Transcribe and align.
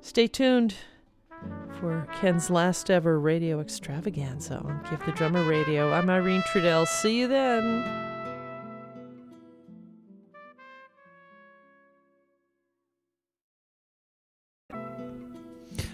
Stay 0.00 0.26
tuned 0.26 0.74
for 1.80 2.08
Ken's 2.20 2.50
last 2.50 2.90
ever 2.90 3.20
radio 3.20 3.60
extravaganza 3.60 4.58
on 4.58 4.84
Give 4.90 5.04
the 5.04 5.12
Drummer 5.12 5.44
Radio. 5.44 5.92
I'm 5.92 6.08
Irene 6.08 6.42
Trudel. 6.42 6.86
See 6.86 7.20
you 7.20 7.28
then. 7.28 8.06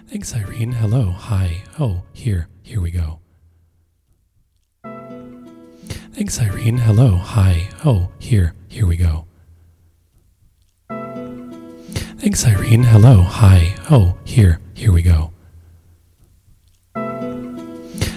Thanks, 0.08 0.32
Irene. 0.34 0.72
Hello. 0.72 1.10
Hi. 1.10 1.64
Oh, 1.80 2.04
here. 2.12 2.48
Here 2.62 2.80
we 2.80 2.92
go. 2.92 3.18
Thanks, 6.12 6.40
Irene. 6.40 6.78
Hello. 6.78 7.16
Hi. 7.16 7.68
Oh, 7.84 8.10
here. 8.20 8.54
Here 8.68 8.86
we 8.86 8.96
go. 8.96 9.26
Thanks, 12.24 12.46
Irene. 12.46 12.84
Hello. 12.84 13.20
Hi. 13.20 13.74
Oh, 13.90 14.16
here. 14.24 14.58
Here 14.72 14.90
we 14.90 15.02
go. 15.02 15.30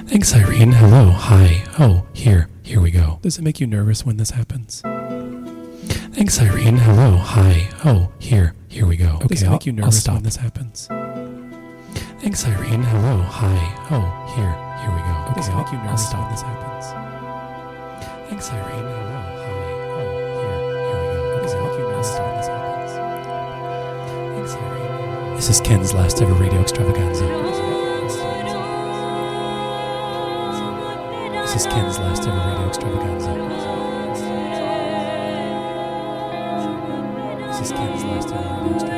Thanks, 0.07 0.33
Irene. 0.33 0.71
Hello. 0.71 1.09
Hi. 1.09 1.65
Oh, 1.77 2.07
here. 2.13 2.47
Here 2.63 2.79
we 2.79 2.89
go. 2.89 3.19
Does 3.21 3.37
it 3.37 3.41
make 3.41 3.59
you 3.59 3.67
nervous 3.67 4.05
when 4.05 4.15
this 4.15 4.31
happens? 4.31 4.81
Thanks, 6.15 6.41
Irene. 6.41 6.77
Hello. 6.77 7.17
Hi. 7.17 7.67
Oh, 7.83 8.09
here. 8.17 8.55
Here 8.69 8.85
we 8.85 8.95
go. 8.95 9.15
Okay, 9.15 9.27
Does 9.27 9.43
it 9.43 9.49
make 9.49 9.65
you 9.65 9.73
nervous 9.73 10.07
when 10.07 10.23
this 10.23 10.37
happens? 10.37 10.87
Thanks, 12.21 12.47
Irene. 12.47 12.83
Hello. 12.83 13.17
Hi. 13.17 13.59
Oh, 13.91 14.07
here. 14.37 14.55
Here 14.83 14.95
we 14.95 15.01
go. 15.01 15.25
Okay, 15.31 15.41
Does 15.41 15.49
it 15.49 15.55
make 15.57 15.71
you 15.73 15.79
nervous 15.79 16.13
when 16.13 16.31
this 16.31 16.43
happens? 16.43 16.93
Thanks, 18.29 18.49
Irene. 18.53 18.87
Hello. 18.87 19.27
Hi. 19.43 19.67
Oh, 19.99 20.15
here. 20.39 20.55
Here 20.63 21.35
we 21.35 21.41
go. 21.41 21.41
Does 21.43 21.53
it 21.53 21.59
make 21.61 21.77
you 21.77 21.87
nervous 21.89 22.17
when 22.17 22.37
this 22.37 22.47
happens? 22.47 22.56
This 24.55 25.49
is 25.49 25.59
Ken's 25.59 25.93
last 25.93 26.21
ever 26.21 26.31
radio 26.33 26.61
extravaganza. 26.61 27.25
This 31.41 31.55
is 31.55 31.65
Ken's 31.67 31.99
last 31.99 32.25
ever 32.25 32.37
radio 32.37 32.67
extravaganza. 32.67 33.33
This 37.47 37.61
is 37.61 37.71
Ken's 37.73 38.03
last 38.05 38.27
ever 38.29 38.53
radio 38.53 38.75
extravaganza. 38.75 38.96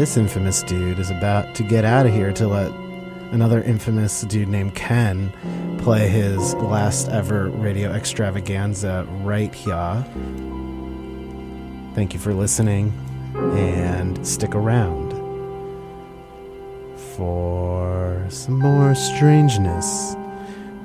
This 0.00 0.16
infamous 0.16 0.62
dude 0.62 0.98
is 0.98 1.10
about 1.10 1.54
to 1.56 1.62
get 1.62 1.84
out 1.84 2.06
of 2.06 2.14
here 2.14 2.32
to 2.32 2.48
let 2.48 2.72
another 3.32 3.62
infamous 3.62 4.22
dude 4.22 4.48
named 4.48 4.74
Ken 4.74 5.30
play 5.76 6.08
his 6.08 6.54
last 6.54 7.10
ever 7.10 7.50
radio 7.50 7.92
extravaganza 7.92 9.06
right 9.22 9.54
here. 9.54 10.02
Thank 11.94 12.14
you 12.14 12.18
for 12.18 12.32
listening 12.32 12.94
and 13.34 14.26
stick 14.26 14.54
around 14.54 15.10
for 17.14 18.24
some 18.30 18.58
more 18.58 18.94
strangeness 18.94 20.16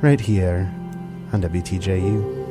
right 0.02 0.20
here 0.20 0.70
on 1.32 1.42
WTJU. 1.42 2.45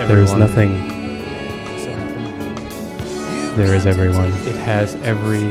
Everyone. 0.00 0.08
There 0.08 0.22
is 0.22 0.32
nothing. 0.34 0.72
There 3.56 3.74
is 3.74 3.86
everyone. 3.86 4.28
It 4.48 4.56
has 4.56 4.94
every. 4.96 5.44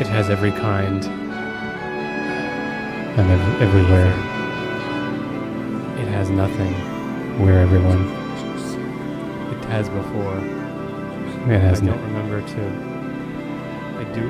It 0.00 0.06
has 0.08 0.28
every 0.30 0.50
kind. 0.52 1.04
And 3.16 3.30
ev- 3.30 3.62
everywhere. 3.62 4.08
It 6.02 6.08
has 6.08 6.30
nothing. 6.30 6.72
Where 7.40 7.60
everyone. 7.60 8.02
It 9.52 9.64
has 9.66 9.88
before. 9.88 10.38
It 11.52 11.60
has 11.60 11.80
I 11.82 11.84
no. 11.86 11.92
don't 11.92 12.02
remember 12.04 12.40
to. 12.40 12.62
I 14.00 14.04
do 14.14 14.22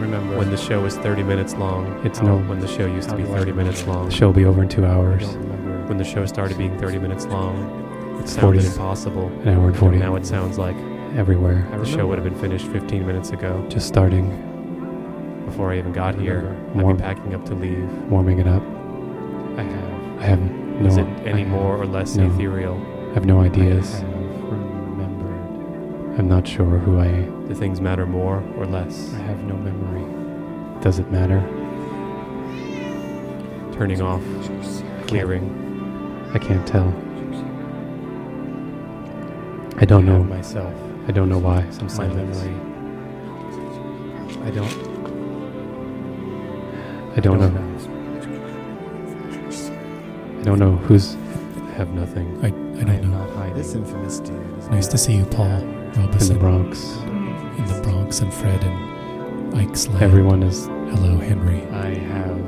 remember 0.00 0.36
when 0.36 0.50
the 0.50 0.56
show 0.56 0.80
was 0.82 0.96
30 0.98 1.22
minutes 1.22 1.54
long. 1.54 1.86
It's 2.04 2.18
how- 2.18 2.26
no- 2.26 2.38
when 2.48 2.60
the 2.60 2.68
show 2.68 2.86
used 2.86 3.08
to 3.10 3.16
be 3.16 3.24
30 3.24 3.52
minutes 3.52 3.86
long. 3.86 4.06
The 4.06 4.14
show 4.14 4.26
will 4.26 4.34
be 4.34 4.44
over 4.44 4.62
in 4.62 4.68
two 4.68 4.84
I 4.84 4.90
hours. 4.90 5.36
When 5.88 5.98
the 5.98 6.04
show 6.04 6.24
started 6.26 6.56
being 6.58 6.76
30 6.78 6.98
minutes 6.98 7.26
long. 7.26 8.18
It 8.20 8.28
sounded 8.28 8.62
40 8.62 8.66
impossible. 8.66 9.26
An 9.42 9.48
hour 9.48 9.68
and 9.68 9.76
40. 9.76 9.98
Now 9.98 10.16
it 10.16 10.26
sounds 10.26 10.58
like 10.58 10.76
Everywhere. 11.16 11.66
the 11.78 11.84
show 11.84 12.06
would 12.06 12.18
have 12.18 12.24
been 12.24 12.38
finished 12.40 12.66
15 12.68 13.06
minutes 13.06 13.30
ago. 13.30 13.64
Just 13.68 13.88
starting. 13.88 14.44
Before 15.46 15.72
I 15.72 15.78
even 15.78 15.92
got 15.92 16.14
here, 16.14 16.54
I'd 16.74 16.82
Warm- 16.82 16.96
be 16.98 17.02
packing 17.02 17.34
up 17.34 17.44
to 17.46 17.54
leave. 17.54 17.88
Warming 18.10 18.38
it 18.38 18.46
up. 18.46 18.62
I 19.56 19.62
have. 19.62 20.20
I 20.20 20.24
have 20.24 20.40
no. 20.40 20.86
Is 20.86 20.96
it 20.98 21.06
any 21.24 21.32
I 21.32 21.38
have- 21.38 21.48
more 21.48 21.76
or 21.80 21.86
less 21.86 22.16
no. 22.16 22.26
ethereal? 22.26 22.78
I 23.10 23.14
have 23.14 23.24
no 23.24 23.40
ideas. 23.40 23.94
I 23.94 23.98
have 23.98 24.52
remembered. 24.52 26.18
I'm 26.18 26.28
not 26.28 26.46
sure 26.46 26.78
who 26.78 26.98
I. 27.00 27.08
Do 27.48 27.54
things 27.54 27.80
matter 27.80 28.04
more 28.04 28.42
or 28.58 28.66
less? 28.66 29.14
I 29.14 29.18
have 29.22 29.42
no 29.44 29.54
memory. 29.56 30.04
Does 30.82 30.98
it 30.98 31.10
matter? 31.10 31.40
Turning 33.72 34.02
off, 34.02 34.22
clearing. 35.06 35.64
I 36.34 36.38
can't 36.38 36.66
tell. 36.66 36.88
I 39.80 39.84
don't 39.84 40.04
know. 40.06 40.22
myself. 40.24 40.74
I 41.06 41.12
don't 41.12 41.28
know 41.28 41.38
why. 41.38 41.68
Some 41.70 41.86
My 41.96 42.08
memory. 42.08 42.54
I 44.44 44.50
don't. 44.50 44.72
I 47.16 47.20
don't 47.20 47.38
know. 47.40 47.50
I 50.38 50.42
don't 50.42 50.58
know 50.58 50.76
who's. 50.76 51.14
I 51.14 51.70
have 51.78 51.90
nothing. 51.94 52.38
I, 52.42 52.46
I 52.46 52.48
I 52.48 52.50
don't 52.50 52.90
am 52.90 53.10
know. 53.10 53.18
not 53.18 53.30
hiding. 53.36 53.54
This 53.56 53.74
infamous 53.74 54.18
dude 54.20 54.58
is 54.58 54.68
Nice 54.68 54.86
to 54.88 54.98
see 54.98 55.14
you, 55.16 55.24
Paul 55.26 55.60
get 55.60 55.98
out 55.98 56.14
of 56.14 56.20
here. 56.20 56.28
In 56.30 56.34
the 56.34 56.38
Bronx. 56.38 56.96
in 57.58 57.64
the 57.66 57.80
Bronx 57.82 58.20
and 58.20 58.32
Fred 58.34 58.62
and 58.64 59.54
Ike's 59.56 59.86
land. 59.88 60.02
Everyone 60.02 60.42
is 60.42 60.66
Hello, 60.66 61.16
Henry. 61.18 61.62
I 61.72 61.94
have 61.94 62.38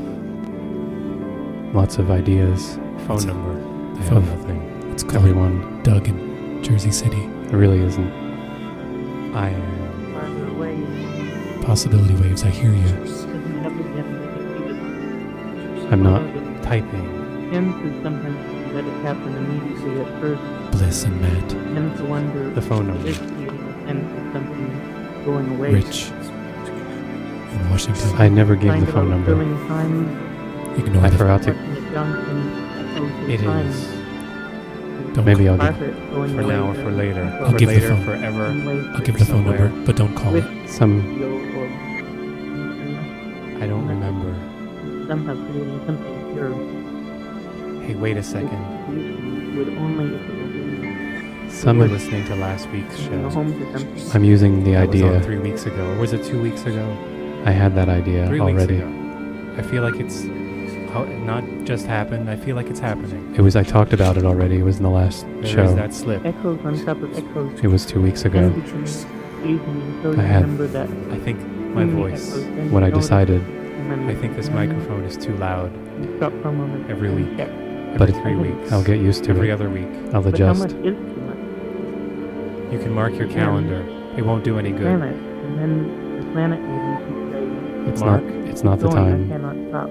lots 1.74 1.98
of 1.98 2.10
ideas. 2.10 2.76
phone 3.06 3.16
It's- 3.18 3.24
number. 3.24 3.69
I 4.00 4.02
phone- 4.04 4.22
have 4.22 4.38
nothing. 4.38 4.88
Let's 4.90 5.02
call 5.02 5.16
Everyone. 5.16 5.80
Doug 5.82 6.08
in 6.08 6.62
Jersey 6.62 6.90
City. 6.90 7.22
It 7.50 7.52
really 7.52 7.80
isn't. 7.80 8.10
I 9.34 9.50
am. 9.50 10.12
farther. 10.12 11.62
Possibility 11.66 12.14
waves, 12.14 12.42
I 12.44 12.48
hear 12.50 12.72
you. 12.72 12.82
Doesn't 12.82 13.58
have 13.62 13.76
to 13.76 13.82
get 13.94 14.06
repeated. 14.06 15.92
I'm 15.92 16.02
not. 16.02 16.22
Typing. 16.62 17.06
Tends 17.50 17.74
to 17.82 18.02
sometimes 18.02 18.72
let 18.74 18.84
it 18.84 18.92
happen 19.02 19.34
immediately 19.36 20.00
at 20.00 20.20
first. 20.20 20.42
Bliss 20.72 21.04
and 21.04 21.20
Matt. 21.20 21.48
Tends 21.50 21.98
to 22.00 22.04
wonder 22.06 22.50
The 22.50 22.62
phone 22.62 22.86
number. 22.88 23.08
if 23.08 23.18
he 23.20 23.26
tends 23.86 24.06
to 24.12 24.32
something 24.32 25.22
going 25.24 25.48
away. 25.56 25.72
Rich 25.74 26.10
in 26.10 27.70
Washington. 27.70 28.10
I 28.16 28.28
never 28.28 28.54
gave 28.56 28.70
Find 28.70 28.86
the 28.86 28.92
phone 28.92 29.10
number. 29.10 29.26
filling 29.32 29.56
time, 29.68 30.76
Ignore 30.78 31.04
I 31.04 31.10
the 31.10 31.18
forgot 31.18 31.42
to. 31.44 31.50
Touching 33.08 33.30
it 33.30 33.30
junk 33.30 33.30
and 33.30 33.30
echoes 33.30 33.30
of 33.30 33.30
It 33.30 33.40
time. 33.44 33.66
is. 33.66 35.14
Don't 35.14 35.24
Maybe 35.24 35.48
I'll 35.48 35.58
Park 35.58 35.78
give 35.78 35.88
it 35.88 35.94
For 36.10 36.42
now 36.42 36.70
or 36.70 36.74
for 36.74 36.90
later. 36.92 37.24
I'll 37.42 37.50
for 37.52 37.58
give 37.58 37.68
the 37.70 37.80
phone. 37.80 38.04
forever. 38.04 38.44
I'll 38.94 39.00
give 39.00 39.18
the 39.18 39.24
phone 39.24 39.44
somewhere. 39.44 39.58
number, 39.68 39.86
but 39.86 39.96
don't 39.96 40.14
call 40.14 40.32
with 40.32 40.46
it. 40.46 40.68
some. 40.68 41.00
I 43.62 43.66
don't 43.66 43.86
remember. 43.88 44.34
somehow 45.08 45.34
creating 45.50 45.80
something 45.86 46.32
pure. 46.34 47.82
Hey, 47.86 47.94
wait 47.94 48.16
a 48.16 48.22
second. 48.22 49.56
Would 49.56 49.68
only 49.70 50.14
if 50.14 50.28
it 50.28 51.46
was 51.46 51.52
Some. 51.54 51.78
We're 51.78 51.88
listening 51.88 52.24
to 52.26 52.36
last 52.36 52.68
week's 52.70 52.96
show. 52.98 53.28
home 53.30 53.52
to 53.58 53.78
something. 53.78 54.10
I'm 54.14 54.24
using 54.24 54.62
the 54.64 54.72
That 54.72 54.88
was 54.88 55.02
idea. 55.02 55.20
three 55.22 55.38
weeks 55.38 55.66
ago. 55.66 55.90
Or 55.90 55.96
was 55.98 56.12
it 56.12 56.24
two 56.24 56.40
weeks 56.40 56.62
ago? 56.64 56.86
I 57.44 57.50
had 57.50 57.74
that 57.74 57.88
idea 57.88 58.26
Three 58.28 58.40
already. 58.40 58.74
weeks 58.76 58.84
ago. 58.84 59.54
I 59.58 59.62
feel 59.62 59.82
like 59.82 59.96
it's 59.96 60.22
how 60.92 61.02
it 61.04 61.18
not 61.20 61.44
just 61.64 61.86
happened. 61.86 62.28
I 62.30 62.36
feel 62.36 62.56
like 62.56 62.66
it's 62.68 62.80
happening. 62.80 63.34
It 63.36 63.40
was. 63.42 63.56
I 63.56 63.62
talked 63.62 63.92
about 63.92 64.16
it 64.16 64.24
already. 64.24 64.56
It 64.58 64.62
was 64.64 64.76
in 64.78 64.82
the 64.82 64.90
last 64.90 65.24
There 65.26 65.42
is 65.44 65.50
show. 65.50 65.74
that 65.74 65.94
slip. 65.94 66.24
Echoes 66.24 66.58
on 66.64 66.84
top 66.84 67.00
of 67.02 67.16
echoes. 67.16 67.60
It 67.62 67.68
was 67.68 67.86
two 67.86 68.00
weeks 68.00 68.24
ago. 68.24 68.40
Tend 68.40 68.54
to 68.54 68.60
confuse 68.70 69.06
me 69.06 69.58
I 70.18 70.22
had- 70.22 70.42
remember 70.42 70.66
that 70.68 70.88
I 71.12 71.18
think 71.18 71.38
my 71.74 71.84
many 71.84 71.92
voice. 71.92 72.30
echoes, 72.30 72.44
then 72.44 72.70
When 72.72 72.84
I 72.84 72.88
notice 72.88 73.04
decided, 73.06 73.40
and 73.42 73.90
then 73.90 74.08
I 74.08 74.14
think 74.14 74.36
this 74.36 74.46
mm-hmm. 74.48 74.56
microphone 74.70 75.04
is 75.04 75.16
too 75.16 75.34
loud. 75.36 75.70
Stop 76.18 76.32
for 76.42 76.48
a 76.48 76.52
moment 76.52 76.90
Every 76.90 77.08
and 77.08 77.16
week. 77.28 77.36
check. 77.38 77.48
But 77.98 78.08
Every 78.10 78.20
it- 78.20 78.22
three 78.22 78.36
weeks. 78.36 78.72
I'll 78.72 78.84
get 78.84 78.98
used 79.00 79.24
to 79.24 79.30
it. 79.30 79.36
Every 79.36 79.50
it. 79.50 79.52
other 79.52 79.70
week. 79.70 79.88
I'll 80.12 80.22
But 80.22 80.38
how 80.38 80.52
much 80.54 80.72
adjust. 80.72 80.84
is 80.84 80.96
too 80.96 81.20
much? 81.26 82.72
You 82.72 82.78
can 82.78 82.92
mark 82.92 83.14
your 83.18 83.28
calendar. 83.28 83.80
It 84.16 84.22
won't 84.26 84.44
do 84.44 84.58
any 84.58 84.70
good. 84.70 84.82
Planet, 84.98 85.14
and 85.16 85.58
then 85.58 86.16
the 86.18 86.32
planet 86.32 86.60
maybe 86.60 87.04
can 87.04 87.84
say, 87.86 87.90
It's 87.92 88.00
Mark, 88.00 88.22
not. 88.24 88.48
It's 88.50 88.62
not 88.64 88.78
the 88.80 88.88
going, 88.88 88.98
I 88.98 89.10
time. 89.10 89.28
cannot 89.28 89.56
stop. 89.70 89.90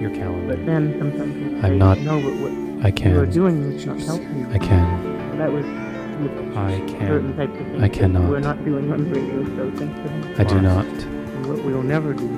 Your 0.00 0.10
calendar. 0.10 0.56
But 0.56 0.66
then 0.66 0.96
sometimes 0.98 1.36
you 1.36 1.56
I'm 1.56 1.62
say, 1.62 1.76
not- 1.76 1.98
no, 2.00 2.20
but 2.22 2.32
what 2.40 2.50
I 2.84 2.88
you 2.88 3.20
are 3.20 3.26
can. 3.26 3.30
doing 3.30 3.62
is 3.72 3.86
not 3.86 4.00
helping 4.00 4.38
you. 4.40 4.46
I 4.50 4.58
can. 4.58 5.38
That 5.38 5.52
was 5.52 5.64
with 5.66 6.56
I 6.56 6.78
certain 6.78 7.34
can. 7.34 7.36
types 7.36 7.60
of 7.60 7.66
things 7.66 7.76
I 7.76 7.80
that 7.88 7.92
cannot. 7.92 8.30
we're 8.30 8.40
not 8.40 8.64
doing 8.64 8.90
on 8.92 9.10
radio 9.10 9.44
show. 9.56 9.70
Thanks 9.76 10.00
to 10.00 10.08
him. 10.08 10.34
I 10.38 10.44
do 10.44 10.60
not. 10.60 10.86
And 10.86 11.46
what 11.46 11.64
we'll 11.64 11.82
never 11.82 12.14
do. 12.14 12.28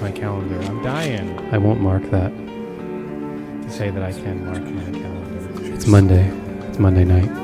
My 0.00 0.10
calendar. 0.10 0.58
I'm 0.62 0.82
dying 0.82 1.38
I 1.52 1.58
won't 1.58 1.80
mark 1.80 2.02
that. 2.10 2.30
to 2.30 3.70
say 3.70 3.90
that 3.90 4.02
I 4.02 4.12
can 4.12 4.44
mark 4.46 4.62
my 4.62 4.98
calendar. 4.98 5.74
It's 5.74 5.86
Monday. 5.86 6.28
It's 6.68 6.78
Monday 6.78 7.04
night. 7.04 7.30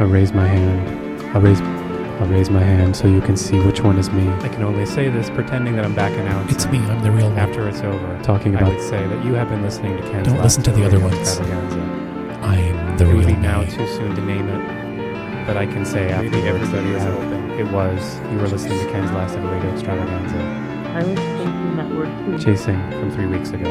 I'll 0.00 0.06
raise 0.08 0.32
my 0.34 0.46
hand. 0.46 1.22
I'll 1.34 1.40
raise 1.40 1.60
I'll 2.18 2.26
raise 2.28 2.48
my 2.48 2.62
hand 2.62 2.96
so 2.96 3.06
you 3.08 3.20
can 3.20 3.36
see 3.36 3.60
which 3.60 3.80
one 3.82 3.98
is 3.98 4.10
me. 4.10 4.26
I 4.28 4.48
can 4.48 4.62
only 4.62 4.86
say 4.86 5.08
this 5.10 5.28
pretending 5.30 5.76
that 5.76 5.84
I'm 5.84 5.94
back 5.94 6.12
announcing. 6.12 6.54
It's 6.54 6.66
me. 6.66 6.78
I'm 6.78 7.02
the 7.02 7.10
real 7.10 7.28
one. 7.28 7.38
After 7.38 7.68
it's 7.68 7.80
over, 7.80 8.18
Talking 8.22 8.54
about. 8.54 8.64
I 8.64 8.68
about 8.68 8.78
would 8.80 8.88
say 8.88 9.06
that 9.06 9.24
you 9.24 9.34
have 9.34 9.48
been 9.50 9.62
listening 9.62 9.96
to 9.98 10.02
Ken's 10.10 10.26
Don't 10.28 10.40
listen 10.42 10.62
to 10.64 10.70
the 10.72 10.84
other 10.86 10.98
ones. 10.98 11.38
I'm 12.42 12.96
the 12.96 13.04
It 13.04 13.08
real 13.08 13.16
would 13.18 13.26
be 13.26 13.34
me. 13.34 13.40
now 13.40 13.62
too 13.64 13.86
soon 13.86 14.14
to 14.16 14.22
name 14.22 14.48
it, 14.48 15.46
but 15.46 15.56
I 15.58 15.66
can 15.66 15.84
say 15.84 16.10
after 16.10 16.36
everybody 16.46 16.90
is 16.92 17.02
hoping 17.02 17.50
it 17.60 17.70
was 17.70 18.18
you 18.32 18.38
were 18.38 18.48
listening 18.48 18.78
to 18.78 18.90
Ken's 18.92 19.10
last 19.12 19.36
ever 19.36 19.48
radio 19.54 19.70
extravaganza, 19.72 20.36
I 20.38 21.02
was 21.02 21.18
thinking 21.18 21.76
that 21.76 21.90
word 21.90 22.08
too. 22.24 22.38
chasing 22.42 22.80
from 22.92 23.10
three 23.10 23.26
weeks 23.26 23.50
ago. 23.50 23.68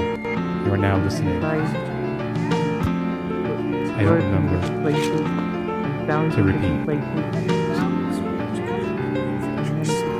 You 0.66 0.72
are 0.74 0.78
now 0.78 0.98
listening. 1.04 1.42
By 1.42 1.58
I 3.98 4.04
don't 4.04 4.16
remember. 4.18 4.60
different 4.60 4.84
Places, 4.84 5.22
and 5.22 6.32
To 6.34 6.44
repeat. 6.44 6.84
Places. 6.86 7.55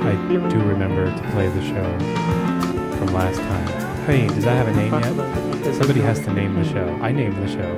I 0.06 0.14
do 0.48 0.58
remember 0.60 1.06
to 1.10 1.30
play 1.30 1.48
the 1.48 1.62
show 1.62 1.98
from 2.96 3.08
last 3.08 3.38
time. 3.38 3.66
Hey, 4.06 4.28
does 4.28 4.44
that 4.44 4.56
have 4.56 4.68
a 4.68 4.72
name 4.74 4.92
yet? 4.92 5.74
Somebody 5.74 6.00
has 6.00 6.20
to 6.20 6.32
name 6.32 6.54
the 6.54 6.64
show. 6.64 6.86
I 7.02 7.10
named 7.10 7.36
the 7.42 7.48
show. 7.48 7.76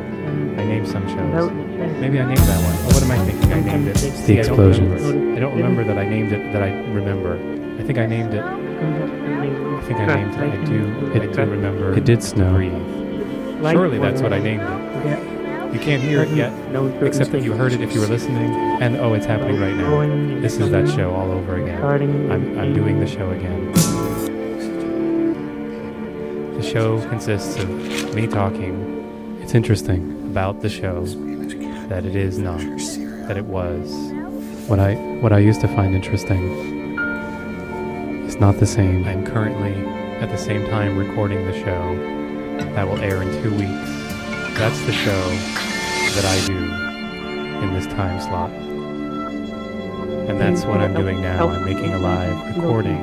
I 0.61 0.65
named 0.65 0.87
some 0.87 1.07
shows. 1.09 1.51
Maybe 2.01 2.21
I 2.21 2.27
named 2.27 2.39
that 2.41 2.63
one. 2.63 2.75
Oh, 2.83 2.95
what 2.95 3.03
am 3.03 3.11
I 3.11 3.19
thinking? 3.25 3.53
I 3.53 3.61
named 3.61 3.89
it. 3.89 3.95
The 3.95 4.11
See, 4.11 4.39
I 4.39 4.43
don't 4.43 4.53
Explosions. 4.53 5.03
remember. 5.03 5.37
I 5.37 5.41
don't 5.41 5.57
remember 5.57 5.85
that 5.85 5.97
I 5.99 6.07
named 6.07 6.33
it. 6.33 6.53
That 6.53 6.63
I 6.63 6.71
remember. 6.91 7.39
I 7.81 7.83
think 7.85 7.99
I 7.99 8.05
named 8.07 8.35
it. 8.35 8.45
I 8.45 9.83
think 9.87 10.01
I 10.01 10.07
named 10.17 10.35
it. 10.35 10.41
I 10.41 10.65
do. 10.67 11.13
I 11.15 11.27
do 11.33 11.51
remember. 11.51 11.95
It 11.97 12.05
did 12.05 12.23
snow. 12.23 12.53
Breathe. 12.53 13.73
Surely 13.73 13.99
that's 13.99 14.21
what 14.21 14.33
I 14.35 14.39
named 14.39 14.63
it. 14.63 15.28
Yeah. 15.69 15.75
You 15.75 15.81
can't 15.81 16.03
hear 16.03 16.23
it 16.23 16.31
yet, 16.31 16.53
No 16.73 16.87
except 17.05 17.31
that 17.33 17.43
you 17.43 17.53
heard 17.53 17.73
it 17.73 17.81
if 17.81 17.95
you 17.95 18.01
were 18.01 18.07
listening. 18.07 18.51
And 18.81 18.97
oh, 18.97 19.15
it's 19.15 19.27
happening 19.27 19.61
right 19.61 19.75
now. 19.75 20.41
This 20.41 20.57
is 20.59 20.71
that 20.71 20.89
show 20.89 21.13
all 21.15 21.31
over 21.31 21.57
again. 21.63 21.83
I'm, 21.85 22.59
I'm 22.59 22.75
doing 22.75 23.01
the 23.01 23.07
show 23.07 23.31
again. 23.31 23.73
The 26.55 26.63
show 26.63 27.01
consists 27.09 27.57
of 27.63 28.15
me 28.15 28.27
talking 28.27 29.39
It's 29.43 29.55
interesting. 29.55 30.13
about 30.31 30.61
the 30.63 30.69
show 30.69 31.05
that 31.89 32.05
it 32.05 32.17
is 32.17 32.39
not, 32.39 32.61
that 33.29 33.37
it 33.37 33.45
was. 33.45 33.91
What 34.69 34.79
I 34.79 34.95
what 35.21 35.33
I 35.33 35.39
used 35.39 35.61
to 35.63 35.69
find 35.69 35.95
interesting 35.95 36.99
is 38.27 38.37
not 38.37 38.59
the 38.59 38.67
same. 38.67 39.05
I'm 39.05 39.25
currently 39.25 39.73
at 40.21 40.31
the 40.31 40.37
same 40.37 40.67
time 40.67 40.99
recording 40.99 41.47
the 41.47 41.55
show 41.65 41.97
that 42.75 42.87
will 42.87 42.99
air 43.01 43.23
in 43.23 43.43
two 43.43 43.51
weeks. 43.55 43.98
That's 44.59 44.81
the 44.87 44.93
show 44.93 45.29
that 46.17 46.25
I 46.25 46.47
do 46.47 47.65
in 47.65 47.75
this 47.75 47.87
time 47.87 48.21
slot. 48.21 48.51
And 50.29 50.39
that's 50.41 50.65
what 50.65 50.81
I'm 50.81 50.95
doing 50.95 51.21
now. 51.23 51.49
I'm 51.49 51.65
making 51.65 51.93
a 51.95 51.99
live 51.99 52.57
recording 52.57 53.03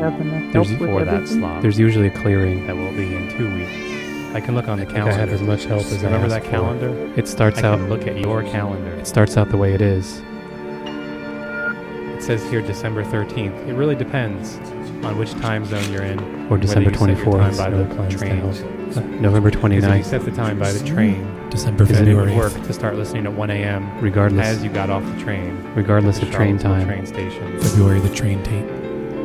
There's 0.52 0.70
for 0.78 1.04
that 1.06 1.28
slot. 1.28 1.62
There's 1.62 1.80
usually 1.80 2.08
a 2.08 2.12
clearing. 2.12 2.68
that 2.68 2.76
will 2.76 2.92
be 2.92 3.16
in 3.16 3.30
two 3.38 3.54
weeks. 3.54 4.36
I 4.36 4.42
can 4.42 4.54
look 4.54 4.68
on 4.68 4.78
the 4.80 4.84
I 4.84 4.86
think 4.88 4.98
I 5.00 5.12
calendar. 5.12 5.34
as 5.34 5.42
much 5.42 5.64
help 5.64 5.82
as 5.86 6.04
Remember 6.04 6.26
asked 6.26 6.30
that 6.32 6.44
for. 6.44 6.50
calendar? 6.52 7.14
It 7.16 7.28
starts 7.28 7.60
I 7.64 7.68
out 7.70 7.80
can 7.80 7.90
look 7.90 8.06
at 8.06 8.18
your 8.18 8.44
calendar. 8.44 8.92
it 8.92 9.08
starts 9.08 9.38
out 9.38 9.50
the 9.50 9.58
way 9.58 9.74
it 9.74 9.82
is. 9.82 10.22
It 12.18 12.22
says 12.22 12.44
here 12.50 12.62
December 12.62 13.04
13th. 13.06 13.68
It 13.68 13.74
really 13.76 13.96
depends 13.96 14.58
on 15.04 15.18
which 15.18 15.32
time 15.34 15.66
zone 15.66 15.92
you're 15.92 16.04
in. 16.04 16.20
Or 16.52 16.58
December 16.58 16.92
you 16.92 16.98
set 16.98 17.08
your 17.10 17.18
24th. 17.18 17.40
time 17.40 17.58
by 17.58 17.70
no 17.70 17.84
the 17.84 17.96
plans 17.96 18.14
to 18.14 18.20
train. 18.20 18.40
Uh, 18.42 19.00
November 19.22 19.50
Because 19.52 19.66
if 19.84 19.98
you 19.98 20.04
set 20.04 20.22
the 20.25 20.32
time 20.32 20.60
by 20.60 20.72
the 20.72 20.86
train, 20.88 21.50
December, 21.50 21.86
then 21.86 22.08
it 22.08 22.14
would 22.16 22.28
February. 22.30 22.38
work 22.38 22.54
to 22.68 22.74
start 22.74 22.96
listening 22.96 23.25
at 23.25 23.34
1 23.34 23.50
a.m. 23.50 24.00
Regardless 24.00 24.46
as 24.48 24.64
you 24.64 24.70
got 24.70 24.90
off 24.90 25.04
the 25.04 25.22
train. 25.22 25.62
regardless 25.75 26.18
at 26.18 26.24
of 26.24 26.32
train 26.32 26.58
time. 26.58 26.86
train 26.88 27.06
station. 27.06 27.60
February, 27.60 28.00
the 28.00 28.14
train 28.16 28.42
tape. 28.44 28.66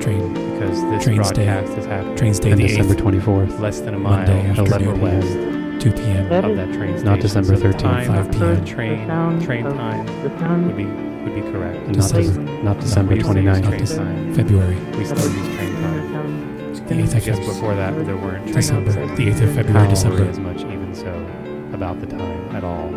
Train. 0.01 0.33
Because 0.33 0.81
this 0.83 1.05
Train 1.05 1.23
stay. 1.25 1.45
broadcast 1.45 1.79
is 1.79 1.87
happening 1.87 2.17
Train 2.17 2.35
stay 2.35 2.51
And 2.53 2.61
the 2.61 2.67
December 2.69 2.95
8th, 2.95 3.21
24th. 3.23 3.61
less 3.61 3.81
than 3.81 3.95
a 3.95 3.99
mile 3.99 4.17
Monday 4.27 4.43
to 4.55 4.63
afternoon. 4.63 5.01
west 5.01 5.83
2 5.85 5.93
p.m. 5.93 6.33
Of 6.45 6.57
that 6.57 6.73
train 6.75 6.91
station. 6.99 7.05
Not 7.05 7.21
December 7.21 7.57
13th, 7.57 7.79
time 7.79 8.07
5 8.07 8.27
of 8.27 8.33
p.m. 8.33 8.65
Train, 8.65 9.09
the 9.39 9.45
train 9.47 9.65
time 9.65 10.07
the 10.23 10.67
would 10.67 10.77
be 10.77 11.10
would 11.23 11.35
be 11.35 11.43
correct. 11.43 11.77
And 11.87 11.97
not, 11.99 12.13
December- 12.13 12.41
Dec- 12.53 12.63
not 12.65 12.81
December 12.81 13.11
we 13.11 13.17
used 13.21 13.31
to 13.33 13.41
use 13.43 13.59
29th. 13.61 13.69
train 13.69 13.87
time. 14.07 14.35
February, 14.35 14.77
We 14.99 15.05
still 15.05 15.31
use 15.33 15.57
train 15.57 15.73
time. 15.75 16.87
the 16.87 16.95
8th 16.95 17.15
I 17.15 17.19
of 17.19 17.25
guess 17.25 17.25
February. 17.25 17.47
before 17.47 17.75
that 17.77 18.07
there 18.07 18.17
weren't 18.17 18.43
train 18.45 18.55
December, 18.55 18.93
times. 18.93 19.17
the 19.17 19.27
8th 19.29 19.41
of 19.43 19.53
February, 19.55 19.65
Don't 19.65 19.75
worry 19.83 19.89
December. 19.89 20.25
as 20.29 20.39
much 20.39 20.61
even 20.63 20.95
so 20.95 21.27
about 21.73 22.01
the 22.01 22.07
time 22.07 22.57
at 22.57 22.65
all. 22.65 22.89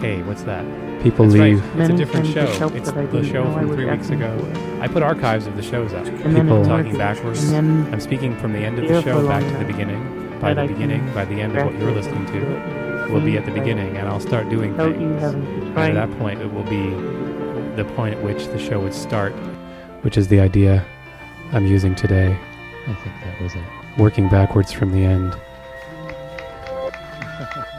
Hey, 0.00 0.22
what's 0.22 0.42
that? 0.42 0.64
People 1.02 1.26
That's 1.26 1.38
leave. 1.38 1.60
right. 1.76 1.80
It's 1.80 1.90
a 1.90 1.96
different 1.96 2.26
times 2.34 2.56
show. 2.56 2.68
It's 2.68 2.90
the 2.92 3.24
show 3.24 3.44
from 3.52 3.72
three 3.74 3.84
weeks 3.90 4.08
ago. 4.10 4.36
for. 4.38 4.82
I 4.82 4.88
put 4.88 5.02
archives 5.02 5.46
of 5.46 5.56
the 5.56 5.62
shows 5.62 5.92
up. 5.92 6.06
And 6.06 6.34
People 6.36 6.62
it 6.62 6.66
talking 6.66 6.96
backwards. 6.98 7.42
And 7.52 7.84
then 7.84 7.92
I'm 7.94 8.00
speaking 8.00 8.36
from 8.36 8.52
the 8.52 8.58
end 8.60 8.78
of 8.78 8.88
the 8.88 9.02
show 9.02 9.26
back 9.26 9.42
to 9.42 9.58
the 9.58 9.64
beginning. 9.64 10.02
By 10.40 10.52
the 10.54 10.66
beginning, 10.66 11.10
by 11.14 11.24
the 11.24 11.40
end 11.40 11.56
of 11.56 11.66
what 11.66 11.78
you're 11.78 11.90
listening 11.92 12.26
to, 12.26 12.83
will 13.10 13.20
be 13.20 13.36
at 13.36 13.44
the 13.44 13.52
beginning, 13.52 13.96
and 13.96 14.08
I'll 14.08 14.20
start 14.20 14.48
doing 14.48 14.76
things. 14.76 15.22
And 15.22 15.78
at 15.78 15.94
that 15.94 16.18
point, 16.18 16.40
it 16.40 16.52
will 16.52 16.64
be 16.64 16.90
the 17.76 17.84
point 17.96 18.14
at 18.16 18.22
which 18.22 18.46
the 18.46 18.58
show 18.58 18.80
would 18.80 18.94
start. 18.94 19.32
which 20.02 20.16
is 20.16 20.28
the 20.28 20.40
idea 20.40 20.84
I'm 21.52 21.66
using 21.66 21.94
today, 21.94 22.36
I 22.86 22.94
think 22.94 23.14
that 23.24 23.40
was 23.40 23.54
it. 23.54 23.62
working 23.98 24.28
backwards 24.28 24.72
from 24.72 24.92
the 24.92 25.04
end. 25.04 25.34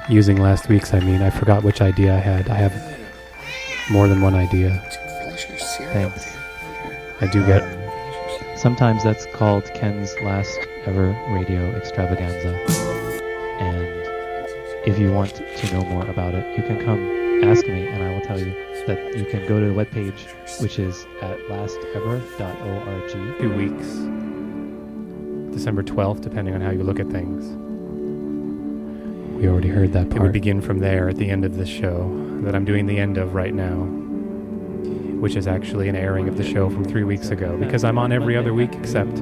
Using 0.10 0.38
last 0.38 0.70
week's, 0.70 0.94
I 0.94 1.00
mean, 1.00 1.22
I 1.22 1.30
forgot 1.32 1.64
which 1.64 1.82
idea 1.82 2.16
I 2.16 2.20
had. 2.20 2.50
I 2.50 2.56
have 2.56 2.74
more 3.90 4.08
than 4.08 4.22
one 4.22 4.36
idea. 4.36 4.70
Thanks. 5.94 6.36
I 7.22 7.28
do 7.28 7.44
get. 7.46 7.64
Sometimes 8.58 9.04
that's 9.04 9.26
called 9.34 9.66
Ken's 9.74 10.14
last 10.24 10.58
ever 10.86 11.16
radio 11.30 11.72
extravaganza. 11.76 12.54
If 14.86 15.00
you 15.00 15.12
want 15.12 15.36
to 15.36 15.74
know 15.74 15.84
more 15.86 16.06
about 16.08 16.36
it, 16.36 16.56
you 16.56 16.62
can 16.62 16.84
come 16.86 17.44
ask 17.44 17.66
me 17.68 17.88
and 17.88 18.04
I 18.04 18.14
will 18.14 18.22
tell 18.22 18.40
you 18.40 18.54
that 18.86 19.18
you 19.18 19.26
can 19.26 19.48
go 19.48 19.60
to 19.60 19.66
the 19.66 19.74
webpage, 19.74 20.30
which 20.62 20.78
is 20.78 21.08
at 21.24 21.40
lastever.org. 21.48 23.12
Two 23.40 23.56
weeks, 23.56 23.88
December 25.56 25.82
12th, 25.82 26.22
depending 26.22 26.54
on 26.54 26.62
how 26.62 26.70
you 26.70 26.84
look 26.84 27.00
at 27.00 27.08
things. 27.10 27.46
We 29.42 29.48
already 29.48 29.70
heard 29.70 29.92
that 29.94 30.10
part. 30.10 30.22
It 30.22 30.22
would 30.22 30.34
begin 30.34 30.62
from 30.62 30.78
there 30.80 31.10
at 31.10 31.16
the 31.16 31.32
end 31.32 31.46
of 31.46 31.58
this 31.58 31.68
show 31.68 32.08
that 32.44 32.54
I'm 32.54 32.64
doing 32.64 32.86
the 32.86 33.00
end 33.00 33.18
of 33.18 33.34
right 33.34 33.56
now, 33.56 33.86
which 35.20 35.36
is 35.36 35.48
actually 35.48 35.90
an 35.90 35.96
airing 35.96 36.28
of 36.28 36.38
the 36.38 36.44
show 36.44 36.70
from 36.70 36.86
three 36.86 37.04
weeks 37.04 37.30
ago 37.30 37.58
because 37.58 37.84
I'm 37.84 37.98
on 37.98 38.12
every 38.12 38.38
other 38.38 38.54
week 38.54 38.74
except 38.76 39.20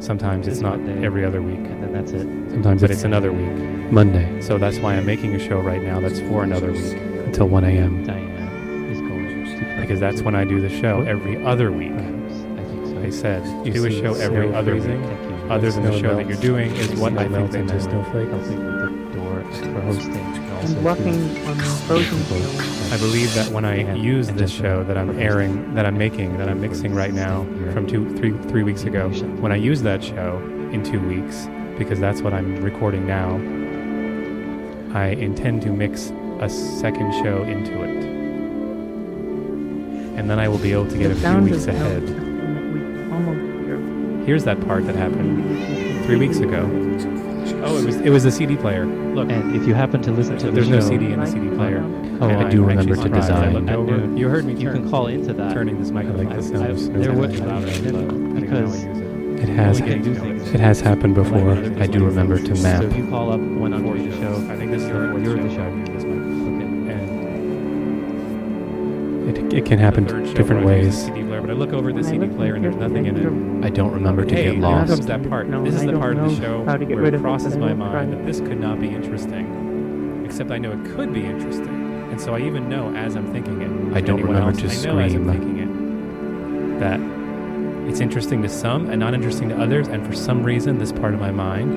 sometimes 0.00 0.48
it's 0.48 0.60
not 0.60 0.80
Monday. 0.80 1.06
every 1.06 1.24
other 1.24 1.40
week, 1.42 1.58
And 1.58 1.82
then 1.82 1.92
that's 1.92 2.12
it. 2.12 2.22
Sometimes 2.50 2.80
but 2.80 2.90
it's 2.90 2.98
it's 3.00 3.04
another 3.04 3.32
week. 3.32 3.92
Monday 3.92 4.40
So 4.40 4.56
that's 4.58 4.78
why 4.78 4.94
I'm 4.94 5.06
making 5.06 5.34
a 5.34 5.38
show 5.38 5.58
right 5.60 5.82
now 5.82 6.00
that's 6.00 6.20
for 6.20 6.42
another 6.44 6.72
week 6.72 6.96
until 7.26 7.48
1 7.48 7.64
a.m. 7.64 8.04
Diana 8.04 8.90
is 8.90 9.00
going 9.00 9.80
because 9.80 10.00
that's 10.00 10.22
when 10.22 10.34
I 10.34 10.44
do 10.44 10.60
the 10.60 10.68
show 10.80 11.02
every 11.02 11.42
other 11.44 11.70
week. 11.72 11.92
I 11.92 11.96
think 12.64 12.86
so. 12.86 12.94
They 13.00 13.10
said 13.10 13.66
You 13.66 13.72
do 13.72 13.86
a 13.86 13.90
show 13.90 14.14
every 14.14 14.52
other 14.54 14.72
freezing? 14.72 15.00
week. 15.02 15.50
Other 15.50 15.70
than 15.72 15.82
the 15.82 15.98
show 15.98 16.14
that 16.14 16.28
you're 16.28 16.36
doing 16.40 16.70
is 16.76 16.92
what 17.00 17.12
I 17.18 17.22
think 17.22 17.32
melts 17.32 17.52
they 17.52 17.62
meant. 17.62 17.70
helping 17.92 18.30
with 18.32 18.48
the 18.48 19.16
door 19.16 19.42
for 19.74 19.80
hosting. 19.80 20.29
Also 20.60 20.76
And 20.76 21.48
on 21.48 21.56
the 21.56 21.64
frozen 21.86 22.18
snow. 22.24 22.94
I 22.94 22.98
believe 22.98 23.32
that 23.34 23.50
when 23.50 23.64
I 23.64 23.94
use 23.94 24.28
this 24.28 24.50
show 24.50 24.84
that 24.84 24.98
I'm 24.98 25.18
airing, 25.18 25.74
that 25.74 25.86
I'm 25.86 25.96
making, 25.96 26.36
that 26.36 26.50
I'm 26.50 26.60
mixing 26.60 26.94
right 26.94 27.14
now 27.14 27.44
from 27.72 27.86
two, 27.86 28.14
three, 28.18 28.32
three 28.48 28.62
weeks 28.62 28.84
ago, 28.84 29.08
when 29.40 29.52
I 29.52 29.56
use 29.56 29.80
that 29.82 30.04
show 30.04 30.36
in 30.70 30.84
two 30.84 31.00
weeks, 31.00 31.48
because 31.78 31.98
that's 31.98 32.20
what 32.20 32.34
I'm 32.34 32.62
recording 32.62 33.06
now, 33.06 33.36
I 34.94 35.06
intend 35.08 35.62
to 35.62 35.70
mix 35.70 36.12
a 36.40 36.48
second 36.50 37.12
show 37.22 37.42
into 37.44 37.82
it. 37.82 38.04
And 40.18 40.28
then 40.28 40.38
I 40.38 40.48
will 40.48 40.58
be 40.58 40.72
able 40.72 40.88
to 40.88 40.98
get 40.98 41.10
a 41.10 41.14
few 41.14 41.38
weeks 41.38 41.66
ahead. 41.66 42.02
is 42.02 42.08
something 42.10 42.44
that 42.44 43.06
we 43.06 43.12
almost 43.12 43.64
hear. 43.64 44.26
Here's 44.26 44.44
that 44.44 44.60
part 44.66 44.84
that 44.86 44.94
happened 44.94 46.04
three 46.04 46.16
weeks 46.16 46.38
ago. 46.38 46.66
Oh, 47.62 47.78
it 47.78 47.84
was 47.84 47.96
it 47.96 48.10
was 48.10 48.24
a 48.24 48.30
CD 48.30 48.56
player. 48.56 48.86
Look, 48.86 49.30
And 49.30 49.54
if 49.56 49.66
you 49.66 49.74
happen 49.74 50.00
to 50.02 50.12
listen 50.12 50.38
to 50.38 50.46
the 50.46 50.52
there's 50.52 50.66
show, 50.68 50.74
no 50.74 50.80
CD 50.80 51.12
in 51.12 51.20
the 51.20 51.26
CD 51.26 51.48
player. 51.50 51.80
Oh, 52.20 52.28
And 52.28 52.38
I 52.38 52.42
I'm 52.44 52.50
do 52.50 52.64
remember 52.64 52.94
to 52.96 53.02
surprised. 53.02 53.30
I 53.30 53.50
design. 53.52 53.70
over. 53.70 54.16
You 54.18 54.28
heard 54.28 54.44
me 54.44 54.54
you 54.54 54.70
can 54.70 54.88
call 54.90 55.06
into 55.08 55.32
that. 55.34 55.52
turning 55.52 55.78
this 55.78 55.90
microphone. 55.90 56.26
like 56.26 56.36
the 56.40 56.58
I- 56.58 56.70
I- 56.70 56.72
there 57.02 57.12
would 57.12 57.30
would 57.30 57.32
be 57.32 57.40
because 57.40 57.80
depending 57.80 57.96
on 57.96 58.10
how 58.10 58.36
I 58.36 58.40
because 58.40 58.84
it. 58.84 59.48
Has. 59.50 59.80
We 59.80 59.86
can 59.88 60.02
do 60.02 60.14
things. 60.14 60.50
It 60.52 60.60
has 60.60 60.80
happened 60.80 61.14
before. 61.14 61.52
I 61.82 61.86
do 61.86 62.04
remember 62.04 62.38
to 62.38 62.54
map. 62.62 62.82
So 62.82 62.88
if 62.88 62.96
you 62.96 63.06
call 63.08 63.32
up 63.32 63.40
when 63.40 63.72
I'm 63.74 63.82
doing 63.84 64.10
the 64.10 64.16
show, 64.18 64.34
I 64.50 64.56
think 64.56 64.70
this 64.70 64.82
is 64.82 64.88
you're, 64.88 65.18
you're 65.18 65.36
the 65.36 65.54
show. 65.54 65.62
Okay. 69.30 69.40
It, 69.40 69.52
it 69.52 69.64
can 69.66 69.78
happen 69.78 70.04
The 70.06 70.34
different 70.34 70.62
I 70.62 70.66
ways. 70.66 71.08
The 71.40 71.46
player, 71.46 71.56
but 71.56 71.62
I 71.62 71.72
look 71.72 71.72
over 71.72 71.92
the 71.92 72.02
CD 72.04 72.26
player 72.34 72.54
and 72.54 72.64
there's 72.64 72.76
nothing 72.76 73.06
in 73.06 73.16
it. 73.16 73.66
I 73.66 73.70
don't 73.70 73.92
remember 73.92 74.24
to 74.24 74.34
Hey, 74.34 74.44
get 74.44 74.52
here 74.54 74.62
lost. 74.62 74.90
comes 74.92 75.06
that 75.06 75.28
part. 75.28 75.48
No, 75.48 75.64
this 75.64 75.74
is 75.74 75.82
I 75.82 75.86
the 75.86 75.98
part 75.98 76.16
of 76.16 76.30
the 76.36 76.42
show 76.42 76.64
how 76.64 76.76
to 76.76 76.84
get 76.84 76.94
where 76.96 77.04
rid 77.04 77.14
it 77.14 77.20
crosses 77.20 77.56
but 77.56 77.60
my 77.60 77.74
mind 77.74 78.12
it. 78.12 78.18
that 78.18 78.26
this 78.26 78.40
could 78.40 78.60
not 78.60 78.80
be 78.80 78.88
interesting. 78.88 80.22
Except 80.24 80.50
I 80.50 80.58
know 80.58 80.72
it 80.72 80.84
could 80.96 81.12
be 81.12 81.24
interesting. 81.24 82.08
And 82.10 82.20
so 82.20 82.34
I 82.34 82.40
even 82.40 82.68
know 82.68 82.94
as 82.96 83.16
I'm 83.16 83.30
thinking 83.32 83.60
it. 83.62 83.96
I 83.96 84.00
don't 84.00 84.20
remember 84.22 84.50
else, 84.50 84.58
to 84.58 84.64
I 84.64 84.92
know 84.92 84.98
as 85.00 85.14
I'm 85.14 85.24
scream. 85.24 85.30
thinking 85.30 85.58
it. 85.58 86.80
That 86.80 87.00
it's 87.88 88.00
interesting 88.00 88.42
to 88.42 88.48
some 88.48 88.88
and 88.90 88.98
not 89.00 89.14
interesting 89.14 89.48
to 89.50 89.56
others, 89.60 89.88
and 89.88 90.06
for 90.06 90.12
some 90.14 90.42
reason, 90.44 90.78
this 90.78 90.92
part 90.92 91.14
of 91.14 91.20
my 91.20 91.30
mind, 91.30 91.72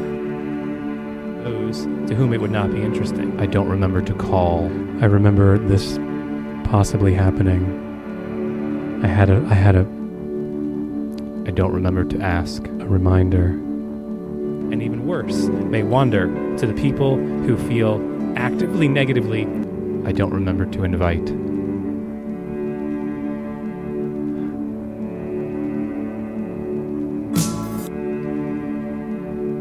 those 1.45 1.83
to 2.07 2.15
whom 2.15 2.33
it 2.33 2.41
would 2.41 2.51
not 2.51 2.71
be 2.71 2.81
interesting. 2.81 3.37
I 3.39 3.45
don't 3.47 3.67
remember 3.67 4.01
to 4.01 4.13
call. 4.13 4.65
I 5.01 5.05
remember 5.05 5.57
this 5.57 5.97
possibly 6.63 7.13
happening. 7.13 7.79
I 9.03 9.07
had 9.07 9.29
a 9.29 9.45
I 9.49 9.53
had 9.53 9.75
a 9.75 9.81
I 11.45 11.51
don't 11.51 11.73
remember 11.73 12.05
to 12.05 12.21
ask 12.21 12.65
a 12.65 12.87
reminder. 12.87 13.47
And 13.47 14.81
even 14.81 15.05
worse, 15.05 15.47
may 15.49 15.83
wander 15.83 16.27
to 16.57 16.65
the 16.65 16.73
people 16.73 17.17
who 17.17 17.57
feel 17.67 18.01
actively 18.37 18.87
negatively. 18.87 19.43
I 20.05 20.13
don't 20.13 20.33
remember 20.33 20.65
to 20.67 20.85
invite. 20.85 21.29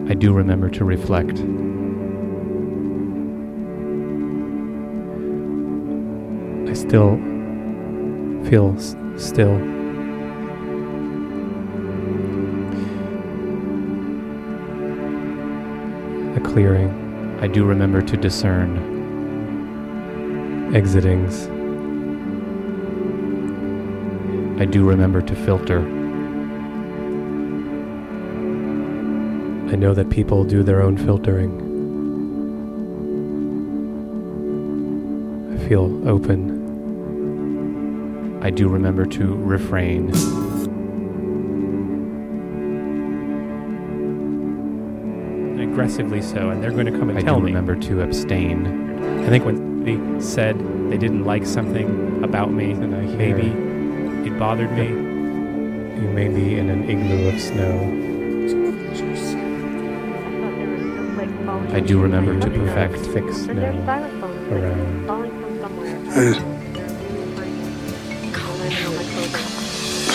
I 0.08 0.14
do 0.14 0.32
remember 0.32 0.70
to 0.70 0.84
reflect. 0.84 1.40
I 6.70 6.74
still 6.74 7.31
feel 8.52 8.74
s- 8.76 8.94
still. 9.16 9.56
A 16.36 16.40
clearing. 16.44 16.90
I 17.40 17.46
do 17.46 17.64
remember 17.64 18.02
to 18.02 18.14
discern. 18.14 18.76
Exitings. 20.74 21.48
I 24.60 24.66
do 24.66 24.86
remember 24.86 25.22
to 25.22 25.34
filter. 25.34 25.78
I 29.72 29.76
know 29.76 29.94
that 29.94 30.10
people 30.10 30.44
do 30.44 30.62
their 30.62 30.82
own 30.82 30.98
filtering. 30.98 31.52
I 35.54 35.68
feel 35.68 36.06
open. 36.06 36.51
I 38.44 38.50
do 38.50 38.68
remember 38.68 39.06
to 39.06 39.36
refrain. 39.36 40.10
aggressively 45.60 46.20
so, 46.20 46.50
and 46.50 46.62
they're 46.62 46.72
going 46.72 46.86
to 46.86 46.92
come 46.92 47.08
and 47.08 47.18
I 47.18 47.22
tell 47.22 47.36
do 47.36 47.42
me. 47.42 47.52
remember 47.52 47.76
to 47.76 48.02
abstain. 48.02 48.66
I 49.24 49.28
think 49.28 49.44
when 49.44 49.84
they 49.84 50.20
said 50.20 50.58
they 50.90 50.98
didn't 50.98 51.24
like 51.24 51.46
something 51.46 52.22
about 52.22 52.52
me, 52.52 52.72
And 52.72 52.94
I 52.94 53.04
hear 53.04 53.16
maybe 53.16 53.48
it 54.28 54.38
bothered 54.38 54.72
me. 54.72 54.88
you 54.88 56.08
may 56.12 56.28
be 56.28 56.58
in 56.58 56.68
an 56.68 56.88
igloo 56.90 57.28
of 57.28 57.40
snow. 57.40 57.98
I 61.74 61.80
do 61.80 61.98
remember 62.00 62.38
to 62.38 62.50
perfect 62.50 62.98
thick 63.06 63.32
snow 63.32 63.72
around. 64.50 65.08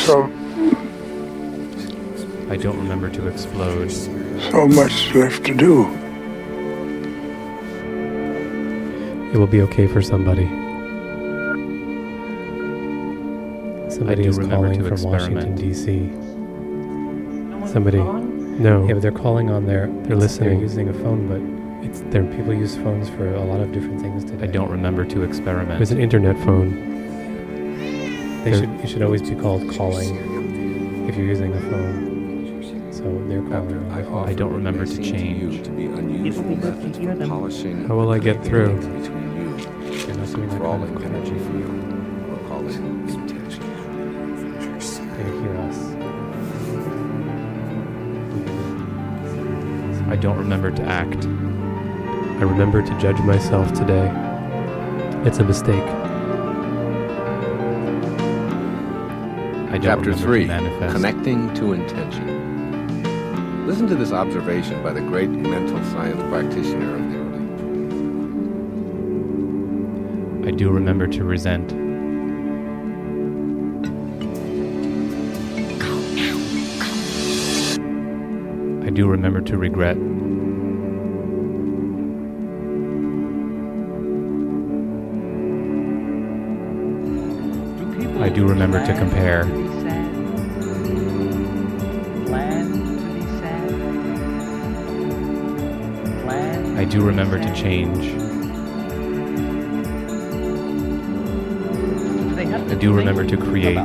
So, 0.08 0.24
I 2.50 2.56
don't 2.56 2.78
remember 2.78 3.10
to 3.10 3.28
explode. 3.28 3.91
so 3.91 4.65
much 4.65 5.13
left 5.13 5.43
to 5.48 5.54
do. 5.54 5.84
It 9.34 9.38
will 9.38 9.48
be 9.48 9.60
okay 9.63 9.86
for 9.86 10.02
somebody. 10.02 10.48
Somebody 13.93 14.28
is 14.28 14.38
calling 14.38 14.82
to 14.82 14.88
from 14.88 15.04
Washington 15.04 15.56
experiment. 15.56 15.58
D.C. 15.58 16.10
Somebody. 17.70 17.98
No. 17.98 18.88
Yeah, 18.88 18.93
but 18.93 19.02
they're 19.02 19.12
calling 19.12 19.50
on 19.52 19.65
their. 19.65 19.88
They're 20.04 20.15
listening. 20.15 20.52
They're 20.52 20.62
using 20.62 20.88
a 20.88 20.93
phone, 20.93 21.28
but 21.28 21.86
it's 21.86 22.00
there. 22.13 22.24
People 22.24 22.54
use 22.54 22.78
phones 22.78 23.10
for 23.10 23.28
a 23.36 23.43
lot 23.43 23.60
of 23.60 23.74
different 23.74 24.00
things 24.00 24.24
today. 24.24 24.46
I 24.46 24.48
don't 24.48 24.72
remember 24.72 25.04
to 25.04 25.24
experiment. 25.24 25.74
It 25.74 25.80
was 25.82 25.91
an 25.91 26.00
internet 26.00 26.38
phone. 26.46 26.97
They 28.52 28.60
should. 28.62 28.70
It 28.80 28.88
should 28.88 29.02
always 29.02 29.22
be 29.22 29.36
called 29.36 29.70
calling 29.76 30.16
if 31.10 31.18
you're 31.18 31.26
using 31.26 31.54
a 31.54 31.60
phone. 31.60 32.94
So 32.94 33.04
they're 33.28 33.42
calling. 33.42 33.78
on 33.78 33.90
the 33.90 34.04
phone. 34.06 34.30
I 34.30 34.34
don't 34.34 34.54
remember 34.54 34.86
to 34.86 35.04
change. 35.04 35.68
It 35.68 35.70
will 35.70 36.44
be 36.44 36.56
good 36.56 36.94
to 36.94 37.00
hear 37.00 37.14
them. 37.16 37.30
How 37.30 37.96
will 37.96 38.10
I 38.12 38.20
get 38.20 38.42
through? 38.46 38.76
You, 38.76 39.58
They're 40.06 40.16
not 40.16 40.28
doing 40.34 40.50
that 40.50 40.62
kind 40.62 40.84
of 40.84 41.04
energy 41.04 41.32
calling. 41.32 41.62
field. 41.62 42.30
We'll 42.30 42.48
call 42.48 42.68
it 42.68 42.76
intention. 42.76 43.64
They 45.18 45.24
hear 45.42 45.56
us. 45.58 45.80
I 50.10 50.16
don't 50.16 50.38
remember 50.38 50.72
to 50.72 50.84
act. 50.84 51.26
I 51.26 52.44
remember 52.44 52.82
to 52.82 52.98
judge 53.00 53.20
myself 53.20 53.74
today. 53.74 54.10
It's 55.26 55.40
a 55.40 55.44
mistake. 55.44 55.97
I 59.78 59.80
Chapter 59.80 60.12
3. 60.12 60.48
Connecting 60.48 61.54
to 61.54 61.74
Intention. 61.74 63.68
Listen 63.68 63.86
to 63.86 63.94
this 63.94 64.12
observation 64.12 64.82
by 64.82 64.92
the 64.92 65.02
great 65.02 65.30
mental 65.30 65.78
science 65.92 66.20
practitioner 66.32 66.96
of 66.96 67.12
the 67.12 67.18
early 70.40 70.48
I 70.48 70.52
do 70.52 70.72
remember 70.72 71.06
to 71.06 71.24
resent. 71.24 71.74
I 78.84 78.90
do 78.90 79.08
remember 79.08 79.42
to 79.42 79.58
regret. 79.60 79.98
Do 88.38 88.45
remember 88.45 88.86
to 88.86 88.93
compare. 88.93 89.45
I 96.78 96.86
do 96.86 97.02
remember 97.02 97.39
to 97.39 97.56
change. 97.56 98.13
I 102.69 102.76
do 102.76 102.93
remember 102.93 103.26
to 103.26 103.38
create. 103.38 103.80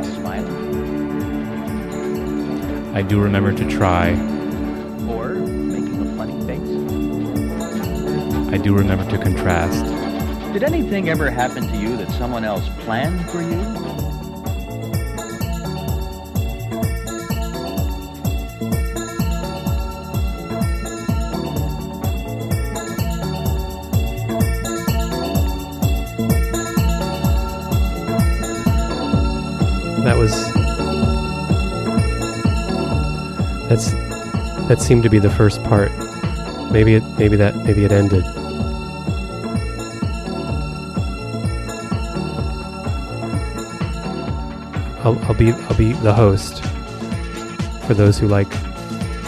I 2.92 3.00
do 3.00 3.22
remember 3.22 3.54
to 3.54 3.66
try. 3.70 4.10
Or 5.08 5.32
making 5.32 5.98
a 5.98 6.14
funny 6.14 6.38
face. 6.46 6.60
I 8.52 8.58
do 8.58 8.74
remember 8.74 9.10
to 9.12 9.16
contrast. 9.16 9.86
Did 10.52 10.62
anything 10.62 11.08
ever 11.08 11.30
happen 11.30 11.66
to 11.68 11.76
you 11.78 11.96
that 11.96 12.10
someone 12.10 12.44
else 12.44 12.68
planned 12.80 13.30
for 13.30 13.40
you? 13.40 13.91
That 34.72 34.80
seemed 34.80 35.02
to 35.02 35.11
be 35.11 35.18
the 35.18 35.28
first 35.28 35.62
part. 35.64 35.90
Maybe 36.72 36.94
it. 36.94 37.02
Maybe 37.18 37.37
that. 37.37 37.54
Maybe 37.56 37.85
it 37.85 37.92
ended. 37.92 38.24
I'll, 45.04 45.18
I'll 45.26 45.35
be. 45.35 45.52
I'll 45.52 45.76
be 45.76 45.92
the 45.92 46.14
host. 46.14 46.64
For 47.87 47.92
those 47.92 48.18
who 48.18 48.28
like 48.28 48.48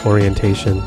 orientation. 0.07 0.80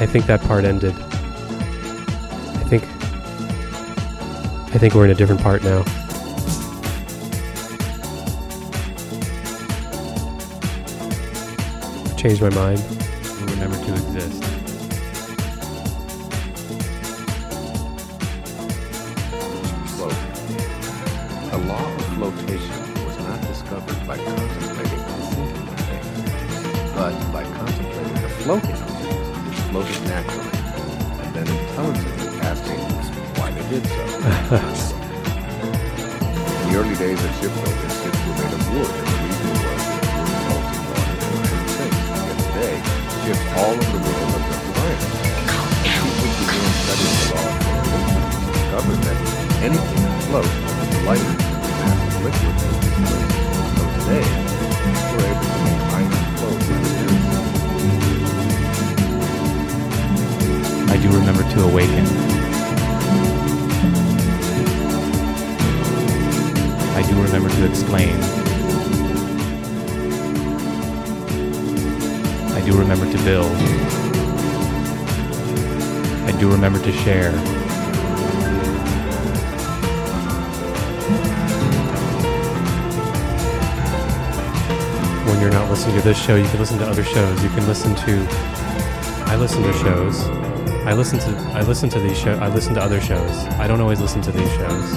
I 0.00 0.06
think 0.06 0.26
that 0.26 0.40
part 0.40 0.64
ended. 0.64 0.94
I 0.94 2.64
think. 2.64 2.82
I 4.74 4.78
think 4.78 4.96
we're 4.96 5.04
in 5.04 5.12
a 5.12 5.14
different 5.14 5.40
part 5.40 5.62
now. 5.62 5.84
Changed 12.22 12.40
my 12.40 12.50
mind. 12.50 13.01
Show, 86.22 86.36
you 86.36 86.46
can 86.48 86.60
listen 86.60 86.78
to 86.78 86.86
other 86.86 87.02
shows. 87.02 87.42
You 87.42 87.50
can 87.50 87.66
listen 87.66 87.96
to. 87.96 88.26
I 89.26 89.34
listen 89.36 89.60
to 89.64 89.72
shows. 89.72 90.20
I 90.86 90.92
listen 90.92 91.18
to. 91.18 91.36
I 91.52 91.62
listen 91.62 91.90
to 91.90 91.98
these 91.98 92.16
shows. 92.16 92.38
I 92.38 92.46
listen 92.46 92.74
to 92.74 92.80
other 92.80 93.00
shows. 93.00 93.30
I 93.58 93.66
don't 93.66 93.80
always 93.80 94.00
listen 94.00 94.22
to 94.22 94.30
these 94.30 94.50
shows. 94.52 94.90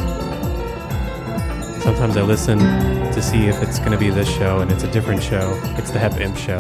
Sometimes 1.82 2.16
I 2.16 2.22
listen 2.22 2.60
to 2.60 3.22
see 3.24 3.48
if 3.48 3.64
it's 3.64 3.80
going 3.80 3.92
to 3.92 3.98
be 3.98 4.12
this 4.12 4.30
show, 4.30 4.60
and 4.60 4.72
it's 4.72 4.84
a 4.84 4.92
different 4.92 5.24
show. 5.24 5.60
It's 5.78 5.90
the 5.90 5.98
Hep 5.98 6.20
Imp 6.20 6.38
show. 6.38 6.60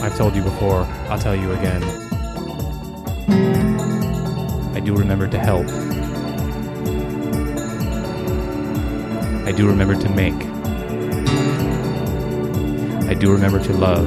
I've 0.00 0.16
told 0.16 0.34
you 0.34 0.42
before. 0.42 0.82
I'll 1.08 1.18
tell 1.18 1.36
you 1.36 1.52
again. 1.52 1.82
I 4.74 4.80
do 4.80 4.96
remember 4.96 5.28
to 5.28 5.38
help. 5.38 5.68
I 9.46 9.52
do 9.52 9.68
remember 9.68 9.94
to 9.94 10.08
make. 10.08 10.53
I 13.06 13.14
do 13.14 13.30
remember 13.30 13.58
to 13.62 13.72
love. 13.72 14.06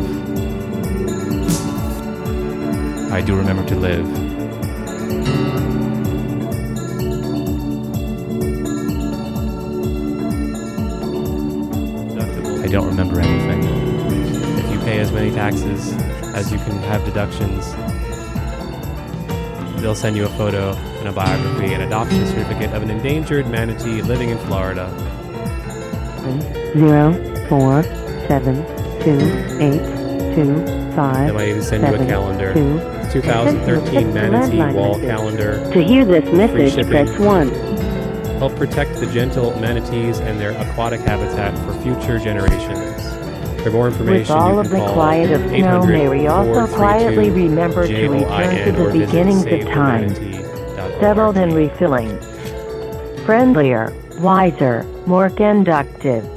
I 3.12 3.22
do 3.22 3.36
remember 3.36 3.66
to 3.66 3.76
live. 3.76 4.06
I 12.64 12.68
don't 12.68 12.88
remember 12.88 13.20
anything. 13.20 13.64
If 14.60 14.72
you 14.72 14.80
pay 14.80 15.00
as 15.00 15.12
many 15.12 15.32
taxes 15.32 15.94
as 16.36 16.52
you 16.52 16.58
can 16.58 16.78
have 16.80 17.06
deductions, 17.06 17.74
they'll 19.82 19.96
send 19.96 20.18
you 20.18 20.26
a 20.26 20.30
photo 20.30 20.74
and 20.74 21.08
a 21.08 21.12
biography 21.12 21.74
and 21.74 21.84
adoption 21.84 22.26
certificate 22.28 22.74
of 22.74 22.84
an 22.84 22.90
endangered 22.90 23.48
manatee 23.48 24.02
living 24.02 24.30
in 24.30 24.38
Florida. 24.40 24.90
zero 26.74 27.14
four 27.48 27.84
seven 28.28 28.77
two 29.08 29.20
eight 29.62 30.36
two 30.36 30.66
five. 30.94 31.28
They 31.28 31.32
might 31.32 31.48
even 31.48 31.64
send 31.64 31.88
you 31.88 31.96
a 31.96 32.06
calendar. 32.06 32.54
two. 32.54 32.80
2013 33.10 34.14
Manatee 34.14 34.58
Wall 34.76 34.98
message. 34.98 35.10
Calendar. 35.10 35.72
To 35.72 35.82
hear 35.82 36.04
this 36.04 36.26
message, 36.34 36.86
press 36.88 37.18
one. 37.18 37.48
Help 38.40 38.54
protect 38.58 39.00
the 39.00 39.06
gentle 39.08 39.58
manatees 39.62 40.20
and 40.20 40.38
their 40.38 40.52
aquatic 40.52 41.00
habitat 41.00 41.58
for 41.60 41.74
future 41.82 42.20
generations. 42.20 43.64
For 43.64 43.72
more 43.72 43.88
information, 43.88 44.20
With 44.20 44.30
all 44.32 44.60
of 44.60 44.70
the 44.70 44.86
quiet 44.92 45.32
of 45.32 45.42
snow, 45.42 45.56
800 45.56 45.88
may 45.88 46.10
we 46.10 46.28
also 46.28 46.68
quietly 46.76 47.30
432 47.30 47.50
remember 47.50 47.88
to 47.88 48.10
return 48.10 48.66
to 48.66 48.72
the 48.84 49.06
beginnings 49.06 49.46
of 49.46 49.74
time, 49.74 50.14
settled 51.00 51.38
and 51.38 51.54
refilling, 51.54 52.20
friendlier, 53.26 53.94
wiser, 54.20 54.84
more 55.06 55.30
conductive. 55.30 56.37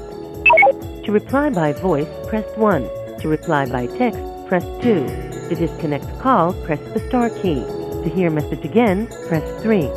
To 1.10 1.14
reply 1.14 1.50
by 1.50 1.72
voice, 1.72 2.06
press 2.28 2.46
1. 2.56 3.18
To 3.18 3.28
reply 3.28 3.66
by 3.66 3.88
text, 3.98 4.20
press 4.46 4.62
2. 4.80 5.08
To 5.48 5.54
disconnect 5.56 6.06
call, 6.20 6.52
press 6.62 6.78
the 6.94 7.00
star 7.08 7.30
key. 7.30 7.56
To 7.56 8.08
hear 8.14 8.30
message 8.30 8.64
again, 8.64 9.08
press 9.26 9.42
3. 9.60 9.90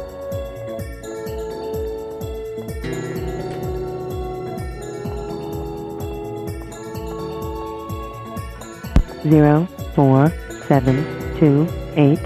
Zero 9.29 9.67
four 9.93 10.33
seven 10.67 11.05
two 11.37 11.67
eight 11.95 12.19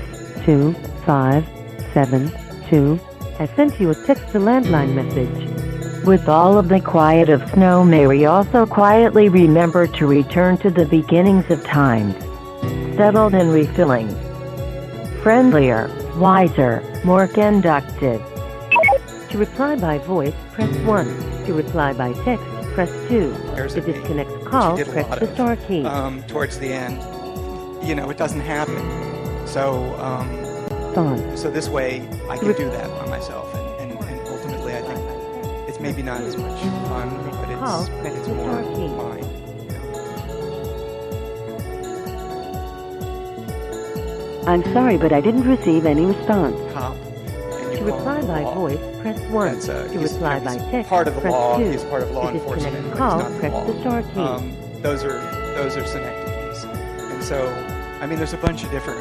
two 0.45 0.71
five 1.06 1.45
seven 1.93 2.32
two 2.69 2.97
has 3.38 3.50
sent 3.50 3.78
you 3.82 3.89
a 3.89 3.95
text 4.06 4.30
to 4.30 4.39
landline 4.39 4.93
message. 4.95 5.57
With 6.08 6.30
all 6.30 6.58
of 6.58 6.70
the 6.70 6.80
quiet 6.80 7.28
of 7.28 7.43
snow, 7.52 7.84
may 7.84 8.08
we 8.08 8.26
also 8.26 8.65
quietly 8.65 9.28
remember 9.28 9.88
to 9.88 10.08
return 10.08 10.58
to 10.60 10.72
the 10.72 10.86
beginnings 10.86 11.52
of 11.52 11.62
times, 11.65 12.15
settled 12.96 13.34
and 13.34 13.52
refilling, 13.52 14.08
friendlier, 15.22 15.91
wiser, 16.15 16.82
more 17.04 17.28
conductive. 17.28 18.22
To 19.32 19.38
reply 19.38 19.76
by 19.76 19.98
voice, 19.98 20.34
press 20.54 20.74
1. 20.86 21.46
To 21.48 21.54
reply 21.54 21.91
by 21.91 22.13
text, 22.24 22.46
press 22.74 22.89
2. 23.10 23.30
There's 23.54 23.74
to 23.74 23.82
disconnect 23.82 24.32
She 24.32 24.46
call, 24.46 24.78
press 24.78 25.20
the 25.20 25.34
star 25.34 25.58
key. 25.58 25.84
Um, 25.84 26.24
towards 26.24 26.58
the 26.58 26.72
end, 26.72 27.04
you 27.86 27.96
know, 27.96 28.10
it 28.10 28.17
doesn't 28.17 28.39
happen. 28.39 28.78
So, 29.46 29.93
um, 29.96 31.36
so 31.36 31.52
this 31.52 31.67
way, 31.67 32.08
I 32.30 32.38
can 32.38 32.54
do 32.54 32.70
that 32.70 32.89
by 32.98 33.10
myself, 33.10 33.54
maybe 35.88 36.04
not 36.04 36.19
as 36.19 36.36
much 36.36 36.62
fun, 36.89 37.10
but 37.32 37.47
Call, 37.60 37.80
it's 37.80 37.89
press 37.89 38.17
it's 38.17 38.28
the 38.28 38.34
more 38.36 38.62
star 38.62 38.76
key. 38.76 38.88
I'm 44.45 44.63
sorry, 44.73 44.97
but 44.97 45.13
I 45.13 45.21
didn't 45.21 45.47
receive 45.47 45.86
any 45.86 46.06
response. 46.06 46.58
Cop. 46.73 46.97
To 46.97 47.84
reply 47.86 48.21
by 48.23 48.43
law. 48.43 48.54
voice, 48.56 48.80
press 49.02 49.19
1. 49.32 49.54
That's, 49.54 49.69
uh, 49.69 49.88
to 49.88 50.00
reply 50.00 50.39
by 50.39 50.58
text, 50.58 50.89
part 50.89 51.08
of 51.08 51.15
the 51.15 51.21
press 51.21 51.32
law. 51.32 51.58
2. 51.58 51.71
He's 51.71 51.84
part 51.86 52.04
of 52.04 52.12
law 52.12 52.32
to 52.32 52.38
enforcement, 52.38 52.76
disconnect 52.76 52.89
but 52.89 52.97
call, 52.97 53.19
he's 53.19 53.23
not 53.23 53.32
the 53.32 53.39
press 53.39 53.54
law. 53.54 53.65
the 53.65 53.80
star 53.80 54.02
key. 54.04 54.19
Um, 54.19 54.58
those 54.82 55.04
are 55.06 55.19
those 55.56 55.78
are 55.78 55.86
synecdoches, 55.86 56.65
and 56.65 57.23
so 57.23 57.47
I 58.02 58.06
mean, 58.08 58.17
there's 58.17 58.34
a 58.34 58.38
bunch 58.38 58.65
of 58.65 58.71
different 58.71 59.00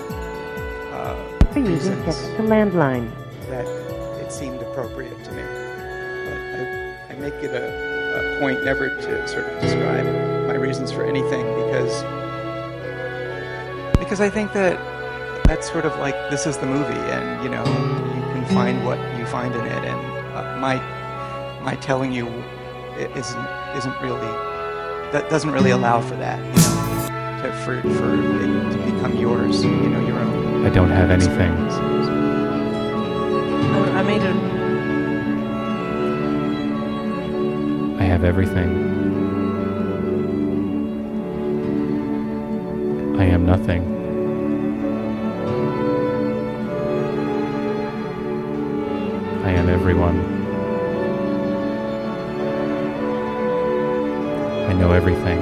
uh, 0.92 1.16
For 1.52 1.58
using 1.58 1.72
reasons 1.74 2.04
text 2.04 2.22
to 2.36 2.42
landline. 2.42 3.10
that 3.48 3.66
it 4.22 4.30
seemed 4.30 4.62
appropriate 4.62 5.24
to 5.24 5.32
me. 5.32 5.65
But 7.16 7.24
I, 7.24 7.26
I 7.26 7.30
make 7.30 7.34
it 7.42 7.54
a, 7.54 8.36
a 8.36 8.40
point 8.40 8.64
never 8.64 8.88
to 8.88 9.28
sort 9.28 9.44
of 9.44 9.60
describe 9.60 10.06
my 10.46 10.54
reasons 10.54 10.92
for 10.92 11.04
anything 11.04 11.44
because 11.64 12.02
because 13.98 14.20
I 14.20 14.30
think 14.30 14.52
that 14.52 14.78
that's 15.46 15.70
sort 15.70 15.84
of 15.84 15.96
like 15.98 16.14
this 16.30 16.46
is 16.46 16.58
the 16.58 16.66
movie, 16.66 16.94
and 16.94 17.42
you 17.44 17.50
know 17.50 17.64
you 17.64 18.22
can 18.32 18.46
find 18.54 18.84
what 18.84 18.98
you 19.18 19.26
find 19.26 19.54
in 19.54 19.64
it, 19.64 19.84
and 19.84 20.36
uh, 20.36 20.58
my 20.60 20.76
my 21.62 21.76
telling 21.76 22.12
you 22.12 22.26
isn't 22.98 23.46
isn't 23.76 24.00
really 24.00 24.46
that 25.12 25.28
doesn't 25.30 25.50
really 25.50 25.70
allow 25.70 26.00
for 26.00 26.16
that, 26.16 26.38
you 26.38 26.52
know, 26.52 27.42
to, 27.42 27.52
for 27.64 27.80
for 27.82 28.14
it 28.14 28.72
to 28.72 28.92
become 28.92 29.16
yours, 29.16 29.64
you 29.64 29.70
know, 29.70 30.06
your 30.06 30.18
own. 30.18 30.66
I 30.66 30.70
don't 30.70 30.90
have 30.90 31.10
anything. 31.10 31.52
I 33.96 34.02
made 34.02 34.22
it. 34.22 34.55
Have 38.06 38.24
everything. 38.24 38.70
I 43.18 43.24
am 43.24 43.44
nothing. 43.44 43.82
I 49.44 49.50
am 49.50 49.68
everyone. 49.68 50.18
I 54.68 54.72
know 54.74 54.92
everything. 54.92 55.40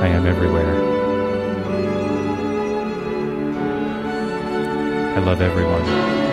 I 0.00 0.08
am 0.08 0.26
everywhere. 0.26 0.74
I 5.16 5.20
love 5.20 5.40
everyone. 5.40 6.23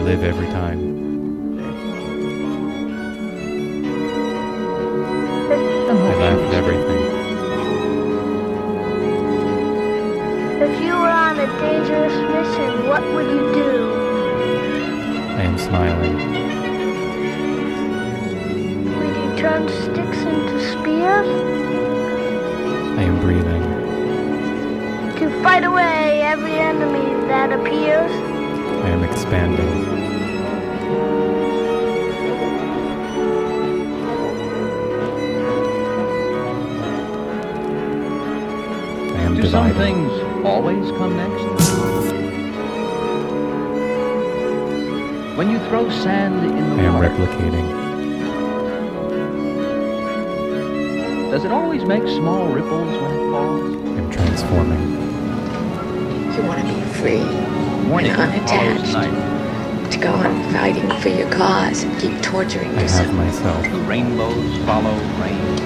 I 0.00 0.02
live 0.02 0.24
every 0.24 0.46
time. 0.46 0.78
I 5.90 6.14
laugh 6.16 6.38
at 6.38 6.54
everything. 6.54 7.02
If 10.62 10.80
you 10.80 10.94
were 10.94 11.16
on 11.26 11.38
a 11.38 11.46
dangerous 11.60 12.14
mission, 12.32 12.88
what 12.88 13.02
would 13.12 13.26
you 13.26 13.52
do? 13.52 13.92
I 15.36 15.42
am 15.42 15.58
smiling. 15.58 16.16
Would 18.96 19.16
you 19.16 19.36
turn 19.36 19.68
sticks 19.68 20.22
into 20.24 20.60
spears? 20.72 21.28
I 22.98 23.02
am 23.02 23.20
breathing. 23.20 23.64
To 25.18 25.42
fight 25.42 25.64
away 25.64 26.22
every 26.22 26.54
enemy 26.54 27.12
that 27.28 27.52
appears? 27.52 28.29
I 28.84 28.88
am 28.90 29.02
expanding. 29.04 29.68
I 39.16 39.22
am 39.22 39.34
Do 39.36 39.48
some 39.48 39.72
things 39.74 40.10
always 40.44 40.90
come 40.92 41.16
next? 41.16 41.44
When 45.36 45.50
you 45.50 45.58
throw 45.68 45.88
sand 45.90 46.44
in 46.44 46.76
the 46.76 46.82
I 46.82 46.84
am 46.84 46.94
water, 46.94 47.08
replicating. 47.08 47.80
does 51.30 51.44
it 51.44 51.52
always 51.52 51.84
make 51.84 52.02
small 52.08 52.48
ripples 52.48 52.90
when 53.00 53.10
it 53.12 53.30
falls? 53.30 53.76
I 53.86 54.00
am 54.00 54.10
transforming. 54.10 54.90
You 56.34 56.42
want 56.42 56.60
to 56.60 56.74
be 56.74 56.80
free 57.00 57.59
Morning 57.90 58.12
and 58.12 58.48
follows 58.48 58.78
unattached. 58.78 58.92
night. 58.92 59.90
To 59.92 59.98
go 59.98 60.12
on 60.12 60.52
fighting 60.52 60.88
for 61.00 61.08
your 61.08 61.28
cause 61.32 61.82
and 61.82 62.00
keep 62.00 62.22
torturing 62.22 62.70
I 62.78 62.82
yourself. 62.82 63.06
have 63.06 63.14
myself. 63.16 63.64
The 63.64 63.78
rainbows 63.80 64.56
follow 64.64 64.94
rain. 65.20 65.58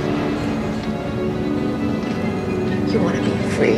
You 2.90 2.98
want 3.02 3.16
to 3.16 3.22
be 3.22 3.36
free 3.56 3.76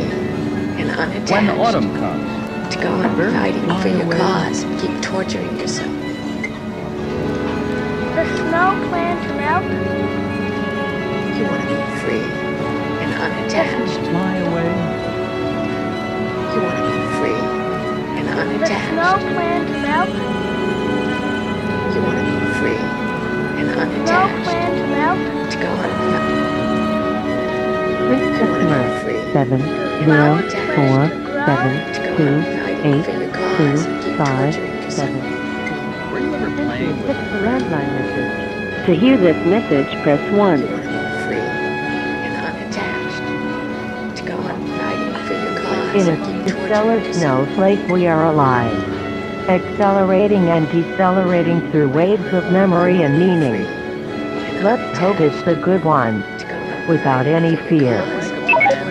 and 0.79 0.89
unattached. 0.91 1.31
When 1.31 1.49
unattached. 1.49 1.75
autumn 1.75 1.93
comes, 1.97 2.75
To 2.75 2.81
go 2.81 2.89
on 2.93 3.15
fighting 3.33 3.65
fly 3.65 3.81
for 3.81 3.87
your 3.89 4.03
away. 4.03 4.17
cause 4.17 4.63
and 4.63 4.79
keep 4.79 5.01
torturing 5.01 5.59
yourself. 5.59 5.91
The 8.15 8.25
snow 8.37 8.69
plan 8.87 9.15
to 9.27 9.33
melt? 9.35 9.65
You 11.37 11.43
want 11.43 11.61
to 11.63 11.67
be 11.67 11.81
free 11.99 12.25
and 13.03 13.11
unattached. 13.13 13.99
fly 14.07 14.35
away. 14.37 14.71
You 16.55 16.61
want 16.63 16.77
to 16.77 16.83
be 16.89 16.97
free 17.19 17.56
The 18.37 18.43
snow 18.43 18.51
unattached. 18.51 19.33
plan 19.33 19.65
to 19.65 19.73
melt? 19.81 20.09
You 21.95 22.01
want 22.03 22.17
to 22.19 22.23
be 22.23 22.37
free 22.59 22.77
and 23.57 23.69
unattached. 23.73 24.77
melt? 24.93 25.19
To 25.51 25.57
go 25.57 25.69
to 25.73 25.87
be 25.97 26.13
free. 29.03 29.19
seven 29.33 29.59
zero 30.05 30.29
four 30.75 31.09
seven 31.47 31.73
two 32.15 32.35
eight 32.85 33.09
two 33.57 33.75
five 34.17 34.53
seven. 34.93 35.21
Were 36.11 36.19
you 36.19 36.35
ever 36.35 36.51
playing 36.63 36.97
with 37.07 37.17
landline 37.41 37.91
message. 37.91 38.85
To 38.85 38.93
hear 38.95 39.17
this 39.17 39.37
message, 39.47 39.89
press 40.03 40.21
one. 40.31 40.86
In 45.95 46.09
and 46.09 46.45
a 46.45 46.49
stellar 46.49 47.13
snowflake, 47.13 47.87
we 47.87 48.07
are 48.07 48.25
alive. 48.25 48.73
Accelerating 49.47 50.49
and 50.49 50.69
decelerating 50.69 51.71
through 51.71 51.89
waves 51.89 52.25
of 52.33 52.51
memory 52.51 53.03
and 53.03 53.17
meaning. 53.17 53.63
Let's 54.63 54.97
hope 54.99 55.21
it's 55.21 55.41
the 55.43 55.55
good 55.55 55.85
one, 55.85 56.23
without 56.89 57.25
any 57.25 57.55
fear. 57.55 58.01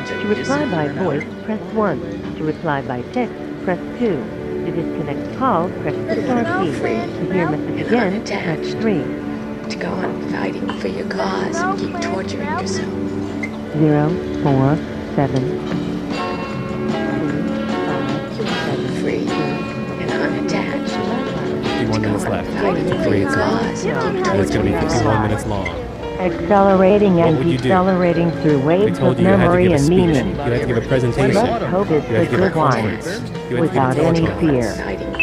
To 0.06 0.26
reply 0.26 0.64
by 0.70 0.88
voice, 0.88 1.24
press 1.44 1.61
1. 1.74 2.35
To 2.37 2.44
reply 2.44 2.80
by 2.80 3.02
text, 3.12 3.35
press 3.64 3.78
2. 3.98 4.16
To 4.64 4.72
disconnect 4.72 5.38
call, 5.38 5.68
press 5.82 5.94
the 5.94 6.22
star 6.24 6.64
key. 6.64 6.72
To 6.72 7.32
hear 7.32 7.50
message 7.50 7.87
again, 7.87 8.24
press 8.24 8.74
3. 8.74 9.70
To 9.70 9.76
go 9.76 9.90
on 9.90 10.30
fighting 10.30 10.80
for 10.80 10.88
your 10.88 11.09
cause 11.09 11.56
and 11.56 11.78
keep 11.78 12.00
torturing 12.00 12.48
yourself. 12.48 12.92
0, 13.74 14.09
4, 14.42 14.76
7, 15.14 15.75
Fighting 23.34 23.76
for 23.76 23.82
Three 23.82 23.88
your 23.88 23.96
cause 24.00 24.28
and 24.28 24.40
it's 24.40 24.50
going 24.50 24.66
to 24.66 24.72
be 24.72 24.78
torturing 24.78 24.88
51 24.88 25.22
minutes 25.22 25.46
long. 25.46 25.68
Accelerating 26.18 27.20
and 27.20 27.36
would 27.38 27.46
you 27.46 27.58
do? 27.58 27.62
decelerating 27.64 28.30
through 28.42 28.60
I 28.60 28.64
waves 28.64 28.98
of 28.98 29.04
you 29.04 29.08
you 29.10 29.14
to 29.16 29.22
memory 29.36 29.64
give 29.64 29.72
a 29.72 29.74
and 29.76 29.88
meaning. 29.88 30.28
You 30.28 30.34
had 30.34 30.60
to 30.60 30.66
give 30.66 30.76
a 30.76 30.80
presentation. 30.88 31.34
Let's 31.34 31.66
hope 31.66 31.90
it's 31.90 32.06
had 32.06 32.20
the 32.20 32.24
to 32.24 32.30
give 32.30 32.40
a 32.40 32.48
good 32.48 32.56
one, 32.56 32.72
conference. 32.72 33.06
You 33.06 33.12
had 33.12 33.28
to 33.28 33.48
give 33.50 33.60
without 33.60 33.98
any 33.98 34.26
fear. 34.40 34.74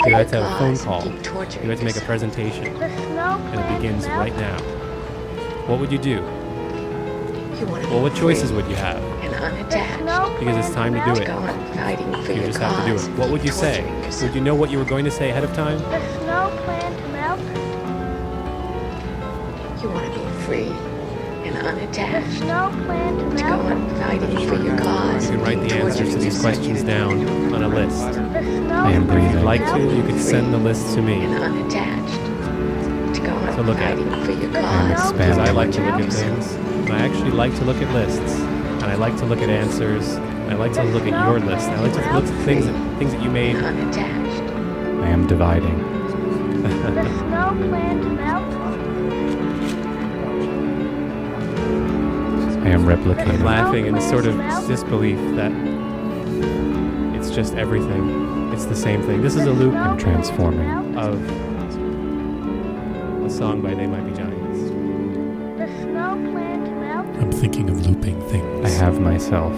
You 0.06 0.14
had 0.16 0.28
to 0.30 0.44
have 0.44 0.52
a 0.52 0.60
phone 0.60 0.78
call. 0.78 1.06
You 1.06 1.70
had 1.70 1.78
to 1.80 1.84
make 1.86 1.96
a 1.98 2.02
presentation. 2.02 2.68
And 2.68 3.60
it 3.60 3.82
begins 3.82 4.06
right 4.08 4.36
now. 4.36 4.58
What 5.68 5.80
would 5.80 5.92
you 5.92 5.98
do? 5.98 6.10
You 6.10 7.66
want 7.68 7.84
to 7.84 7.90
Well, 7.90 8.02
what 8.02 8.16
choices 8.16 8.52
would 8.52 8.68
you 8.68 8.76
have? 8.76 9.02
and 9.24 9.34
unattached. 9.34 10.40
Because 10.40 10.66
it's 10.66 10.76
time 10.76 10.94
to 10.94 11.04
do 11.06 11.22
it. 11.22 11.26
go 11.26 11.38
on 11.38 11.74
fighting 11.74 12.12
for 12.24 12.32
You 12.34 12.44
just 12.44 12.60
have 12.60 12.76
to 12.78 12.86
do 12.86 12.96
it. 12.96 13.18
What 13.18 13.32
would 13.32 13.44
you 13.44 13.52
say? 13.52 13.84
Would 14.22 14.36
you 14.36 14.42
know 14.42 14.54
what 14.56 14.70
you 14.70 14.78
were 14.78 14.86
going 14.86 15.06
to 15.06 15.12
say 15.12 15.30
ahead 15.32 15.44
of 15.44 15.54
time? 15.54 15.80
Free 20.54 20.70
and 21.48 21.58
unattached. 21.58 22.38
snow 22.38 22.70
plan 22.86 23.18
to 23.18 23.24
To 23.38 23.44
go 23.44 23.50
melt? 23.50 23.66
on 23.66 23.90
fighting 23.96 24.48
for 24.48 24.56
your 24.56 24.78
cause 24.78 25.24
You 25.26 25.38
can 25.38 25.42
write 25.42 25.68
the 25.68 25.76
answers 25.76 26.14
to 26.14 26.18
these 26.20 26.40
questions 26.40 26.84
down 26.84 27.54
on 27.54 27.64
a 27.64 27.68
list. 27.68 28.06
The 28.14 28.14
snow 28.44 28.76
I 28.76 28.92
am 28.92 29.08
breathing. 29.08 29.26
If 29.30 29.34
you'd 29.36 29.44
like 29.44 29.66
to 29.66 29.72
to, 29.74 29.96
you 29.96 30.04
could 30.04 30.20
send 30.22 30.54
the 30.54 30.58
list 30.58 30.94
to 30.96 31.02
me. 31.02 31.24
and 31.26 31.34
unattached. 31.44 33.16
To 33.16 33.22
go 33.26 33.34
on 33.36 33.56
To 33.56 33.62
look 33.64 33.78
at. 33.80 33.98
fighting 33.98 34.26
for 34.26 34.32
your 34.32 34.58
And 34.58 34.96
cause. 34.96 35.38
I 35.40 35.52
like 35.52 35.72
to 35.72 35.82
look 35.82 35.94
at 35.96 36.04
yourself. 36.06 36.46
things. 36.46 36.54
And 36.86 36.94
I 36.94 37.00
actually 37.00 37.32
like 37.32 37.56
to 37.56 37.66
look 37.66 37.82
at 37.82 37.94
lists. 37.94 38.34
And 38.40 38.86
I 38.86 38.96
like 38.96 39.18
to 39.18 39.26
look 39.26 39.40
at 39.40 39.50
answers. 39.50 40.16
I 40.50 40.54
like 40.56 40.74
to 40.74 40.84
look 40.84 41.04
at 41.08 41.28
your 41.28 41.40
list. 41.40 41.68
I 41.70 41.80
like 41.82 41.94
to 41.94 42.14
look 42.14 42.26
at 42.26 42.46
things 42.46 42.66
that, 42.68 42.98
things 43.00 43.12
that 43.14 43.22
you 43.24 43.32
made. 43.32 43.56
Unattached. 43.56 44.44
I 45.04 45.08
am 45.08 45.26
dividing. 45.28 45.78
The 46.64 47.04
snow 47.20 47.48
plan 47.70 48.02
to 48.02 48.10
melt? 48.10 48.63
I 52.64 52.70
am 52.70 52.86
replicating. 52.86 53.28
I'm 53.28 53.44
laughing 53.44 53.88
in 53.88 53.96
a 53.96 54.02
sort 54.10 54.26
of 54.26 54.38
disbelief 54.68 55.18
that 55.36 55.52
it's 57.14 57.30
just 57.30 57.56
everything. 57.56 58.52
It's 58.54 58.66
the 58.66 58.76
same 58.76 59.04
thing. 59.04 59.22
This 59.22 59.36
is 59.36 59.46
a 59.46 59.52
loop 59.52 59.76
I'm 59.76 59.98
transforming 59.98 60.98
of 60.98 61.22
a 63.26 63.30
song 63.30 63.62
by 63.62 63.74
They 63.74 63.86
Might 63.86 64.06
Be 64.06 64.14
Giants. 64.14 64.60
The 65.60 65.68
snow 65.82 66.16
plan 66.32 66.64
to 66.64 66.72
melt? 66.72 67.08
I'm 67.18 67.34
thinking 67.34 67.70
of 67.70 67.86
looping 67.86 68.22
things. 68.30 68.66
I 68.66 68.70
have 68.70 69.02
myself. 69.02 69.54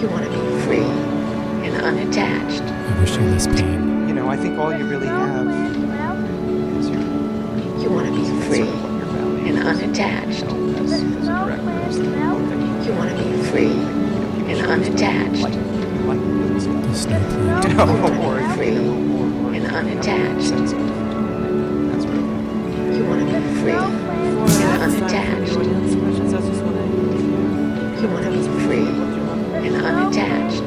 You, 0.00 0.08
to 0.08 0.08
melt? 0.08 0.08
You 0.08 0.08
want 0.08 0.24
to 0.24 0.30
be 0.30 0.60
free 0.62 0.90
and 1.66 1.82
unattached. 1.82 2.62
I 2.62 3.00
wish 3.00 3.16
I 3.16 3.20
less 3.22 3.46
pain. 3.46 4.08
you 4.08 4.14
know, 4.14 4.28
I 4.28 4.36
think 4.36 4.58
all 4.58 4.72
you 4.76 4.84
really 4.86 5.06
have 5.06 5.46
plan 5.46 5.72
to 5.72 5.78
melt? 5.80 6.18
is 6.78 6.88
your 6.88 7.00
You 7.82 7.90
want 7.90 8.06
to 8.06 8.12
be 8.12 8.24
free 8.46 8.58
sort 8.58 8.68
of 8.68 8.82
what 8.82 8.92
your 8.92 9.06
values 9.06 9.48
and 9.48 9.58
unattached. 9.66 10.46
The 10.46 10.88
snow 10.88 11.58
plan 11.58 11.92
to 11.92 12.02
melt? 12.04 12.86
You 12.86 12.92
want 12.94 13.10
to 13.10 13.24
be 13.24 13.42
free 13.44 13.72
and 14.52 14.66
unattached. 14.66 15.42
The 15.42 16.94
snow 16.94 17.18
plant. 17.18 17.76
No, 17.76 17.82
or 18.22 18.38
Free 18.54 18.78
or, 18.78 18.82
or, 18.82 19.54
and 19.54 19.66
unattached. 19.66 20.48
sense 20.48 20.72
of 20.72 20.88
unattached. 29.80 30.66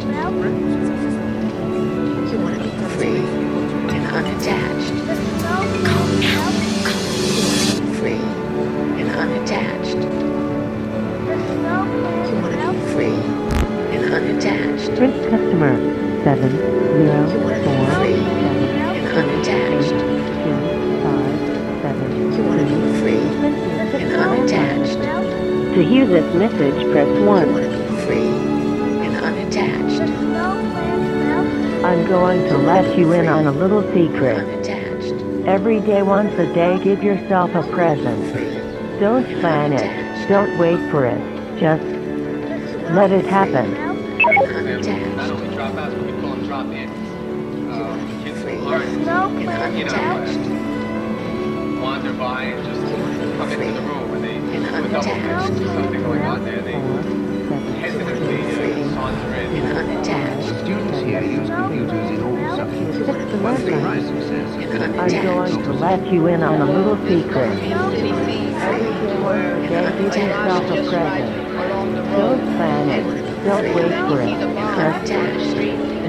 You 2.31 2.37
want 2.39 2.55
to 2.55 2.63
be 2.63 2.69
free 2.95 3.23
and 3.91 4.03
unattached. 4.07 4.93
Go 5.83 5.97
now. 6.19 6.45
Go. 6.85 6.93
Free 7.99 8.23
and 9.01 9.09
unattached. 9.11 10.01
You 12.27 12.35
want 12.41 12.53
to 12.53 12.59
be 12.71 12.79
free 12.93 13.19
and 13.95 14.03
unattached. 14.13 14.89
Print 14.97 15.15
customer 15.29 15.73
seven 16.23 16.51
zero 16.51 17.19
four. 17.31 17.51
you 17.51 17.53
want 17.53 17.59
to 17.59 17.65
be 17.65 17.85
free 17.95 18.19
and 18.95 19.13
unattached. 19.17 19.97
Two, 20.43 20.57
five, 21.03 21.39
seven. 21.81 22.07
You 22.33 22.41
want 22.43 22.59
to 22.59 22.65
be 22.65 22.79
free 22.99 23.27
and 24.01 24.11
unattached. 24.13 25.01
To 25.75 25.79
hear 25.83 26.05
this 26.05 26.35
message, 26.35 26.91
press 26.91 27.09
one. 27.25 27.70
I'm 31.91 32.07
going 32.07 32.47
to 32.47 32.57
let 32.57 32.97
you 32.97 33.11
in 33.11 33.27
on 33.27 33.47
a 33.47 33.51
little 33.51 33.81
secret. 33.93 34.65
Every 35.45 35.81
day, 35.81 36.01
once 36.01 36.33
a 36.39 36.45
day, 36.53 36.81
give 36.81 37.03
yourself 37.03 37.53
a 37.53 37.63
present. 37.63 39.01
Don't 39.01 39.25
plan 39.41 39.73
it. 39.73 40.29
Don't 40.29 40.57
wait 40.57 40.79
for 40.89 41.05
it. 41.05 41.19
Just 41.59 41.83
let 42.93 43.11
it 43.11 43.25
happen. 43.25 43.75
Unattached. 43.75 45.17
Free 48.41 48.61
and 49.81 49.89
unattached. 49.91 50.39
wander 51.81 52.13
by 52.13 52.43
and 52.43 52.65
just 52.65 52.81
come 53.37 53.51
into 53.51 53.73
the 53.73 53.81
room 53.81 54.13
and 54.13 54.23
they 54.23 54.35
And 54.37 54.65
a 54.65 54.89
double 54.89 55.11
unattached. 55.11 55.49
fist, 55.49 55.59
there's 55.59 55.71
something 55.73 56.03
going 56.03 56.21
on 56.21 56.45
there. 56.45 56.61
They 56.61 56.79
hesitantly 57.81 58.39
uh, 58.39 58.89
saunter 58.93 59.35
in. 59.35 60.30
Computers 61.81 62.11
in 62.11 62.21
all 62.23 62.55
subjects. 62.55 62.97
One 63.41 63.55
thing 63.57 63.81
says 64.21 64.55
is 64.55 64.71
that 64.71 64.81
I'm 64.99 65.23
going 65.23 65.63
to 65.63 65.73
let 65.73 66.13
you 66.13 66.27
in 66.27 66.43
on 66.43 66.61
a 66.61 66.65
little 66.71 66.97
secret. 67.07 67.59
Today, 69.61 70.27
yourself 70.27 70.63
a 70.65 70.89
present. 70.89 71.57
Don't 72.11 72.41
plan 72.55 72.89
it. 72.89 73.03
Don't 73.43 73.75
wait 73.75 73.93
for 74.07 74.21
it. 74.21 74.29
Just 75.07 75.55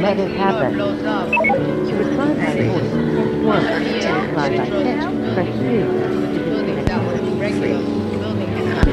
let 0.02 0.18
it 0.18 0.30
happen. 0.36 0.72
To 0.76 1.94
reply 1.96 2.34
by 2.34 2.52
voice, 2.54 2.90
press 2.92 3.32
one. 3.44 3.64
To 3.64 4.10
reply 4.26 4.48
by 4.56 4.68
text, 4.68 5.06
press 5.34 5.50
two. 5.58 5.84
free 7.38 7.72
and 7.72 7.88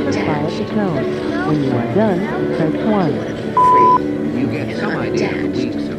Reply 0.05 0.39
at 0.39 0.51
the 0.57 0.65
tone. 0.73 1.03
When 1.47 1.57
you 1.63 1.71
are 1.71 1.89
done, 1.95 2.19
press 2.55 2.75
one. 2.85 3.13
you 4.39 4.45
get 4.51 4.77
some 4.77 4.95
idea 4.95 5.29
of 5.35 5.41
the 5.41 5.47
weeks 5.49 5.98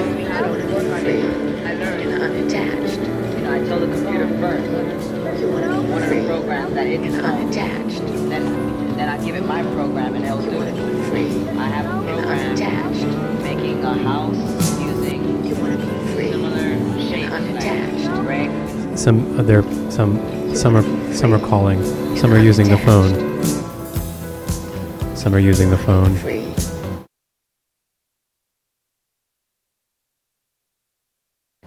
Some 19.01 19.39
uh, 19.39 19.41
there 19.41 19.63
some 19.89 20.55
some 20.55 20.75
are 20.75 20.83
some 21.15 21.33
are 21.33 21.39
calling. 21.39 21.83
Some 22.15 22.31
are 22.31 22.37
using 22.37 22.69
the 22.69 22.77
phone. 22.77 23.09
Some 25.15 25.33
are 25.33 25.39
using 25.39 25.71
the 25.71 25.77
phone. 25.79 26.13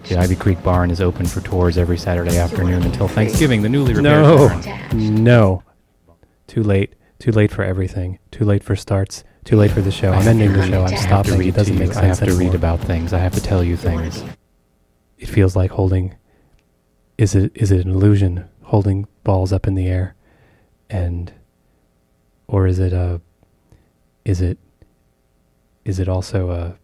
The 0.03 0.17
Ivy 0.17 0.37
Creek 0.37 0.63
Barn 0.63 0.89
is 0.91 1.01
open 1.01 1.25
for 1.25 1.41
tours 1.41 1.77
every 1.77 1.97
Saturday 1.97 2.37
afternoon 2.37 2.83
until 2.83 3.09
Thanksgiving. 3.09 3.63
The 3.63 3.69
newly 3.69 3.93
repaired 3.95 4.23
No. 4.23 4.47
barn. 4.47 5.23
No. 5.23 5.63
Too 6.47 6.63
late. 6.63 6.95
Too 7.19 7.31
late 7.33 7.51
for 7.51 7.65
everything. 7.65 8.17
Too 8.31 8.45
late 8.45 8.63
for 8.63 8.77
starts. 8.77 9.25
Too 9.43 9.57
late 9.57 9.71
for 9.71 9.81
the 9.81 9.91
show. 9.91 10.13
I'm 10.13 10.25
ending 10.25 10.53
the 10.53 10.65
show. 10.65 10.85
I'm 10.85 10.95
stopping. 10.95 11.45
It 11.45 11.53
doesn't 11.53 11.77
make 11.77 11.91
sense. 11.91 11.97
I 11.97 12.05
have 12.05 12.19
to 12.19 12.33
read 12.33 12.55
about 12.55 12.79
things. 12.79 13.11
I 13.11 13.17
have 13.19 13.33
to 13.33 13.41
tell 13.41 13.61
you 13.61 13.75
things. 13.75 14.23
It 15.17 15.27
feels 15.27 15.57
like 15.57 15.71
holding. 15.71 16.15
Is 17.17 17.33
it 17.33 17.53
is 17.55 17.71
it 17.71 17.85
an 17.85 17.91
illusion? 17.91 18.49
Holding 18.63 19.07
balls 19.23 19.53
up 19.53 19.67
in 19.67 19.75
the 19.75 19.87
air, 19.87 20.15
and, 20.89 21.31
or 22.45 22.67
is 22.67 22.77
it 22.77 22.91
a? 22.91 23.21
Is 24.25 24.41
it? 24.41 24.57
Is 25.85 25.97
it 25.97 26.09
also 26.09 26.49
a? 26.49 26.75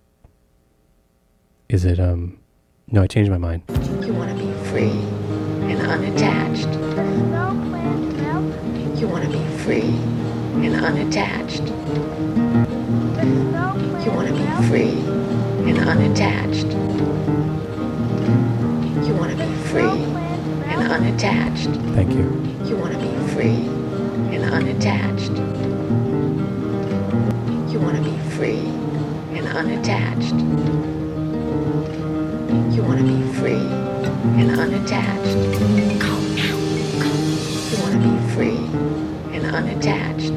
Is 1.68 1.84
it 1.84 2.00
um? 2.00 2.40
No, 2.88 3.02
I 3.02 3.08
changed 3.08 3.30
my 3.30 3.38
mind. 3.38 3.64
You 4.06 4.14
want 4.14 4.30
to 4.32 4.38
be 4.42 4.54
free 4.70 4.92
and 5.70 5.82
unattached. 5.82 6.70
You 8.98 9.08
want 9.10 9.26
to 9.26 9.30
be 9.30 9.58
free 9.58 9.82
and 10.64 10.76
unattached. 10.76 11.68
You 14.06 14.12
want 14.12 14.28
to 14.30 14.34
be 14.34 14.68
free 14.70 14.92
and 15.70 15.78
unattached. 15.78 16.72
You 19.06 19.14
want 19.14 19.32
to 19.32 19.38
be 19.38 19.54
free 19.68 20.21
and 20.82 20.92
unattached. 20.94 21.70
Thank 21.96 22.14
you. 22.14 22.26
You 22.70 22.78
want 22.78 22.94
to 22.94 23.00
be 23.00 23.30
free 23.34 23.68
and 24.36 24.46
unattached. 24.46 25.32
You 27.72 27.80
want 27.80 27.98
to 27.98 28.04
be 28.04 28.18
free 28.32 28.60
and 29.38 29.48
unattached. 29.48 30.36
You 32.76 32.84
want 32.84 33.00
to 33.00 33.06
be 33.06 33.34
free 33.40 33.68
and 34.42 34.52
unattached. 34.60 35.38
You 37.72 37.78
want 37.84 37.94
to 37.94 38.00
be 38.00 38.34
free 38.36 38.58
and 39.36 39.46
unattached. 39.56 40.34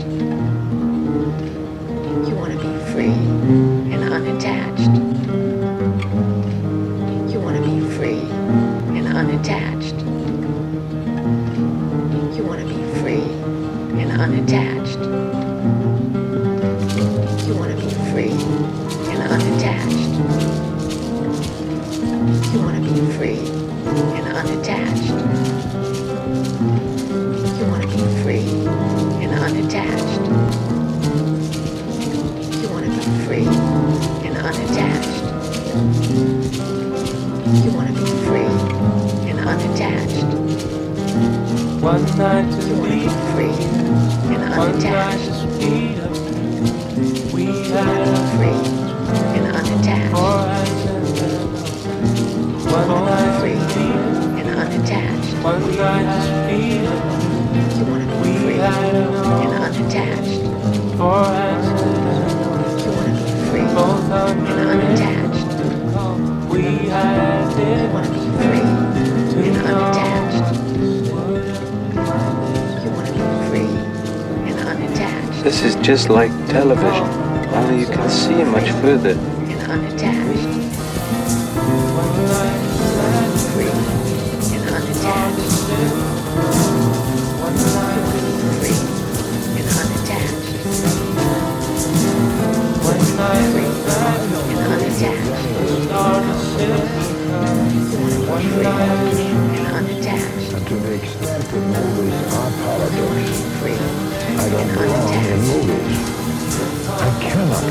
Just 75.84 76.08
like 76.08 76.30
television, 76.48 77.06
only 77.52 77.80
you 77.80 77.86
can 77.86 78.08
see 78.08 78.42
much 78.42 78.70
further. 78.80 79.33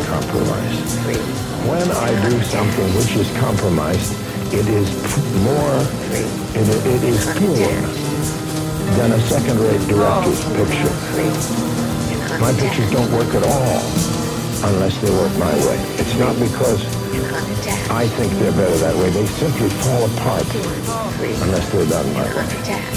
Compromise. 0.06 0.78
When 1.66 1.92
I 1.92 2.10
do 2.30 2.42
something 2.44 2.88
which 2.96 3.16
is 3.16 3.30
compromised, 3.38 4.14
it 4.54 4.68
is 4.68 4.92
more, 5.44 5.76
it, 6.12 6.68
it 6.86 7.04
is 7.04 7.26
poorer 7.40 7.82
than 8.98 9.12
a 9.14 9.20
second-rate 9.20 9.88
director's 9.88 10.44
picture. 10.54 10.94
My 12.40 12.52
pictures 12.60 12.92
don't 12.92 13.12
work 13.12 13.34
at 13.34 13.44
all 13.44 13.82
unless 14.70 15.00
they 15.02 15.12
work 15.12 15.32
my 15.38 15.54
way. 15.66 15.80
It's 15.98 16.16
not 16.20 16.36
because 16.40 16.84
I 17.90 18.08
think 18.08 18.34
they're 18.34 18.52
better 18.52 18.78
that 18.78 18.96
way. 18.96 19.10
They 19.10 19.26
simply 19.26 19.70
fall 19.70 20.06
apart 20.06 20.48
unless 21.44 21.70
they're 21.72 21.88
done 21.88 22.14
my 22.14 22.28
way. 22.36 22.94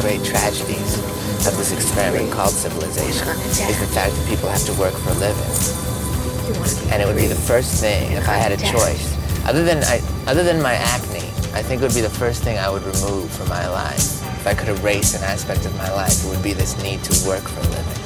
Great 0.00 0.24
tragedies 0.24 0.98
of 1.46 1.56
this 1.56 1.72
experiment 1.72 2.32
called 2.32 2.50
civilization 2.50 3.28
is 3.28 3.78
the 3.80 3.86
fact 3.92 4.16
that 4.16 4.26
people 4.28 4.48
have 4.48 4.64
to 4.64 4.72
work 4.80 4.94
for 4.94 5.10
a 5.10 5.18
living. 5.20 5.52
And 6.92 7.02
it 7.02 7.06
would 7.06 7.16
be 7.16 7.26
the 7.26 7.34
first 7.34 7.80
thing 7.80 8.12
if 8.12 8.28
I 8.28 8.36
had 8.36 8.52
a 8.52 8.56
choice. 8.56 9.16
Other 9.46 9.62
than 9.62 9.84
I, 9.84 10.00
other 10.26 10.42
than 10.42 10.60
my 10.62 10.74
acne, 10.74 11.28
I 11.52 11.62
think 11.62 11.82
it 11.82 11.84
would 11.84 11.94
be 11.94 12.00
the 12.00 12.10
first 12.10 12.42
thing 12.42 12.58
I 12.58 12.70
would 12.70 12.82
remove 12.82 13.30
from 13.30 13.48
my 13.48 13.68
life. 13.68 14.22
If 14.40 14.46
I 14.46 14.54
could 14.54 14.68
erase 14.80 15.14
an 15.14 15.22
aspect 15.22 15.66
of 15.66 15.76
my 15.76 15.90
life, 15.92 16.24
it 16.24 16.28
would 16.28 16.42
be 16.42 16.52
this 16.54 16.80
need 16.82 17.04
to 17.04 17.28
work 17.28 17.44
for 17.44 17.60
a 17.60 17.68
living. 17.68 18.00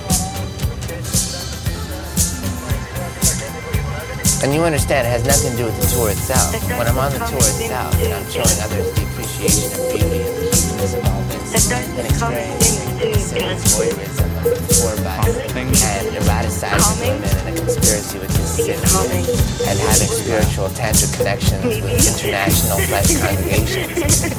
And 4.42 4.52
you 4.52 4.62
understand, 4.62 5.06
it 5.06 5.10
has 5.10 5.24
nothing 5.24 5.52
to 5.52 5.56
do 5.56 5.64
with 5.64 5.80
the 5.80 5.86
tour 5.94 6.10
itself. 6.10 6.52
When 6.76 6.86
I'm 6.86 6.98
on 6.98 7.12
the 7.12 7.18
tour 7.18 7.38
itself 7.38 7.94
and 8.02 8.12
I'm 8.12 8.28
showing 8.28 8.58
others 8.60 8.92
the 8.92 9.02
appreciation 9.08 9.72
of 9.72 9.88
beauty 9.88 10.20
and 10.20 10.36
the 10.36 10.50
cuteness 10.52 11.23
this, 11.54 11.70
and 11.70 11.98
experiencing 12.06 13.46
voyeurism 13.70 14.26
tour 14.74 14.96
bus 15.06 15.22
and 15.54 15.70
eroticizing 16.18 16.98
women 17.00 17.30
and 17.30 17.48
a 17.48 17.52
conspiracy 17.54 18.18
with 18.18 18.30
city 18.44 18.72
and 18.74 19.78
having 19.78 20.10
spiritual 20.10 20.68
tantric 20.74 21.14
connections 21.16 21.62
with 21.80 21.94
international 21.94 22.78
flesh 22.90 23.16
congregations. 23.16 23.94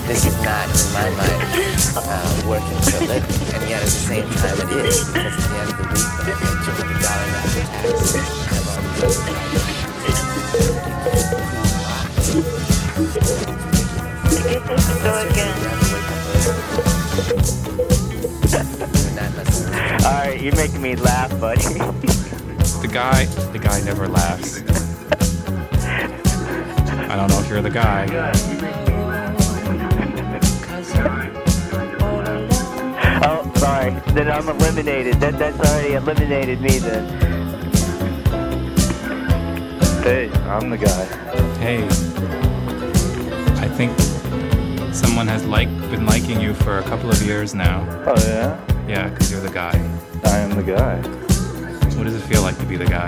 This 0.07 0.26
is 0.26 0.36
not, 0.43 0.68
in 0.68 0.91
my 0.91 1.09
mind, 1.16 1.39
working 2.47 2.80
for 2.84 2.99
a. 3.07 3.24
And 3.55 3.63
yet 3.70 3.80
at 3.80 3.86
the 3.86 3.91
same 3.91 4.28
time 4.30 4.59
it 4.59 4.70
is, 4.86 5.07
because 5.07 5.32
at 5.32 5.47
the 5.49 5.55
end 5.55 5.72
of 5.72 5.78
the 5.80 5.88
week, 5.95 6.03
I 6.20 6.36
make 6.43 6.59
$200 6.68 6.99
after 7.39 7.63
tax, 7.63 7.95
I'm 8.51 8.68
on 8.68 8.84
the 15.80 15.84
All 17.16 17.22
right, 20.11 20.38
you're 20.41 20.53
making 20.57 20.82
me 20.82 20.97
laugh, 20.97 21.32
buddy. 21.39 21.63
The 21.63 22.89
guy, 22.91 23.24
the 23.53 23.59
guy 23.59 23.80
never 23.86 24.09
laughs. 24.09 24.61
I 27.09 27.16
don't 27.16 27.30
know 27.30 27.39
if 27.39 27.47
you're 27.47 27.61
the 27.61 27.70
guy. 27.70 28.05
oh, 33.24 33.49
sorry. 33.55 33.91
Then 34.13 34.30
I'm 34.30 34.49
eliminated. 34.49 35.16
That 35.22 35.39
that's 35.39 35.57
already 35.57 35.93
eliminated 35.93 36.59
me 36.59 36.80
then. 36.80 37.05
Hey, 40.03 40.30
I'm 40.49 40.70
the 40.70 40.78
guy. 40.78 41.05
Hey, 41.59 41.86
I 43.61 43.70
think 43.70 44.05
someone 45.16 45.34
has 45.34 45.45
like 45.45 45.70
been 45.89 46.05
liking 46.05 46.41
you 46.41 46.53
for 46.53 46.80
a 46.80 46.84
couple 46.84 47.09
of 47.09 47.22
years 47.22 47.55
now. 47.55 47.88
Oh 48.05 48.22
yeah? 48.28 48.59
Yeah, 48.86 49.07
because 49.07 49.32
you're 49.32 49.39
the 49.39 49.49
guy. 49.49 49.72
I 50.26 50.39
am 50.39 50.49
the 50.49 50.61
guy. 50.61 50.97
What 51.95 52.03
does 52.03 52.16
it 52.16 52.28
feel 52.28 52.41
like 52.41 52.57
to 52.57 52.66
be 52.66 52.76
the 52.76 52.86
guy? 52.86 53.07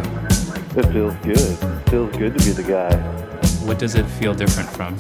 It 0.78 0.86
feels 0.94 1.14
good. 1.16 1.38
It 1.38 1.90
feels 1.90 2.16
good 2.16 2.40
to 2.40 2.46
be 2.46 2.52
the 2.54 2.64
guy. 2.64 2.96
What 3.68 3.78
does 3.78 3.96
it 3.96 4.06
feel 4.06 4.34
different 4.34 4.70
from? 4.70 4.96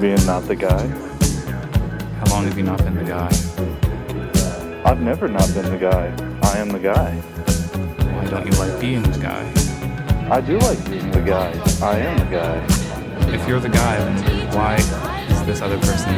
Being 0.00 0.24
not 0.24 0.48
the 0.48 0.56
guy. 0.56 0.86
How 2.20 2.32
long 2.32 2.44
have 2.44 2.56
you 2.56 2.64
not 2.64 2.78
been 2.78 2.94
the 2.94 3.04
guy? 3.04 3.28
I've 4.90 5.02
never 5.02 5.28
not 5.28 5.52
been 5.52 5.70
the 5.70 5.76
guy. 5.76 6.06
I 6.44 6.56
am 6.60 6.70
the 6.70 6.78
guy. 6.78 7.14
Why 8.14 8.24
don't 8.24 8.46
you 8.46 8.58
like 8.58 8.80
being 8.80 9.02
the 9.02 9.18
guy? 9.18 9.44
I 10.30 10.40
do 10.40 10.56
like 10.60 10.82
being 10.88 11.10
the 11.10 11.20
guy. 11.20 11.50
I 11.82 11.98
am 11.98 12.16
the 12.16 12.38
guy. 12.38 13.34
If 13.34 13.46
you're 13.46 13.60
the 13.60 13.68
guy, 13.68 13.98
then 13.98 14.48
why 14.56 15.07
this 15.48 15.62
other 15.62 15.78
person? 15.78 16.14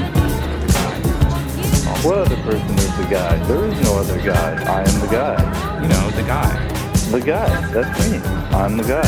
What 2.03 2.19
other 2.19 2.35
person 2.43 2.77
is 2.79 2.97
the 2.97 3.07
guy? 3.09 3.37
There 3.47 3.65
is 3.67 3.81
no 3.83 3.99
other 3.99 4.21
guy. 4.21 4.61
I 4.65 4.81
am 4.81 5.01
the 5.01 5.07
guy. 5.07 5.81
You 5.81 5.89
know, 5.89 6.11
the 6.11 6.25
guy. 6.25 6.69
The 7.13 7.21
guy. 7.21 7.71
That's 7.71 8.11
me. 8.11 8.19
I'm 8.51 8.77
the 8.77 8.83
guy. 8.83 9.07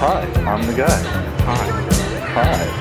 Hi, 0.00 0.24
I'm 0.50 0.66
the 0.66 0.72
guy. 0.72 1.02
Hi. 1.44 1.66
Hi. 2.32 2.80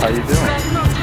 How 0.00 0.08
you 0.08 0.22
doing? 0.22 0.93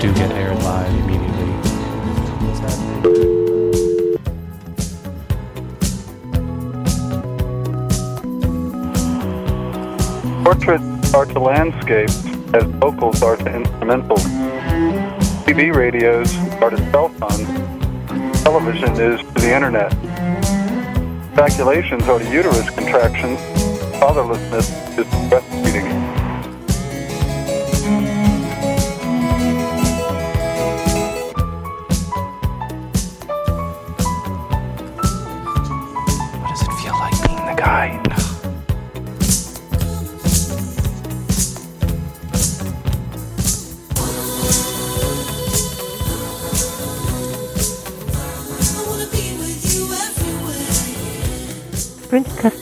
Do 0.00 0.14
get 0.14 0.32
aired 0.32 0.56
live 0.62 0.94
immediately. 0.94 1.52
Portraits 10.42 11.12
are 11.12 11.26
to 11.26 11.38
landscapes 11.38 12.24
as 12.54 12.64
vocals 12.80 13.22
are 13.22 13.36
to 13.36 13.44
instrumentals. 13.44 14.24
TV 15.44 15.74
radios 15.74 16.34
are 16.62 16.70
to 16.70 16.78
cell 16.90 17.10
phones. 17.10 18.42
Television 18.42 18.98
is 18.98 19.20
to 19.20 19.34
the 19.34 19.54
internet. 19.54 19.92
Ejaculations 21.34 22.04
are 22.04 22.18
to 22.18 22.32
uterus 22.32 22.70
contractions. 22.70 23.38
Fatherlessness 24.00 24.98
is 24.98 25.06
breastfeeding. 25.28 26.09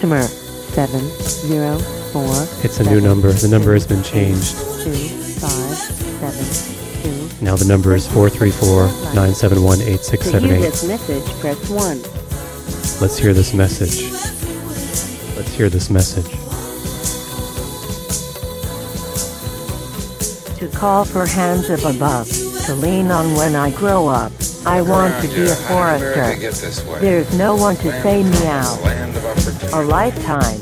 Customer 0.08 0.22
704 0.74 2.64
It's 2.64 2.80
a 2.80 2.84
new 2.84 3.00
number. 3.00 3.30
The 3.32 3.48
number 3.48 3.72
has 3.74 3.86
been 3.86 4.02
changed. 4.02 4.56
2572. 4.84 7.44
Now 7.44 7.56
the 7.56 7.64
number 7.66 7.94
is 7.94 8.06
434 8.06 8.86
971 9.14 9.78
To 9.78 9.84
hear 9.84 9.94
8678. 9.94 10.60
this 10.60 10.84
message, 10.84 11.24
press 11.40 11.70
1. 11.70 12.02
Let's 13.00 13.18
hear 13.18 13.32
this 13.34 13.52
message. 13.54 14.02
Let's 15.36 15.52
hear 15.54 15.68
this 15.68 15.90
message. 15.90 16.26
To 20.58 20.68
call 20.76 21.04
for 21.04 21.26
hands 21.26 21.70
up 21.70 21.84
above. 21.84 22.28
To 22.66 22.74
lean 22.74 23.10
on 23.10 23.34
when 23.34 23.54
I 23.54 23.70
grow 23.70 24.08
up. 24.08 24.32
I 24.66 24.82
want 24.82 25.14
to 25.22 25.28
be 25.28 25.42
a 25.44 25.54
forester. 25.54 26.34
There's 27.00 27.32
no 27.38 27.54
one 27.56 27.76
to 27.76 27.90
say 28.02 28.22
meow. 28.22 28.76
A 29.48 29.82
lifetime. 29.82 30.60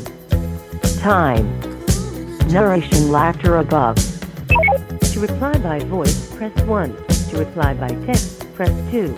Time. 1.00 1.58
Narration 2.48 3.10
laughter 3.10 3.56
above. 3.56 3.96
To 5.12 5.18
reply 5.18 5.58
by 5.58 5.80
voice, 5.80 6.32
press 6.36 6.56
1. 6.62 6.96
To 7.30 7.36
reply 7.36 7.74
by 7.74 7.88
text, 8.06 8.48
press 8.54 8.70
2. 8.92 9.12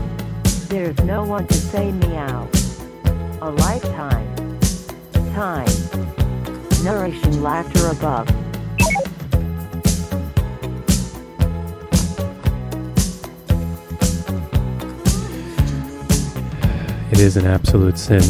There's 0.71 1.01
no 1.01 1.25
one 1.25 1.49
to 1.49 1.55
say 1.55 1.91
me 1.91 2.15
out. 2.15 2.49
A 3.43 3.51
lifetime. 3.51 4.61
Time. 5.35 5.67
Nourishing 6.85 7.43
laughter 7.43 7.89
above. 7.89 8.29
It 17.11 17.19
is 17.19 17.37
an 17.37 17.47
absolute 17.47 17.99
sin. 17.99 18.23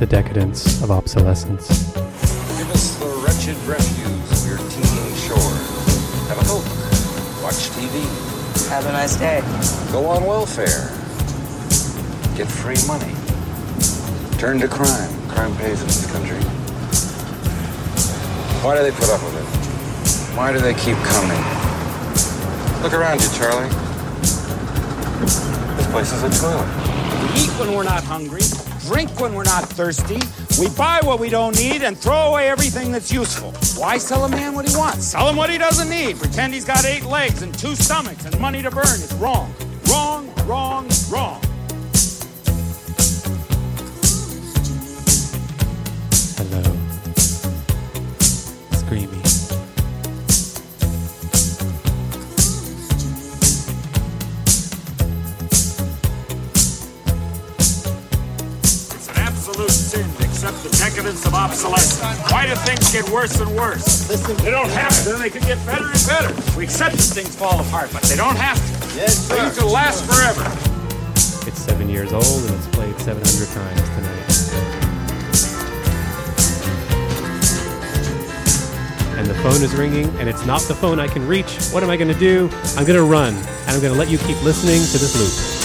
The 0.00 0.06
decadence 0.10 0.82
of 0.82 0.90
obsolescence. 0.90 1.87
Refuse 3.68 4.32
of 4.32 4.48
your 4.48 4.58
teeming 4.72 5.14
shore. 5.14 5.52
Have 6.32 6.40
a 6.40 6.44
Coke. 6.48 6.64
Watch 7.44 7.68
TV. 7.76 8.00
Have 8.70 8.86
a 8.86 8.92
nice 8.92 9.16
day. 9.16 9.42
Go 9.92 10.06
on 10.06 10.24
welfare. 10.24 10.88
Get 12.34 12.48
free 12.48 12.80
money. 12.86 13.12
Turn 14.38 14.58
to 14.60 14.68
crime. 14.68 15.28
Crime 15.28 15.54
pays 15.56 15.82
in 15.82 15.86
this 15.86 16.10
country. 16.10 16.40
Why 18.64 18.76
do 18.76 18.82
they 18.82 18.90
put 18.90 19.10
up 19.10 19.22
with 19.22 19.36
it? 19.36 20.36
Why 20.36 20.50
do 20.50 20.60
they 20.60 20.72
keep 20.72 20.96
coming? 21.04 21.38
Look 22.82 22.94
around 22.94 23.20
you, 23.20 23.28
Charlie. 23.36 23.68
This 25.76 25.86
place 25.90 26.12
is 26.12 26.22
a 26.22 26.30
toilet. 26.40 26.66
We 27.34 27.42
eat 27.42 27.50
when 27.60 27.74
we're 27.74 27.84
not 27.84 28.02
hungry, 28.02 28.42
drink 28.88 29.20
when 29.20 29.34
we're 29.34 29.44
not 29.44 29.64
thirsty, 29.64 30.20
we 30.58 30.68
buy 30.70 31.00
what 31.02 31.20
we 31.20 31.28
don't 31.28 31.56
need, 31.56 31.82
and 31.82 31.96
throw 31.96 32.30
away 32.30 32.48
everything 32.48 32.92
that's 32.92 33.12
useful. 33.12 33.52
Why 33.80 33.98
sell 33.98 34.24
a 34.24 34.28
man 34.28 34.54
what 34.54 34.68
he 34.68 34.76
wants? 34.76 35.06
Sell 35.06 35.28
him 35.28 35.36
what 35.36 35.50
he 35.50 35.58
doesn't 35.58 35.88
need. 35.88 36.18
Pretend 36.18 36.52
he's 36.52 36.64
got 36.64 36.84
eight 36.84 37.04
legs 37.04 37.42
and 37.42 37.56
two 37.56 37.74
stomachs 37.74 38.24
and 38.24 38.38
money 38.40 38.62
to 38.62 38.70
burn. 38.70 38.84
It's 38.84 39.12
wrong. 39.14 39.54
Wrong, 39.88 40.28
wrong, 40.46 40.88
wrong. 41.10 41.40
Decadence 60.98 61.26
of 61.26 61.34
obsolescence. 61.34 62.32
Why 62.32 62.46
do 62.46 62.56
things 62.56 62.90
get 62.90 63.08
worse 63.10 63.38
and 63.40 63.54
worse? 63.54 64.08
Listen, 64.10 64.36
they 64.38 64.50
don't 64.50 64.70
have 64.70 64.90
to. 65.04 65.10
then 65.10 65.20
They 65.20 65.30
could 65.30 65.42
get 65.42 65.64
better 65.64 65.84
and 65.86 66.06
better. 66.08 66.34
We 66.56 66.64
accept 66.64 66.96
that 66.96 67.14
things 67.14 67.36
fall 67.36 67.60
apart, 67.60 67.90
but 67.92 68.02
they 68.02 68.16
don't 68.16 68.34
have 68.34 68.56
to. 68.56 68.96
Yes, 68.96 69.28
They 69.28 69.40
used 69.40 69.60
to 69.60 69.66
last 69.66 70.04
forever. 70.04 70.42
It's 71.46 71.60
seven 71.62 71.88
years 71.88 72.12
old 72.12 72.24
and 72.26 72.52
it's 72.52 72.66
played 72.74 72.98
700 72.98 73.14
times 73.54 73.80
tonight. 73.94 74.24
And 79.18 79.26
the 79.28 79.34
phone 79.34 79.62
is 79.62 79.76
ringing 79.76 80.08
and 80.18 80.28
it's 80.28 80.44
not 80.46 80.62
the 80.62 80.74
phone 80.74 80.98
I 80.98 81.06
can 81.06 81.28
reach. 81.28 81.70
What 81.70 81.84
am 81.84 81.90
I 81.90 81.96
going 81.96 82.12
to 82.12 82.18
do? 82.18 82.50
I'm 82.76 82.84
going 82.84 82.98
to 82.98 83.04
run 83.04 83.34
and 83.36 83.70
I'm 83.70 83.80
going 83.80 83.92
to 83.92 83.98
let 83.98 84.10
you 84.10 84.18
keep 84.18 84.42
listening 84.42 84.80
to 84.80 84.98
this 84.98 85.14
loop. 85.16 85.57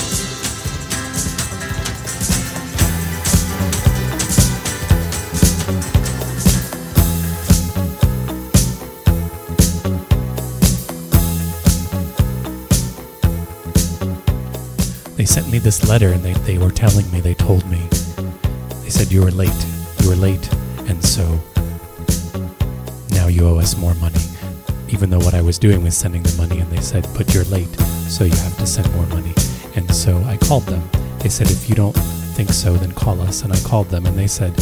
This 15.64 15.88
letter 15.88 16.09
and 16.09 16.22
they, 16.22 16.34
they 16.34 16.57
were 16.57 16.72
telling 16.72 17.09
me, 17.09 17.22
they 17.22 17.34
told 17.34 17.66
me, 17.70 17.80
they 18.84 18.89
said, 18.89 19.11
You 19.11 19.24
were 19.24 19.32
late. 19.32 19.66
You 20.01 20.09
were 20.09 20.16
late. 20.16 20.51
And 20.89 21.03
so 21.03 21.39
now 23.11 23.28
you 23.28 23.47
owe 23.47 23.57
us 23.59 23.78
more 23.78 23.95
money. 23.95 24.20
Even 24.89 25.09
though 25.09 25.20
what 25.20 25.34
I 25.34 25.41
was 25.41 25.57
doing 25.57 25.82
was 25.82 25.95
sending 25.95 26.22
the 26.22 26.36
money, 26.38 26.59
and 26.59 26.70
they 26.70 26.82
said, 26.82 27.07
But 27.18 27.34
you're 27.34 27.45
late, 27.45 27.74
so 28.09 28.26
you 28.26 28.36
have 28.36 28.57
to 28.57 28.68
send 28.68 28.93
more 28.93 29.07
money. 29.07 29.34
And 29.76 29.89
so 29.95 30.18
I 30.26 30.36
called 30.36 30.64
them. 30.64 30.84
They 31.20 31.30
said, 31.30 31.49
If 31.49 31.70
you 31.70 31.76
don't 31.76 31.95
think 32.36 32.49
so, 32.49 32.74
then 32.74 32.91
call 32.91 33.22
us. 33.22 33.43
And 33.43 33.53
I 33.53 33.59
called 33.61 33.88
them 33.88 34.05
and 34.05 34.20
they 34.20 34.28
said, 34.28 34.53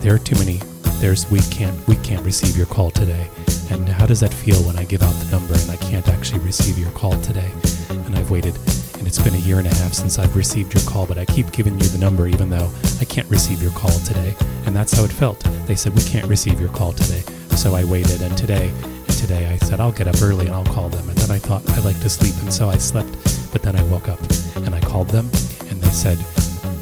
There 0.00 0.14
are 0.14 0.18
too 0.18 0.36
many. 0.36 0.60
There's 1.00 1.30
we 1.30 1.40
can't 1.50 1.76
we 1.88 1.96
can't 1.96 2.24
receive 2.24 2.58
your 2.58 2.66
call 2.66 2.90
today. 2.90 3.28
And 3.70 3.88
how 3.88 4.04
does 4.04 4.20
that 4.20 4.34
feel 4.34 4.62
when 4.64 4.76
I 4.76 4.84
give 4.84 5.02
out 5.02 5.14
the 5.14 5.30
number 5.30 5.54
and 5.54 5.70
I 5.70 5.76
can't 5.76 6.06
actually 6.08 6.40
receive 6.40 6.78
your 6.78 6.90
call 6.90 7.18
today? 7.22 7.50
And 7.88 8.14
I've 8.14 8.30
waited 8.30 8.54
and 8.98 9.06
it's 9.06 9.18
been 9.18 9.34
a 9.34 9.38
year 9.38 9.58
and 9.58 9.66
a 9.66 9.74
half 9.74 9.92
since 9.92 10.18
I've 10.18 10.34
received 10.36 10.74
your 10.74 10.82
call, 10.84 11.06
but 11.06 11.18
I 11.18 11.24
keep 11.24 11.52
giving 11.52 11.74
you 11.74 11.86
the 11.88 11.98
number 11.98 12.26
even 12.26 12.50
though 12.50 12.70
I 13.00 13.04
can't 13.04 13.28
receive 13.30 13.62
your 13.62 13.72
call 13.72 13.90
today. 14.00 14.34
And 14.66 14.74
that's 14.74 14.92
how 14.96 15.04
it 15.04 15.12
felt. 15.12 15.40
They 15.66 15.74
said, 15.74 15.94
We 15.94 16.02
can't 16.02 16.26
receive 16.26 16.60
your 16.60 16.70
call 16.70 16.92
today. 16.92 17.22
So 17.56 17.74
I 17.74 17.84
waited, 17.84 18.20
and 18.22 18.36
today, 18.36 18.68
and 18.82 19.18
today 19.18 19.46
I 19.46 19.56
said, 19.56 19.80
I'll 19.80 19.92
get 19.92 20.08
up 20.08 20.20
early 20.22 20.46
and 20.46 20.54
I'll 20.54 20.64
call 20.64 20.88
them. 20.88 21.08
And 21.08 21.16
then 21.18 21.30
I 21.30 21.38
thought 21.38 21.68
I'd 21.70 21.84
like 21.84 22.00
to 22.00 22.10
sleep, 22.10 22.34
and 22.42 22.52
so 22.52 22.68
I 22.68 22.76
slept. 22.76 23.12
But 23.52 23.62
then 23.62 23.76
I 23.76 23.82
woke 23.84 24.08
up 24.08 24.20
and 24.56 24.74
I 24.74 24.80
called 24.80 25.08
them, 25.08 25.26
and 25.70 25.80
they 25.80 25.90
said, 25.90 26.18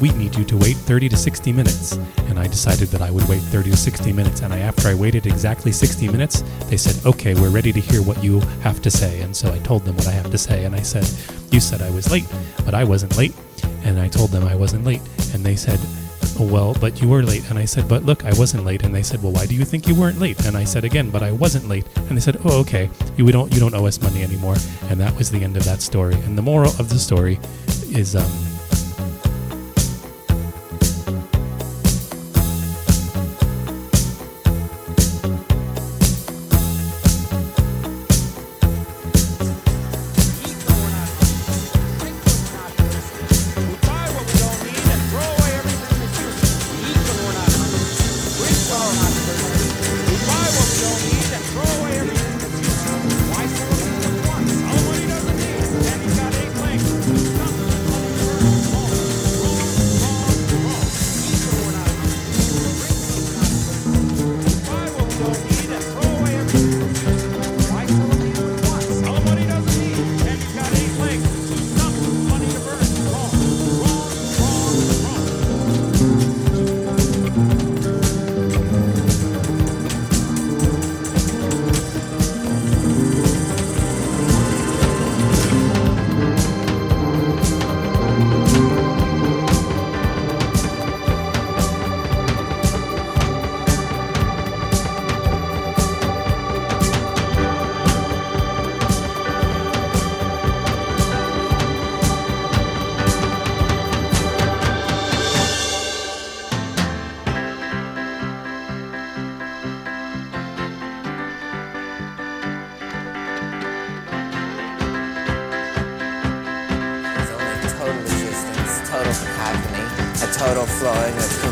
We 0.01 0.11
need 0.11 0.35
you 0.35 0.43
to 0.45 0.57
wait 0.57 0.75
30 0.75 1.09
to 1.09 1.17
60 1.17 1.51
minutes. 1.53 1.93
And 2.27 2.39
I 2.39 2.47
decided 2.47 2.89
that 2.89 3.01
I 3.01 3.11
would 3.11 3.27
wait 3.27 3.41
30 3.41 3.71
to 3.71 3.77
60 3.77 4.13
minutes. 4.13 4.41
And 4.41 4.53
I, 4.53 4.59
after 4.59 4.87
I 4.87 4.93
waited 4.93 5.25
exactly 5.25 5.71
60 5.71 6.09
minutes, 6.09 6.43
they 6.69 6.77
said, 6.77 7.05
Okay, 7.05 7.33
we're 7.33 7.49
ready 7.49 7.71
to 7.71 7.79
hear 7.79 8.01
what 8.01 8.23
you 8.23 8.39
have 8.61 8.81
to 8.81 8.91
say. 8.91 9.21
And 9.21 9.35
so 9.35 9.53
I 9.53 9.59
told 9.59 9.85
them 9.85 9.95
what 9.95 10.07
I 10.07 10.11
have 10.11 10.31
to 10.31 10.37
say, 10.37 10.65
and 10.65 10.75
I 10.75 10.81
said, 10.81 11.07
You 11.51 11.59
said 11.59 11.81
I 11.81 11.89
was 11.91 12.11
late, 12.11 12.27
but 12.65 12.73
I 12.73 12.83
wasn't 12.83 13.15
late. 13.17 13.33
And 13.83 13.99
I 13.99 14.07
told 14.07 14.31
them 14.31 14.43
I 14.45 14.55
wasn't 14.55 14.83
late. 14.83 15.01
And 15.33 15.43
they 15.43 15.55
said, 15.55 15.79
Oh, 16.37 16.45
well, 16.45 16.75
but 16.81 17.01
you 17.01 17.07
were 17.07 17.23
late. 17.23 17.49
And 17.49 17.57
I 17.57 17.63
said, 17.65 17.87
But 17.87 18.03
look, 18.03 18.25
I 18.25 18.33
wasn't 18.33 18.65
late. 18.65 18.83
And 18.83 18.93
they 18.93 19.03
said, 19.03 19.23
Well, 19.23 19.31
why 19.31 19.45
do 19.45 19.55
you 19.55 19.63
think 19.63 19.87
you 19.87 19.95
weren't 19.95 20.19
late? 20.19 20.45
And 20.45 20.57
I 20.57 20.65
said 20.65 20.83
again, 20.83 21.09
But 21.09 21.23
I 21.23 21.31
wasn't 21.31 21.69
late. 21.69 21.85
And 21.95 22.17
they 22.17 22.21
said, 22.21 22.37
Oh, 22.43 22.59
okay. 22.61 22.89
You 23.15 23.31
don't 23.31 23.53
you 23.53 23.59
don't 23.59 23.73
owe 23.73 23.85
us 23.85 24.01
money 24.01 24.23
anymore. 24.23 24.55
And 24.89 24.99
that 24.99 25.15
was 25.15 25.31
the 25.31 25.41
end 25.41 25.55
of 25.55 25.63
that 25.63 25.81
story. 25.81 26.15
And 26.25 26.37
the 26.37 26.41
moral 26.41 26.71
of 26.71 26.89
the 26.89 26.99
story 26.99 27.39
is 27.91 28.15
um 28.17 28.54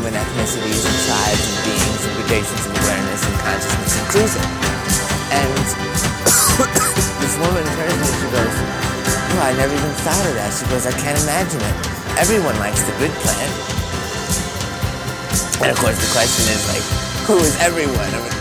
human 0.04 0.20
ethnicities 0.20 0.84
and 0.84 0.96
tribes 1.08 1.44
and 1.48 1.64
beings 1.64 2.04
and 2.04 2.12
gradations 2.20 2.60
of 2.68 2.76
awareness 2.76 3.24
and 3.24 3.36
consciousness 3.40 3.92
inclusive. 4.04 4.44
And 5.32 5.48
this 7.24 7.34
woman 7.40 7.64
turns 7.72 7.88
to 7.88 7.96
me 7.96 8.04
and 8.04 8.20
she 8.20 8.28
goes, 8.28 8.54
Oh, 9.32 9.40
I 9.40 9.56
never 9.56 9.72
even 9.72 9.94
thought 10.04 10.26
of 10.28 10.34
that. 10.36 10.52
She 10.52 10.68
goes, 10.68 10.84
I 10.84 10.92
can't 10.92 11.16
imagine 11.24 11.56
it. 11.56 11.76
Everyone 12.20 12.52
likes 12.60 12.84
the 12.84 12.92
good 13.00 13.16
plan. 13.24 13.48
And 15.64 15.72
of 15.72 15.80
course 15.80 15.96
the 15.96 16.10
question 16.12 16.52
is 16.52 16.68
like, 16.68 16.84
who 17.24 17.40
is 17.40 17.56
everyone? 17.64 18.33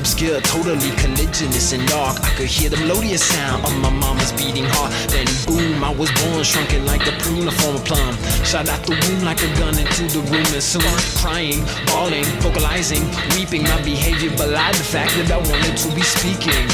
Obscure, 0.00 0.40
totally 0.40 0.90
collisionist 0.96 1.76
and 1.76 1.86
dark. 1.86 2.16
I 2.24 2.30
could 2.34 2.46
hear 2.46 2.70
the 2.70 2.78
melodious 2.78 3.22
sound 3.22 3.64
of 3.64 3.76
my 3.78 3.90
mama's 3.90 4.32
beating 4.32 4.64
heart. 4.64 4.90
Then 5.12 5.28
boom, 5.46 5.84
I 5.84 5.92
was 5.92 6.10
born, 6.24 6.42
shrunken 6.42 6.86
like 6.86 7.06
a 7.06 7.12
prune, 7.20 7.46
a 7.46 7.52
form 7.52 7.76
of 7.76 7.84
plum. 7.84 8.16
Shot 8.42 8.68
out 8.68 8.82
the 8.88 8.96
womb 8.96 9.22
like 9.22 9.42
a 9.44 9.50
gun 9.60 9.76
into 9.76 10.08
the 10.08 10.24
room, 10.32 10.48
and 10.56 10.64
soon 10.64 10.96
crying, 11.20 11.60
bawling, 11.86 12.24
vocalizing, 12.40 13.04
weeping. 13.36 13.62
My 13.64 13.80
behavior 13.82 14.32
belied 14.40 14.74
the 14.74 14.88
fact 14.88 15.12
that 15.20 15.30
I 15.30 15.38
wanted 15.38 15.76
to 15.76 15.88
be 15.94 16.02
speaking. 16.02 16.64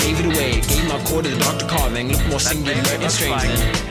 Gave 0.00 0.16
it 0.24 0.26
away, 0.32 0.64
gave 0.64 0.88
my 0.88 0.98
core 1.04 1.22
to 1.22 1.28
the 1.28 1.36
doctor 1.36 1.68
carving. 1.68 2.08
Look 2.08 2.24
more 2.28 2.40
singular 2.40 2.80
and 2.80 3.12
strange 3.12 3.52
than 3.52 3.89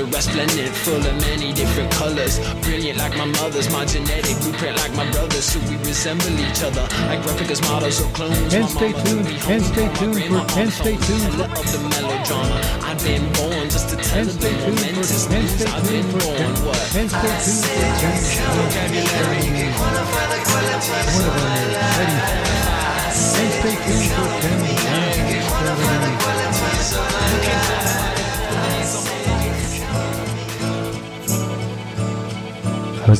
are 0.00 0.04
resplendent, 0.04 0.74
full 0.74 0.96
of 0.96 1.16
many 1.20 1.52
different 1.52 1.90
colors. 1.92 2.38
Brilliant 2.62 2.98
like 2.98 3.16
my 3.16 3.24
mother's, 3.24 3.70
my 3.72 3.84
genetic 3.84 4.36
blueprint 4.40 4.76
like 4.76 4.94
my 4.94 5.10
brother's. 5.10 5.44
So 5.44 5.58
we 5.68 5.76
resemble 5.78 6.38
each 6.38 6.62
other 6.62 6.86
like 7.06 7.24
replicas, 7.24 7.60
models, 7.62 8.00
or 8.00 8.10
clones. 8.12 8.54
And 8.54 8.68
stay 8.68 8.92
tuned, 8.92 9.26
and 9.26 9.62
stay 9.64 9.88
tuned 9.94 10.22
for, 10.24 10.60
and 10.60 10.72
stay 10.72 10.96
tuned 10.96 11.22
teller 11.22 11.48
for, 11.48 11.60
of 11.60 11.72
the 11.72 11.80
melodrama. 11.88 12.58
I've 12.82 13.02
been 13.02 13.24
born 13.32 13.70
just 13.70 13.88
to 13.90 13.96
tell 13.96 14.22
and 14.22 14.30
stay 14.30 14.52
the 14.52 14.58
tuned 14.58 14.80
momentous 14.80 15.26
for, 15.26 15.34
and 15.34 15.42
news. 15.42 15.54
stay 15.54 15.70
I've 15.70 15.88
been 15.88 16.02
tuned 16.02 16.22
for, 16.22 16.28
born. 16.28 16.52
What? 16.66 16.96
and 16.96 17.10
stay 17.10 17.34
tuned 17.44 17.64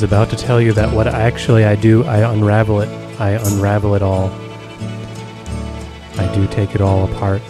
was 0.01 0.05
about 0.05 0.31
to 0.31 0.37
tell 0.37 0.61
you 0.61 0.73
that 0.73 0.95
what 0.95 1.09
actually 1.09 1.65
I 1.65 1.75
do, 1.75 2.05
I 2.05 2.19
unravel 2.33 2.83
it. 2.83 2.89
I 3.19 3.31
unravel 3.31 3.97
it 3.97 4.03
all. 4.03 4.31
I 6.17 6.33
do 6.33 6.47
take 6.47 6.77
it 6.77 6.81
all 6.81 7.13
apart 7.13 7.43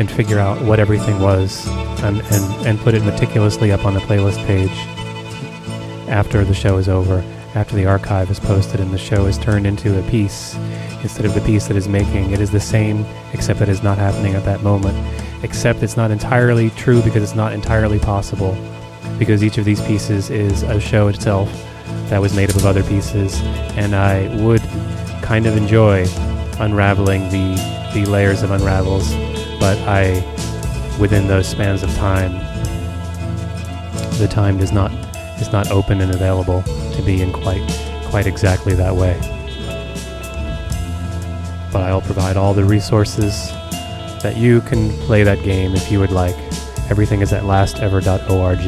and 0.00 0.10
figure 0.10 0.38
out 0.38 0.62
what 0.62 0.80
everything 0.80 1.20
was 1.20 1.68
and, 2.02 2.22
and, 2.22 2.66
and 2.66 2.78
put 2.78 2.94
it 2.94 3.04
meticulously 3.04 3.72
up 3.72 3.84
on 3.84 3.92
the 3.92 4.00
playlist 4.00 4.42
page 4.46 4.70
after 6.08 6.46
the 6.46 6.54
show 6.54 6.78
is 6.78 6.88
over, 6.88 7.22
after 7.54 7.76
the 7.76 7.84
archive 7.84 8.30
is 8.30 8.40
posted 8.40 8.80
and 8.80 8.90
the 8.90 8.96
show 8.96 9.26
is 9.26 9.36
turned 9.36 9.66
into 9.66 9.98
a 9.98 10.02
piece 10.10 10.54
instead 11.02 11.26
of 11.26 11.34
the 11.34 11.42
piece 11.42 11.66
that 11.66 11.76
is 11.76 11.88
making. 11.88 12.30
It 12.30 12.40
is 12.40 12.50
the 12.50 12.58
same, 12.58 13.04
except 13.34 13.58
that 13.58 13.68
it's 13.68 13.82
not 13.82 13.98
happening 13.98 14.34
at 14.34 14.46
that 14.46 14.62
moment. 14.62 14.96
Except 15.44 15.82
it's 15.82 15.98
not 15.98 16.10
entirely 16.10 16.70
true 16.70 17.02
because 17.02 17.22
it's 17.22 17.34
not 17.34 17.52
entirely 17.52 17.98
possible 17.98 18.56
because 19.18 19.42
each 19.42 19.58
of 19.58 19.64
these 19.64 19.80
pieces 19.82 20.30
is 20.30 20.62
a 20.62 20.80
show 20.80 21.08
itself 21.08 21.50
that 22.08 22.20
was 22.20 22.34
made 22.34 22.50
up 22.50 22.56
of 22.56 22.66
other 22.66 22.82
pieces, 22.82 23.40
and 23.76 23.94
I 23.94 24.34
would 24.42 24.62
kind 25.22 25.46
of 25.46 25.56
enjoy 25.56 26.06
unraveling 26.58 27.28
the 27.30 27.74
the 27.94 28.04
layers 28.06 28.42
of 28.42 28.50
unravels, 28.50 29.12
but 29.60 29.78
I, 29.86 30.14
within 30.98 31.28
those 31.28 31.46
spans 31.46 31.84
of 31.84 31.94
time, 31.94 32.32
the 34.18 34.26
time 34.28 34.58
does 34.58 34.72
not 34.72 34.90
is 35.40 35.52
not 35.52 35.70
open 35.70 36.00
and 36.00 36.12
available 36.12 36.62
to 36.62 37.02
be 37.02 37.22
in 37.22 37.32
quite 37.32 37.62
quite 38.04 38.26
exactly 38.26 38.74
that 38.74 38.94
way. 38.94 39.18
But 41.72 41.82
I'll 41.82 42.00
provide 42.00 42.36
all 42.36 42.54
the 42.54 42.64
resources 42.64 43.50
that 44.22 44.36
you 44.36 44.60
can 44.62 44.90
play 45.06 45.22
that 45.24 45.42
game 45.42 45.74
if 45.74 45.90
you 45.90 46.00
would 46.00 46.12
like. 46.12 46.36
Everything 46.90 47.22
is 47.22 47.32
at 47.32 47.42
lastever.org. 47.44 48.58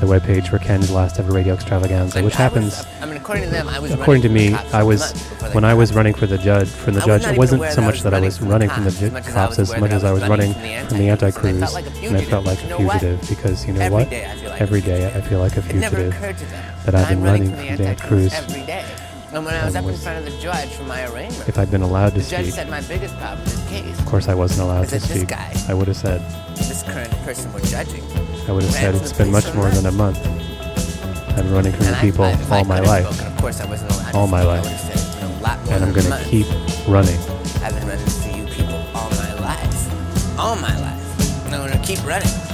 the 0.00 0.06
webpage 0.06 0.48
for 0.48 0.58
Ken's 0.58 0.90
last 0.90 1.18
ever 1.18 1.30
radio 1.32 1.52
extravaganza, 1.54 2.22
which 2.22 2.34
happens. 2.34 2.84
I 3.02 3.06
mean, 3.06 3.16
according 3.18 3.44
to 3.44 3.50
them, 3.50 3.68
I 3.68 3.78
was 3.78 3.90
According 3.92 4.22
to 4.22 4.28
me, 4.30 4.48
from 4.48 4.52
the 4.52 4.58
cops 4.58 4.74
I 4.74 4.82
was 4.82 5.00
months 5.00 5.28
before 5.28 5.48
they 5.48 5.54
when 5.54 5.64
I 5.64 5.74
was 5.74 5.94
running 5.94 6.14
for 6.14 6.26
the 6.26 6.38
judge 6.38 6.68
from 6.68 6.94
the 6.94 7.02
I 7.02 7.06
judge. 7.06 7.24
It 7.26 7.36
wasn't 7.36 7.62
so 7.64 7.68
that 7.68 7.78
I 7.78 7.86
much 7.86 7.94
was 7.96 8.02
that 8.04 8.12
I 8.14 8.16
running 8.16 8.26
was 8.26 8.38
from 8.38 8.46
the 8.48 8.52
running 8.52 8.68
from 8.70 8.84
the 8.84 8.90
cops, 8.90 9.04
as 9.04 9.10
much 9.10 9.26
as 9.26 9.34
I 9.34 9.34
cops 9.34 9.58
was 9.58 9.70
as 9.70 9.80
much 9.80 9.90
as 9.92 10.04
I 10.04 10.08
I 10.08 10.12
was 10.12 10.20
was 10.22 10.30
running 10.30 10.52
running 10.52 10.52
from 10.54 10.62
the 10.62 10.88
from 10.88 10.98
the 10.98 11.08
and 11.08 11.22
I 11.22 11.26
anti-cruise, 11.26 11.60
felt 11.60 11.74
like 11.74 11.86
a 11.86 12.06
and 12.06 12.16
I 12.16 12.24
felt 12.24 12.46
like 12.46 12.58
a 12.58 12.62
fugitive. 12.62 12.70
You 12.70 12.78
know 12.78 12.86
why? 12.86 12.98
fugitive 12.98 13.28
because 13.28 13.66
you 13.66 13.72
know 13.74 13.90
what? 13.90 14.10
day 14.10 14.24
I 14.26 14.34
feel 14.36 14.50
like 14.50 14.60
Every 14.60 14.80
day 14.80 15.06
I 15.06 15.20
feel 15.20 15.38
like 15.40 15.56
a 15.56 15.62
fugitive 15.62 16.14
occurred 16.14 16.38
to 16.38 16.44
them 16.46 16.74
that 16.86 16.94
I've 16.94 17.08
been 17.08 17.22
running 17.22 17.48
from 17.48 17.56
the 17.58 17.76
the 17.76 17.86
Antichrist 17.88 18.08
cruise. 18.08 18.32
every 18.34 18.66
day. 18.66 18.84
And 19.32 19.44
when 19.44 19.54
I 19.54 19.64
was 19.64 19.76
up 19.76 19.84
in 19.84 19.94
front 19.96 20.18
of 20.18 20.24
the 20.32 20.36
judge 20.40 20.70
for 20.70 20.82
my 20.84 21.04
arraignment, 21.06 21.48
If 21.48 21.56
I'd 21.56 21.70
been 21.70 21.82
allowed 21.82 22.14
to 22.14 22.20
the 22.20 22.28
judge 22.28 22.50
said 22.50 22.68
my 22.68 22.80
biggest 22.82 23.16
problem 23.18 23.38
with 23.44 23.52
this 23.54 23.68
case 23.68 23.98
of 23.98 24.06
course 24.06 24.28
I 24.28 24.34
wasn't 24.34 24.62
allowed 24.62 24.88
to 24.88 24.98
speak. 24.98 25.28
guy, 25.28 25.54
I 25.68 25.74
would 25.74 25.86
have 25.86 25.96
said, 25.96 26.20
this 26.56 26.82
current 26.82 27.12
person 27.22 27.52
we're 27.52 27.60
judging, 27.60 28.02
I 28.48 28.52
would 28.52 28.64
have 28.64 28.72
said 28.72 28.94
it's 28.96 29.12
been 29.12 29.30
much 29.30 29.52
more 29.54 29.70
than 29.70 29.86
a 29.86 29.92
month. 29.92 30.18
I've 30.18 31.36
been 31.36 31.52
running 31.52 31.72
from 31.72 31.86
And 31.86 31.94
the 31.94 32.00
people 32.00 32.24
I- 32.24 32.34
all 32.50 32.64
my 32.64 32.80
life, 32.80 33.06
spoken, 33.06 33.32
of 33.32 33.40
course 33.40 33.60
I 33.60 33.66
wasn't 33.66 33.92
allowed 33.92 34.10
to 34.10 34.16
all 34.18 34.26
my 34.26 34.40
speak. 34.40 34.48
Life, 34.50 34.64
would've 34.64 34.80
said 34.80 35.22
a 35.22 35.42
lot 35.42 35.64
more 35.64 35.74
and 35.74 35.84
I'm 35.84 35.92
gonna 35.92 36.24
keep 36.24 36.46
running. 36.88 37.18
I've 37.62 37.74
been 37.78 37.86
running 37.88 38.06
for 38.06 38.36
you 38.36 38.44
people 38.46 38.84
all 38.96 39.10
my 39.10 39.34
life. 39.34 40.38
All 40.40 40.56
my 40.56 40.74
life. 40.80 41.46
And 41.46 41.54
I'm 41.54 41.70
gonna 41.70 41.84
keep 41.86 42.04
running. 42.04 42.49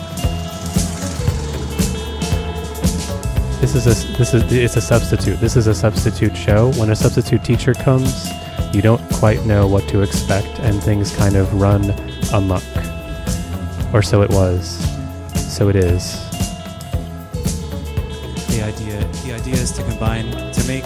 This 3.60 3.74
is 3.74 3.86
a 3.86 4.16
this 4.18 4.34
is 4.34 4.52
it's 4.52 4.76
a 4.76 4.80
substitute. 4.82 5.40
This 5.40 5.56
is 5.56 5.66
a 5.66 5.74
substitute 5.74 6.36
show. 6.36 6.72
When 6.72 6.90
a 6.90 6.96
substitute 6.96 7.42
teacher 7.42 7.72
comes, 7.72 8.30
you 8.74 8.82
don't 8.82 9.00
quite 9.14 9.46
know 9.46 9.66
what 9.66 9.88
to 9.88 10.02
expect, 10.02 10.60
and 10.60 10.82
things 10.82 11.16
kind 11.16 11.36
of 11.36 11.52
run 11.54 11.90
amok. 12.34 12.62
Or 13.94 14.02
so 14.02 14.20
it 14.20 14.30
was. 14.30 14.76
So 15.34 15.70
it 15.70 15.76
is. 15.76 16.20
The 18.48 18.62
idea, 18.62 19.00
the 19.24 19.32
idea 19.34 19.54
is 19.54 19.72
to 19.72 19.82
combine 19.84 20.30
to 20.52 20.64
make. 20.68 20.84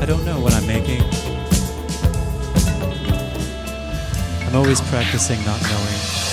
I 0.00 0.06
don't 0.06 0.24
know 0.24 0.40
what 0.40 0.54
I'm 0.54 0.66
making. 0.66 1.02
I'm 4.48 4.56
always 4.56 4.80
practicing 4.80 5.44
not 5.44 5.60
knowing. 5.62 6.23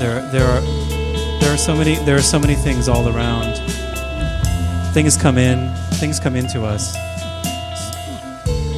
There, 0.00 0.22
there 0.30 0.46
are, 0.46 0.60
there 1.40 1.52
are 1.52 1.58
so 1.58 1.76
many, 1.76 1.96
there 2.06 2.16
are 2.16 2.22
so 2.22 2.38
many 2.38 2.54
things 2.54 2.88
all 2.88 3.06
around. 3.14 3.54
Things 4.94 5.14
come 5.14 5.36
in, 5.36 5.74
things 6.00 6.18
come 6.18 6.36
into 6.36 6.64
us. 6.64 6.94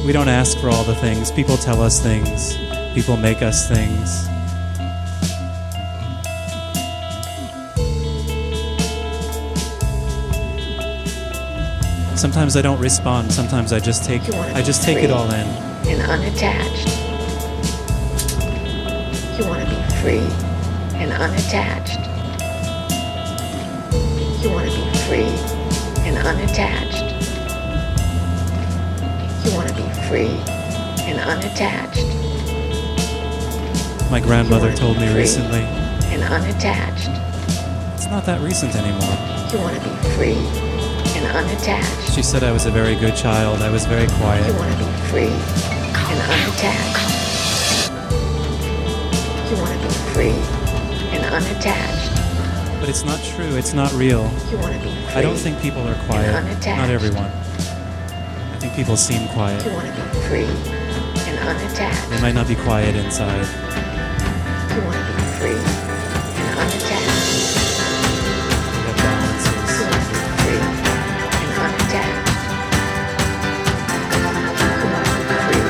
We 0.05 0.11
don't 0.11 0.27
ask 0.27 0.57
for 0.57 0.69
all 0.69 0.83
the 0.83 0.95
things. 0.95 1.31
People 1.31 1.55
tell 1.55 1.81
us 1.81 2.01
things. 2.01 2.57
People 2.93 3.15
make 3.15 3.41
us 3.41 3.69
things. 3.69 4.27
Sometimes 12.19 12.57
I 12.57 12.61
don't 12.61 12.81
respond. 12.81 13.31
Sometimes 13.31 13.71
I 13.71 13.79
just 13.79 14.03
take 14.03 14.23
I 14.33 14.61
just 14.61 14.83
take 14.83 14.97
it 14.97 15.09
all 15.09 15.27
in. 15.27 15.47
and 15.87 16.01
unattached. 16.01 16.89
You 19.39 19.47
want 19.47 19.63
to 19.63 19.73
be 19.73 20.01
free 20.01 20.42
and 20.95 21.11
unattached. 21.11 21.99
You 24.43 24.51
want 24.51 24.69
to 24.69 24.75
be 24.75 24.97
free 25.07 25.33
and 26.03 26.17
unattached. 26.17 27.03
You 29.45 29.55
want 29.55 29.69
to 29.69 29.75
be 29.75 29.87
free 30.07 30.35
and 31.05 31.19
unattached. 31.19 32.05
My 34.11 34.19
grandmother 34.19 34.73
told 34.73 34.97
me 34.97 35.13
recently. 35.15 35.61
And 36.11 36.23
unattached. 36.23 37.09
It's 37.95 38.07
not 38.07 38.25
that 38.25 38.41
recent 38.41 38.75
anymore. 38.75 39.17
You 39.51 39.59
want 39.59 39.75
to 39.75 39.89
be 39.89 39.95
free 40.15 40.37
and 41.15 41.25
unattached. 41.35 42.13
She 42.13 42.21
said 42.21 42.43
I 42.43 42.51
was 42.51 42.65
a 42.65 42.71
very 42.71 42.95
good 42.95 43.15
child. 43.15 43.61
I 43.61 43.69
was 43.69 43.85
very 43.85 44.07
quiet. 44.19 44.45
You 44.47 44.53
want 44.53 44.71
to 44.71 44.85
be 44.85 44.91
free 45.09 45.33
and 45.95 46.19
unattached. 46.29 47.09
You 49.49 49.57
want 49.57 49.81
to 49.81 49.87
be 49.87 49.93
free 50.13 50.52
unattached. 51.33 52.11
But 52.79 52.89
it's 52.89 53.03
not 53.03 53.19
true. 53.23 53.55
It's 53.55 53.73
not 53.73 53.91
real. 53.93 54.29
You 54.51 54.57
want 54.57 54.73
to 54.75 54.79
be 54.79 54.93
free. 54.93 55.15
I 55.15 55.21
don't 55.21 55.37
think 55.37 55.59
people 55.61 55.81
are 55.87 55.95
quiet. 56.05 56.35
unattached. 56.35 56.77
Not 56.77 56.89
everyone. 56.89 57.31
I 58.53 58.57
think 58.59 58.73
people 58.75 58.95
seem 58.97 59.27
quiet. 59.29 59.63
You 59.65 59.71
want 59.73 59.87
to 59.87 59.93
be 59.93 60.01
free 60.27 60.45
and 61.25 61.39
unattached. 61.39 62.09
They 62.09 62.21
might 62.21 62.35
not 62.35 62.47
be 62.47 62.55
quiet 62.55 62.95
inside. 62.95 63.47
You 64.75 64.81
want 64.85 64.99
to 64.99 65.05
be 65.09 65.23
free 65.39 65.57
and 65.57 66.59
unattached. 66.59 67.55
They 68.69 68.83
have 68.85 68.97
balances. 69.01 69.73
You 69.79 69.85
want 69.89 70.05
to 70.05 70.13
be 70.13 70.21
free 70.37 70.61
and 71.39 71.51
unattached. 71.65 72.29
You 74.13 74.89
want 74.93 75.07
to 75.07 75.13
be 75.17 75.37
free 75.49 75.65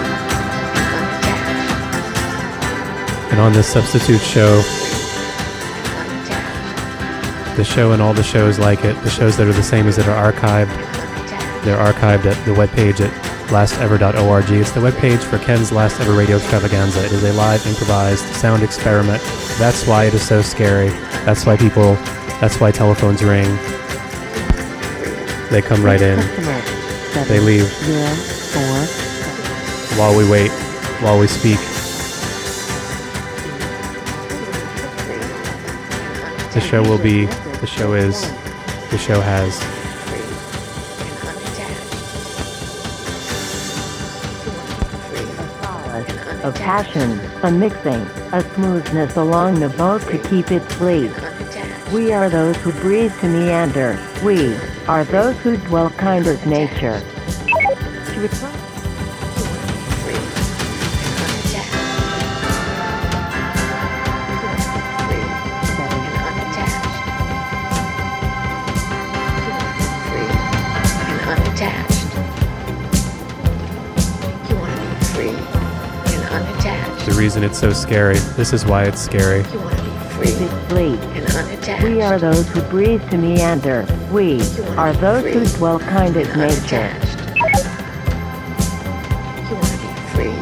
and 0.76 0.88
unattached. 1.00 1.72
And 3.32 3.40
on 3.40 3.54
this 3.54 3.68
substitute 3.68 4.22
show, 4.22 4.62
the 7.56 7.64
show 7.64 7.92
and 7.92 8.02
all 8.02 8.14
the 8.14 8.24
shows 8.24 8.60
like 8.60 8.84
it, 8.84 8.94
the 9.04 9.10
shows 9.10 9.38
that 9.38 9.48
are 9.48 9.54
the 9.54 9.64
same 9.64 9.88
as 9.88 9.98
it 9.98 10.08
are 10.08 10.32
archived, 10.32 10.74
they're 11.64 11.78
archived 11.78 12.26
at 12.26 12.46
the 12.46 12.52
webpage 12.52 13.00
at 13.00 13.12
lastever.org. 13.50 14.50
It's 14.50 14.72
the 14.72 14.80
webpage 14.80 15.24
for 15.24 15.38
Ken's 15.38 15.72
Last 15.72 16.00
Ever 16.02 16.14
Radio 16.14 16.38
Extravaganza. 16.38 17.06
It 17.06 17.12
is 17.12 17.24
a 17.24 17.34
live, 17.34 17.66
improvised 17.66 18.26
sound 18.36 18.64
experiment. 18.64 19.22
That's 19.58 19.86
why 19.88 20.06
it 20.06 20.14
is 20.14 20.28
so 20.28 20.42
scary. 20.42 20.90
That's 21.26 21.46
why 21.46 21.56
people, 21.56 21.96
that's 22.42 22.60
why 22.60 22.72
telephones 22.72 23.24
ring. 23.24 23.48
They 25.50 25.62
come 25.62 25.84
right 25.84 26.02
in. 26.02 26.20
They 27.28 27.40
leave 27.40 27.72
while 29.98 30.18
we 30.18 30.28
wait, 30.28 30.52
while 31.02 31.20
we 31.20 31.28
speak. 31.28 31.60
The 36.54 36.62
show 36.62 36.84
will 36.84 37.00
be, 37.00 37.26
the 37.26 37.66
show 37.66 37.94
is, 37.94 38.22
the 38.92 38.98
show 39.00 39.20
has. 39.20 39.60
a 46.44 46.52
passion, 46.52 47.20
a 47.44 47.50
mixing, 47.50 48.02
a 48.34 48.42
smoothness 48.54 49.16
along 49.16 49.62
the 49.62 49.70
boat 49.70 50.02
to 50.04 50.18
keep 50.30 50.52
it 50.52 50.62
sleek. 50.74 51.12
We 51.92 52.12
are 52.12 52.30
those 52.30 52.58
who 52.58 52.72
breathe 52.74 53.18
to 53.22 53.30
meander. 53.30 53.98
We 54.24 54.56
are 54.88 55.06
those 55.06 55.38
who 55.38 55.58
dwell 55.58 55.90
kind 55.92 56.28
as 56.28 56.46
nature. 56.46 57.02
Unattached. 77.44 77.44
The 77.44 77.44
reason 77.44 77.44
it's 77.44 77.60
so 77.60 77.74
scary. 77.74 78.18
This 78.36 78.54
is 78.54 78.66
why 78.66 78.84
it's 78.86 79.02
scary. 79.02 79.44
You 79.52 79.60
want 79.60 79.78
to 79.78 79.84
be 79.84 79.90
free 80.10 80.48
fleet. 80.70 81.00
and 81.00 81.26
unattached. 81.36 81.84
We 81.84 82.02
are 82.02 82.20
those 82.20 82.48
who 82.50 82.62
breathe 82.64 83.10
to 83.12 83.18
meander. 83.18 83.86
We 84.12 84.42
are 84.78 84.94
those 84.94 85.34
who 85.34 85.46
dwell 85.58 85.80
kind 85.80 86.16
of 86.18 86.28
nature. 86.36 86.90
You 89.44 89.56
want 89.56 89.72
to 89.72 89.78
be 89.78 89.94
free 90.14 90.38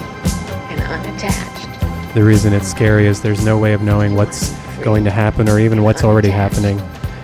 and 0.69 0.81
unattached. 0.81 2.13
The 2.13 2.23
reason 2.23 2.53
it's 2.53 2.67
scary 2.67 3.07
is 3.07 3.21
there's 3.21 3.43
no 3.43 3.57
way 3.57 3.73
of 3.73 3.81
knowing 3.81 4.15
what's 4.15 4.51
going 4.83 5.03
to 5.05 5.11
happen 5.11 5.49
or 5.49 5.59
even 5.59 5.83
what's 5.83 6.03
already 6.03 6.29
happening. 6.29 6.79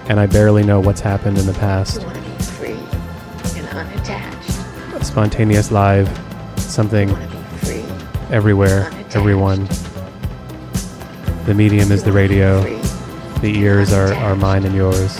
And 0.09 0.19
I 0.19 0.25
barely 0.25 0.63
know 0.63 0.79
what's 0.79 1.01
happened 1.01 1.37
in 1.37 1.45
the 1.45 1.53
past. 1.53 2.01
You 2.01 2.07
want 2.07 2.17
to 2.17 2.21
be 2.23 2.43
free 2.43 2.79
and 3.59 3.67
unattached. 3.67 5.05
Spontaneous 5.05 5.71
live, 5.71 6.07
something 6.57 7.09
everywhere, 8.31 8.91
everyone. 9.15 9.65
The 11.45 11.53
medium 11.55 11.91
is 11.91 12.03
the 12.03 12.11
radio. 12.11 12.61
The 13.39 13.57
ears 13.57 13.93
are, 13.93 14.13
are 14.15 14.35
mine 14.35 14.65
and 14.65 14.75
yours. 14.75 15.17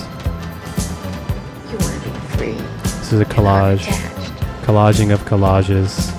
You 1.69 1.77
want 1.77 2.03
to 2.03 2.09
be 2.09 2.17
free. 2.35 2.51
This 2.83 3.13
is 3.13 3.21
a 3.21 3.25
collage. 3.25 3.85
Collaging 4.63 5.13
of 5.13 5.21
collages. 5.21 6.13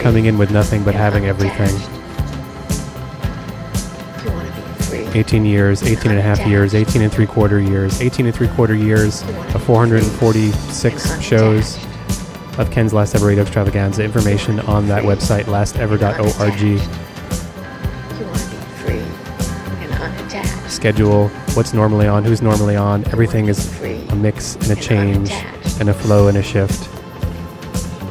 Coming 0.00 0.26
in 0.26 0.36
with 0.36 0.50
nothing 0.50 0.82
but 0.82 0.94
having 0.94 1.26
everything. 1.26 1.70
You 4.24 4.32
want 4.32 4.54
to 4.54 4.62
be 4.62 4.82
free 4.82 5.20
18 5.20 5.44
years, 5.44 5.82
18 5.82 6.10
and 6.10 6.18
a 6.18 6.22
half 6.22 6.44
years, 6.46 6.74
18 6.74 7.02
and 7.02 7.12
three 7.12 7.26
quarter 7.26 7.60
years, 7.60 8.00
18 8.00 8.26
and 8.26 8.34
three 8.34 8.48
quarter 8.48 8.74
years 8.74 9.22
of 9.54 9.62
446 9.62 11.20
shows 11.20 11.78
of 12.58 12.70
Ken's 12.70 12.92
Last 12.92 13.14
Ever 13.14 13.26
Radio 13.26 13.42
Extravaganza. 13.42 14.04
Information 14.04 14.60
on 14.60 14.86
that 14.88 15.02
website, 15.04 15.44
lastever.org. 15.44 16.80
free 18.76 18.98
and 19.82 19.92
unattached. 19.94 20.70
Schedule, 20.70 21.28
what's 21.54 21.72
normally 21.72 22.06
on, 22.06 22.24
who's 22.24 22.42
normally 22.42 22.76
on. 22.76 23.04
Everything 23.06 23.48
is 23.48 23.80
a 23.82 24.14
mix 24.16 24.56
and 24.56 24.70
a 24.70 24.76
change 24.76 25.30
and 25.80 25.88
a 25.88 25.94
flow 25.94 26.28
and 26.28 26.36
a 26.38 26.42
shift. 26.42 26.88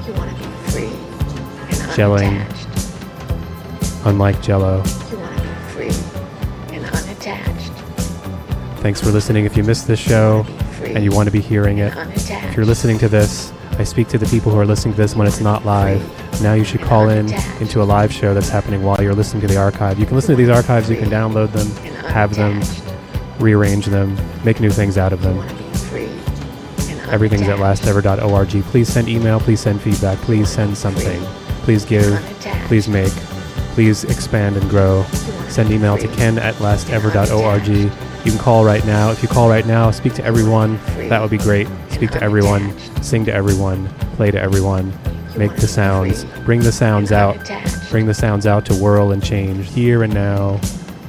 You 0.08 0.14
want 0.14 0.32
to 0.32 0.38
be 0.38 0.54
free 0.72 0.86
and 0.86 1.92
Gelling, 1.92 2.42
unattached. 2.42 4.06
unlike 4.06 4.42
Jello. 4.42 4.84
You 5.12 5.18
want 5.20 5.38
to 5.38 5.44
be 5.44 5.50
free 5.90 6.76
and 6.76 6.86
unattached. 6.86 7.72
Thanks 8.82 9.00
for 9.02 9.10
listening. 9.12 9.46
If 9.46 9.56
you 9.56 9.64
missed 9.64 9.86
this 9.88 10.00
show 10.00 10.46
and 10.84 11.04
you 11.04 11.12
want 11.12 11.28
to 11.28 11.32
be 11.32 11.42
hearing 11.42 11.78
it, 11.78 11.94
if 11.96 12.56
you're 12.58 12.66
listening 12.66 12.98
to 13.00 13.08
this, 13.08 13.51
I 13.80 13.84
speak 13.84 14.08
to 14.10 14.18
the 14.18 14.26
people 14.28 14.52
who 14.52 14.60
are 14.60 14.66
listening 14.66 14.94
to 14.94 14.98
this 14.98 15.16
when 15.16 15.28
it's 15.28 15.40
not 15.40 15.66
live. 15.66 16.02
Now 16.42 16.54
you 16.54 16.64
should 16.64 16.82
call 16.82 17.10
in 17.10 17.32
into 17.60 17.82
a 17.82 17.86
live 17.86 18.12
show 18.14 18.34
that's 18.34 18.50
happening 18.50 18.84
while 18.84 19.02
you're 19.02 19.16
listening 19.16 19.42
to 19.42 19.48
the 19.48 19.58
archive. 19.58 19.98
You 20.00 20.06
can 20.06 20.16
listen 20.16 20.32
to 20.32 20.36
these 20.36 20.50
archives, 20.50 20.90
you 20.90 20.98
can 20.98 21.10
download 21.10 21.52
them, 21.52 21.68
have 22.06 22.36
them, 22.36 22.62
rearrange 23.40 23.86
them, 23.88 24.16
make 24.44 24.60
new 24.60 24.70
things 24.70 24.98
out 24.98 25.14
of 25.14 25.22
them. 25.22 25.40
Everything's 27.10 27.48
at 27.48 27.58
lastever.org. 27.60 28.64
Please 28.66 28.88
send 28.88 29.10
email, 29.10 29.40
please 29.40 29.60
send 29.60 29.82
feedback, 29.82 30.18
please 30.20 30.50
send 30.50 30.78
something. 30.78 31.22
Please 31.64 31.84
give, 31.84 32.20
please 32.68 32.88
make, 32.88 33.12
please 33.74 34.04
expand 34.06 34.58
and 34.58 34.70
grow. 34.70 35.04
Send 35.50 35.72
email 35.72 35.98
to 35.98 36.08
ken 36.08 36.38
at 36.40 36.56
lastever.org. 36.56 37.68
You 37.68 38.32
can 38.32 38.40
call 38.40 38.64
right 38.64 38.86
now. 38.86 39.12
If 39.12 39.22
you 39.22 39.28
call 39.28 39.50
right 39.50 39.66
now, 39.66 39.92
speak 39.92 40.14
to 40.14 40.24
everyone. 40.24 40.78
That 41.10 41.22
would 41.22 41.32
be 41.32 41.38
great. 41.38 41.68
Speak 42.02 42.10
to 42.14 42.24
everyone, 42.24 42.76
sing 43.04 43.26
to 43.26 43.32
everyone, 43.32 43.88
play 44.16 44.32
to 44.32 44.42
everyone, 44.42 44.92
make 45.38 45.56
the 45.58 45.68
sounds, 45.68 46.26
bring 46.46 46.60
the 46.62 46.72
sounds 46.72 47.12
out, 47.12 47.38
bring 47.92 48.08
the 48.08 48.14
sounds 48.16 48.48
out 48.48 48.66
to 48.66 48.74
whirl 48.74 49.12
and 49.12 49.24
change 49.24 49.72
here 49.72 50.02
and 50.02 50.12
now. 50.12 50.60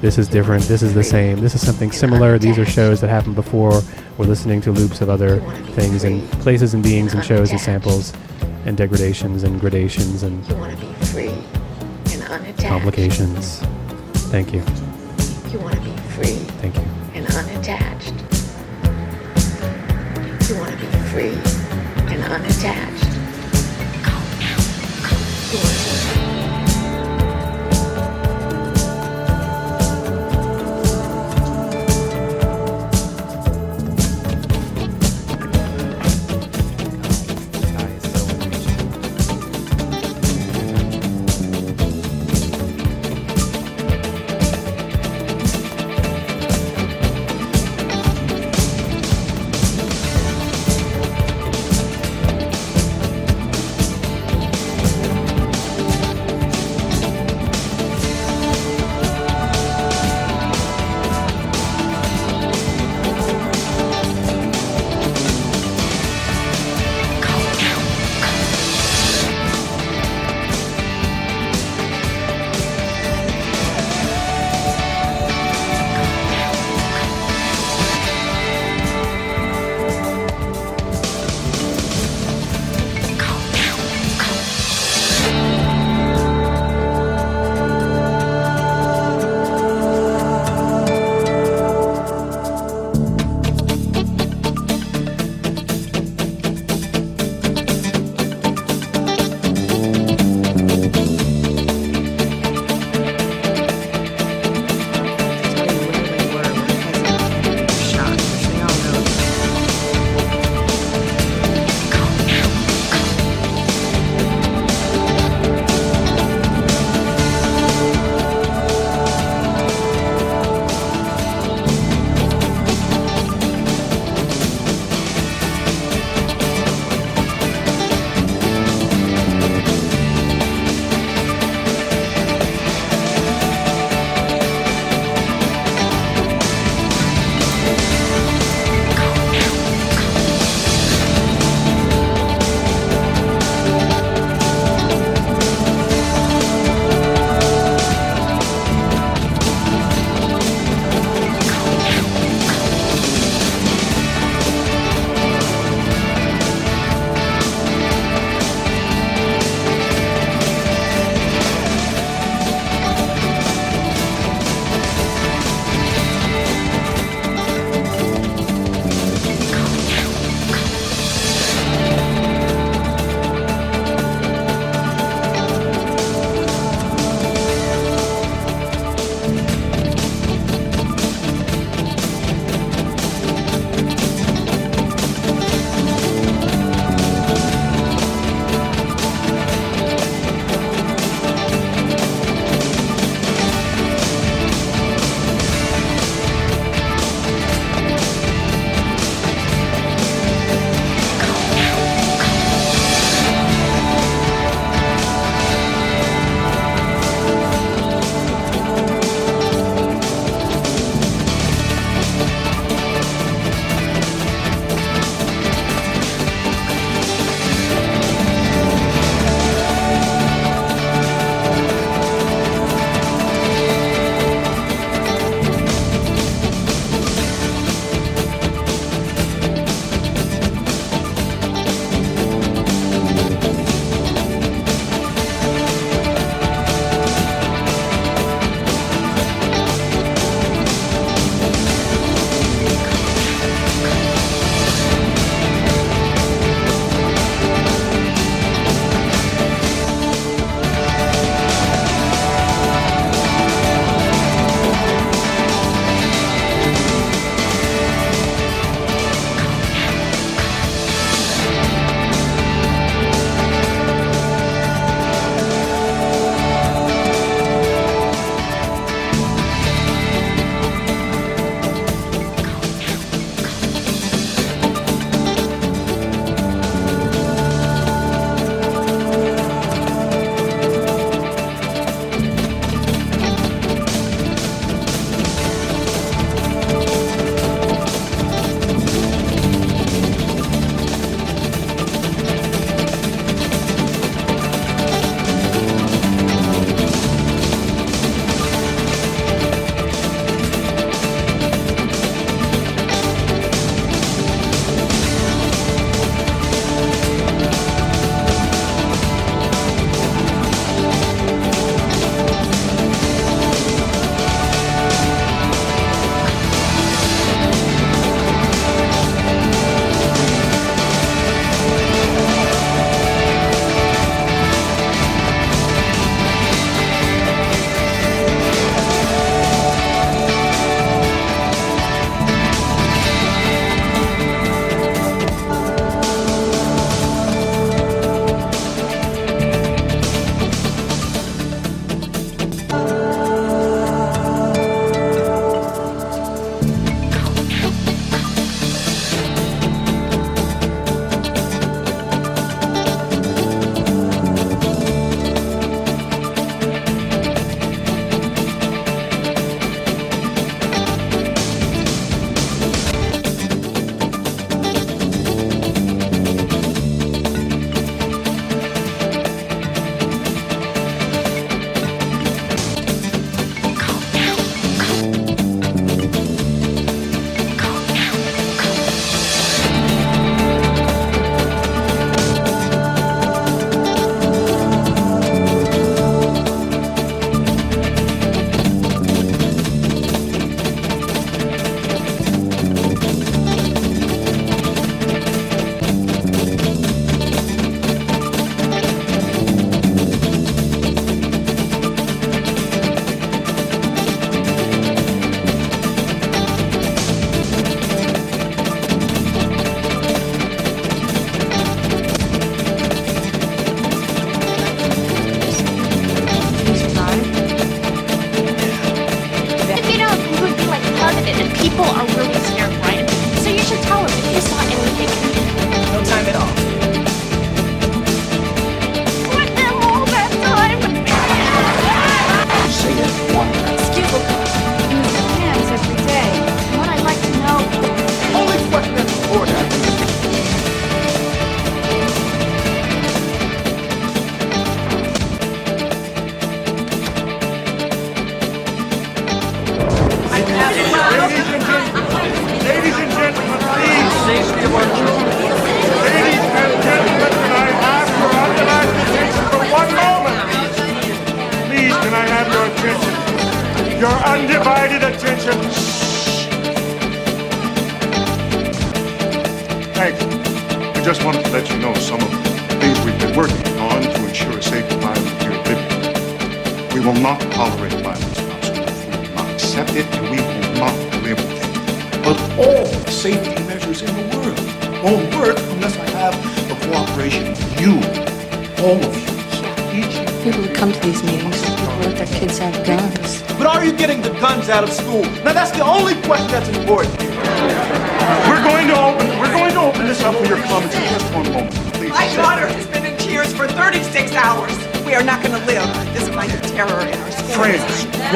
This 0.03 0.18
is 0.18 0.28
different. 0.28 0.64
This 0.64 0.82
is 0.82 0.93
the 0.93 1.03
same. 1.03 1.40
This 1.40 1.55
is 1.55 1.64
something 1.64 1.90
similar. 1.93 2.38
These 2.38 2.59
are 2.59 2.66
shows 2.66 3.01
that 3.01 3.09
happened 3.09 3.36
before. 3.36 3.80
We're 4.18 4.26
listening 4.26 4.61
to 4.61 4.70
loops 4.70 5.01
of 5.01 5.09
other 5.09 5.40
things 5.70 6.05
and 6.05 6.30
places 6.43 6.74
and 6.74 6.82
beings 6.82 7.14
and 7.14 7.24
shows 7.24 7.53
and 7.53 7.59
samples 7.59 8.12
and 8.66 8.76
degradations 8.76 9.45
and 9.45 9.59
gradations 9.62 10.24
and 10.24 10.47
You 10.47 10.57
want 10.57 10.78
to 10.78 10.86
be 10.86 10.93
free 11.07 11.28
and 12.12 12.22
unattached. 12.24 12.68
complications. 12.68 13.61
Thank 14.28 14.53
you. 14.53 14.61
You 15.51 15.59
want 15.59 15.74
to 15.74 15.80
be 15.80 15.97
free 16.11 16.34
Thank 16.61 16.76
you. 16.76 16.82
and 17.14 17.26
unattached. 17.28 17.82
Free 21.13 21.37
and 22.11 22.25
unattached. 22.25 22.91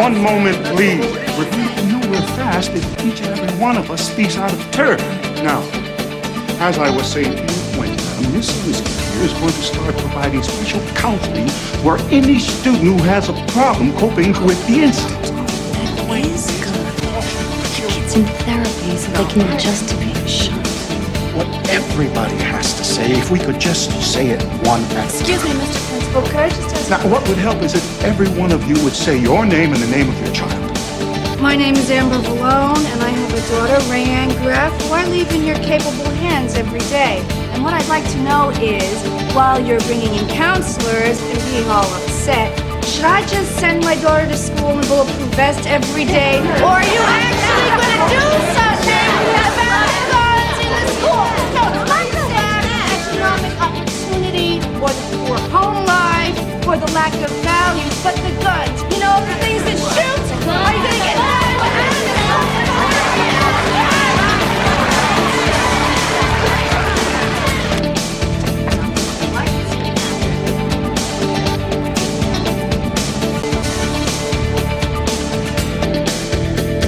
One 0.06 0.22
moment, 0.22 0.56
please. 0.66 1.04
We're 1.36 1.50
getting 1.50 1.88
nowhere 1.88 2.22
fast 2.38 2.70
if 2.70 2.84
each 3.04 3.20
and 3.22 3.40
every 3.40 3.58
one 3.58 3.76
of 3.76 3.90
us 3.90 4.08
speaks 4.08 4.36
out 4.36 4.52
of 4.52 4.60
terror. 4.70 4.98
Now, 5.42 5.60
as 6.60 6.78
I 6.78 6.94
was 6.94 7.10
saying 7.10 7.34
to 7.34 7.42
you, 7.42 7.80
when 7.80 7.90
Miss 8.32 8.48
Elizabeth 8.62 9.14
here 9.14 9.24
is 9.24 9.32
going 9.32 9.52
to 9.52 9.62
start 9.62 9.96
providing 9.96 10.44
special 10.44 10.80
counseling 10.94 11.48
where 11.84 11.98
any 12.12 12.38
student 12.38 12.84
who 12.84 13.02
has 13.02 13.28
a 13.28 13.34
problem 13.48 13.92
coping 13.98 14.30
with 14.46 14.64
the 14.68 14.84
incident. 14.86 15.24
That 15.74 16.24
is 16.24 16.46
good. 16.62 16.86
Kids 17.74 18.14
in 18.14 18.26
therapy 18.46 18.96
so 18.96 19.10
they 19.10 19.32
can 19.32 19.56
adjust 19.56 19.88
to 19.88 19.96
being 19.96 20.26
shot. 20.26 20.64
What 21.34 21.48
everybody 21.68 22.36
has 22.44 22.74
to 22.78 22.84
say, 22.96 23.12
if 23.12 23.30
we 23.30 23.38
could 23.38 23.60
just 23.60 23.90
say 24.00 24.30
it 24.30 24.42
one 24.64 24.80
at 24.96 25.04
Excuse 25.04 25.44
me, 25.44 25.50
Mr. 25.50 25.80
Principal, 25.90 26.22
could 26.22 26.36
I 26.36 26.48
just 26.48 26.74
ask... 26.74 26.90
Now, 26.90 27.12
what 27.12 27.28
would 27.28 27.36
help 27.36 27.60
is 27.62 27.74
if 27.74 27.84
every 28.02 28.28
one 28.40 28.52
of 28.52 28.64
you 28.66 28.82
would 28.84 28.94
say 28.94 29.18
your 29.20 29.44
name 29.44 29.74
and 29.74 29.82
the 29.82 29.92
name 29.96 30.08
of 30.08 30.18
your 30.24 30.32
child. 30.32 30.72
My 31.38 31.54
name 31.54 31.74
is 31.74 31.90
Amber 31.90 32.18
Vallon, 32.40 32.84
and 32.92 33.02
I 33.02 33.10
have 33.10 33.32
a 33.34 33.42
daughter, 33.52 33.78
Rayanne 33.92 34.32
Graff, 34.40 34.72
who 34.82 34.94
I 34.94 35.04
leave 35.08 35.30
in 35.32 35.44
your 35.44 35.56
capable 35.56 36.10
hands 36.24 36.54
every 36.54 36.84
day. 36.88 37.20
And 37.52 37.62
what 37.62 37.74
I'd 37.74 37.88
like 37.88 38.08
to 38.12 38.18
know 38.24 38.48
is, 38.64 38.96
while 39.34 39.60
you're 39.60 39.80
bringing 39.80 40.14
in 40.14 40.26
counselors 40.28 41.20
and 41.20 41.38
being 41.50 41.68
all 41.68 41.84
upset, 42.00 42.48
should 42.86 43.04
I 43.04 43.20
just 43.26 43.58
send 43.58 43.84
my 43.84 43.96
daughter 43.96 44.26
to 44.26 44.38
school 44.38 44.70
in 44.70 44.78
a 44.78 44.86
bulletproof 44.86 45.34
vest 45.34 45.66
every 45.66 46.06
day? 46.06 46.38
Or 46.64 46.80
are 46.80 46.88
you 46.96 47.02
actually 47.20 47.68
going 47.76 47.92
to 47.92 48.16
do 48.16 48.24
something 48.56 49.65
life, 56.76 56.82
or 56.82 56.86
the 56.86 56.92
lack 56.92 57.14
of 57.14 57.30
values, 57.42 58.02
but 58.02 58.14
the 58.16 58.30
guns. 58.42 58.82
You 58.94 59.00
know, 59.00 59.24
the 59.26 59.34
things 59.40 59.62
that 59.64 59.76
shoot. 59.76 60.22
Are 60.48 60.72
you 60.72 60.82
to 60.82 60.88
get 61.04 61.16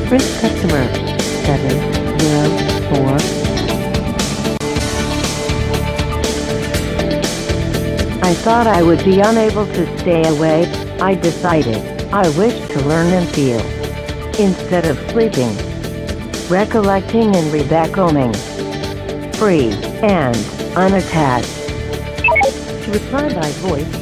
Sprint 0.08 0.24
customer 0.40 0.84
704. 1.44 3.47
I 8.28 8.34
thought 8.34 8.66
I 8.66 8.82
would 8.82 9.02
be 9.06 9.20
unable 9.20 9.64
to 9.64 9.98
stay 10.00 10.22
away. 10.28 10.66
I 11.00 11.14
decided 11.14 11.78
I 12.12 12.28
wished 12.36 12.70
to 12.72 12.80
learn 12.82 13.10
and 13.10 13.26
feel. 13.30 13.58
Instead 14.38 14.84
of 14.84 14.98
sleeping, 15.12 15.56
recollecting 16.50 17.34
and 17.34 17.50
rebecoming. 17.50 18.36
Free 19.36 19.70
and 20.02 20.36
unattached. 20.76 21.48
To 22.84 22.90
reply 22.92 23.32
by 23.32 23.50
voice, 23.62 23.97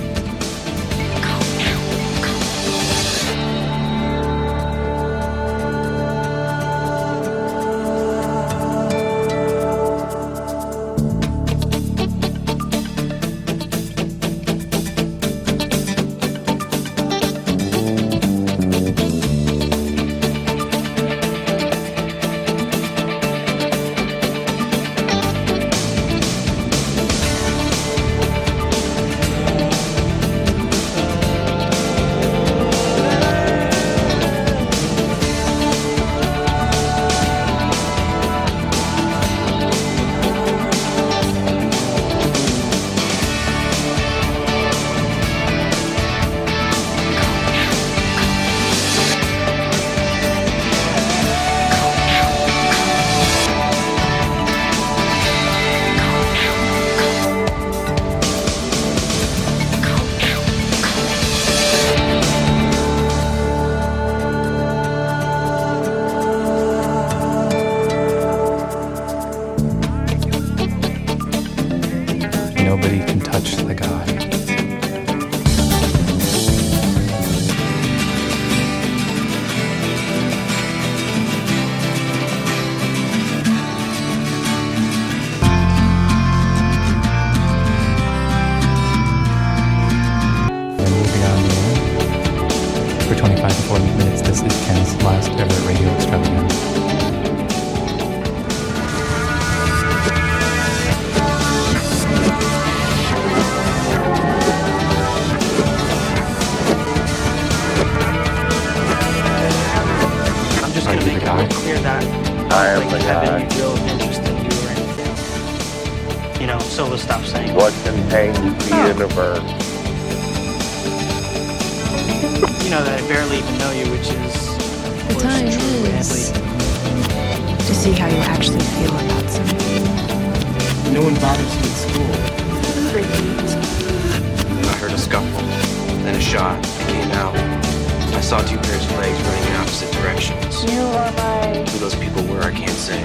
I. 137.12 138.16
I 138.16 138.20
saw 138.20 138.40
two 138.40 138.56
pairs 138.58 138.84
of 138.84 138.92
legs 138.92 139.20
running 139.22 139.46
in 139.48 139.56
opposite 139.56 139.92
directions. 139.92 140.64
You 140.64 140.80
are 140.80 141.12
my. 141.12 141.64
Who 141.70 141.78
those 141.78 141.94
people 141.94 142.22
were, 142.24 142.42
I 142.42 142.50
can't 142.50 142.70
say. 142.70 143.02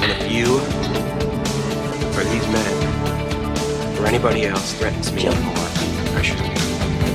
And 0.00 0.12
if 0.12 0.30
you, 0.30 0.58
or 2.16 2.24
these 2.24 2.46
men, 2.48 3.98
or 3.98 4.06
anybody 4.06 4.46
else 4.46 4.72
threatens 4.74 5.12
me 5.12 5.26
anymore, 5.26 5.68
I 6.16 6.22
should 6.22 6.40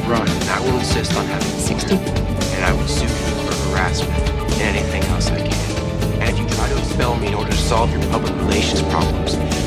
run, 0.10 0.28
and 0.28 0.50
I 0.50 0.60
will 0.60 0.78
insist 0.80 1.16
on 1.16 1.26
having 1.26 1.60
60. 1.60 1.96
And 1.96 2.66
I 2.66 2.74
will 2.74 2.88
sue 2.88 3.04
you 3.04 3.10
for 3.10 3.70
harassment 3.70 4.30
and 4.60 4.78
anything 4.78 5.04
else 5.12 5.28
I 5.30 5.48
can. 5.48 6.22
And 6.22 6.30
if 6.30 6.40
you 6.40 6.48
try 6.50 6.68
to 6.68 6.78
expel 6.78 7.16
me 7.16 7.28
in 7.28 7.34
order 7.36 7.52
to 7.52 7.58
solve 7.58 7.92
your 7.92 8.02
public 8.12 8.36
relations 8.36 8.82
problems. 8.84 9.59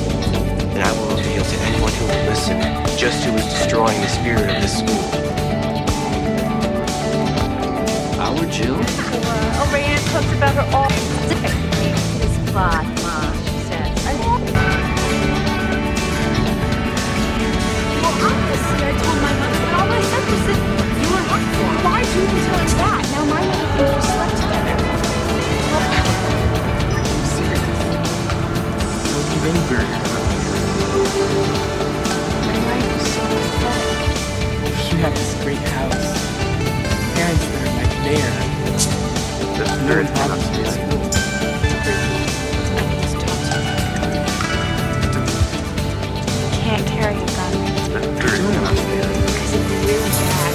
And 0.75 0.83
I 0.83 0.91
will 0.93 1.17
reveal 1.17 1.45
to 1.45 1.57
anyone 1.69 1.93
who 1.93 2.05
will 2.07 2.25
listen 2.31 2.59
just 2.97 3.25
who 3.25 3.35
is 3.37 3.45
destroying 3.45 4.01
the 4.01 4.09
spirit 4.09 4.49
of 4.49 4.63
this 4.63 4.79
school. 4.79 5.05
Our 8.19 8.47
Jill? 8.47 8.77
Oh, 8.79 9.69
Rayanne 9.73 10.05
talks 10.13 10.33
about 10.33 10.55
her 10.55 10.67
all 10.73 10.89
This 12.19 12.37
plot, 12.51 12.85
Ma, 13.03 13.33
she 13.45 13.59
says. 13.69 13.93
Well, 18.01 18.17
obviously, 18.33 18.81
I 18.81 18.93
told 19.03 19.19
my 19.21 19.33
mother, 19.41 19.59
but 19.61 19.73
all 19.77 19.91
I 19.93 20.01
said 20.09 20.25
was 20.31 20.43
that 20.49 20.61
you 21.03 21.09
were 21.13 21.25
helpful. 21.29 21.69
Why'd 21.85 22.09
you 22.17 22.25
tell 22.47 22.59
her 22.59 22.69
that? 22.81 23.03
Now 23.13 23.25
my 23.29 23.43
mother 23.45 23.69
thinks 23.77 23.93
we 23.93 24.03
slept 24.09 24.37
together. 24.41 24.77
You've 29.33 29.45
been 29.45 29.61
very 29.69 30.12
My 31.13 32.57
life 32.69 32.89
was 32.95 33.05
so 33.13 33.21
pathetic. 33.21 34.01
You 34.89 34.97
have 35.05 35.15
this 35.15 35.33
great 35.45 35.59
house. 35.59 36.09
Parents 37.13 37.45
that 37.53 37.61
are 37.69 37.75
like 37.77 37.95
there. 38.09 38.35
No 39.83 39.95
problems 40.15 40.47
with 40.57 40.73
school. 40.73 41.05
Can't 46.63 46.87
carry 46.89 47.17
a 47.17 47.27
gun. 47.27 47.53
Because 47.93 49.53
it'd 49.53 49.69
really 49.85 50.13
bad. 50.17 50.53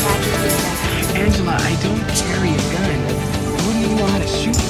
Tragically 0.00 0.52
bad. 0.60 1.16
Angela, 1.16 1.54
I 1.56 1.74
don't 1.80 2.04
carry 2.12 2.52
a 2.52 2.52
gun. 2.76 3.00
I 3.00 3.64
wouldn't 3.64 3.84
even 3.84 3.96
know 3.96 4.04
how 4.06 4.18
to 4.18 4.28
shoot. 4.28 4.60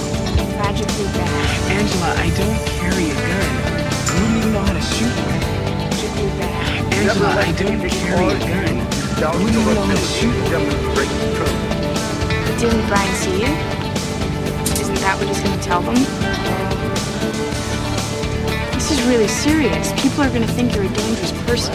Tragically 0.54 1.08
bad. 1.18 1.72
Angela, 1.72 2.14
I 2.14 2.30
don't 2.36 2.69
Angela, 7.00 7.28
I 7.28 7.52
don't 7.52 7.80
carry 7.88 8.26
a 8.26 8.38
gun. 8.38 8.76
I 9.24 9.32
wouldn't 9.32 9.56
even 9.56 9.74
know 9.74 9.84
how 9.84 9.94
to 9.94 10.00
shoot. 10.04 10.36
But 12.44 12.58
didn't 12.60 12.86
Brian 12.88 13.14
see 13.14 13.40
you? 13.40 13.52
Isn't 14.78 15.00
that 15.00 15.16
what 15.16 15.26
he's 15.26 15.40
going 15.40 15.58
to 15.58 15.64
tell 15.64 15.80
them? 15.80 15.94
This 18.74 18.90
is 18.90 19.02
really 19.06 19.28
serious. 19.28 19.92
People 20.02 20.24
are 20.24 20.28
going 20.28 20.46
to 20.46 20.52
think 20.52 20.74
you're 20.74 20.84
a 20.84 20.88
dangerous 20.88 21.32
person. 21.46 21.74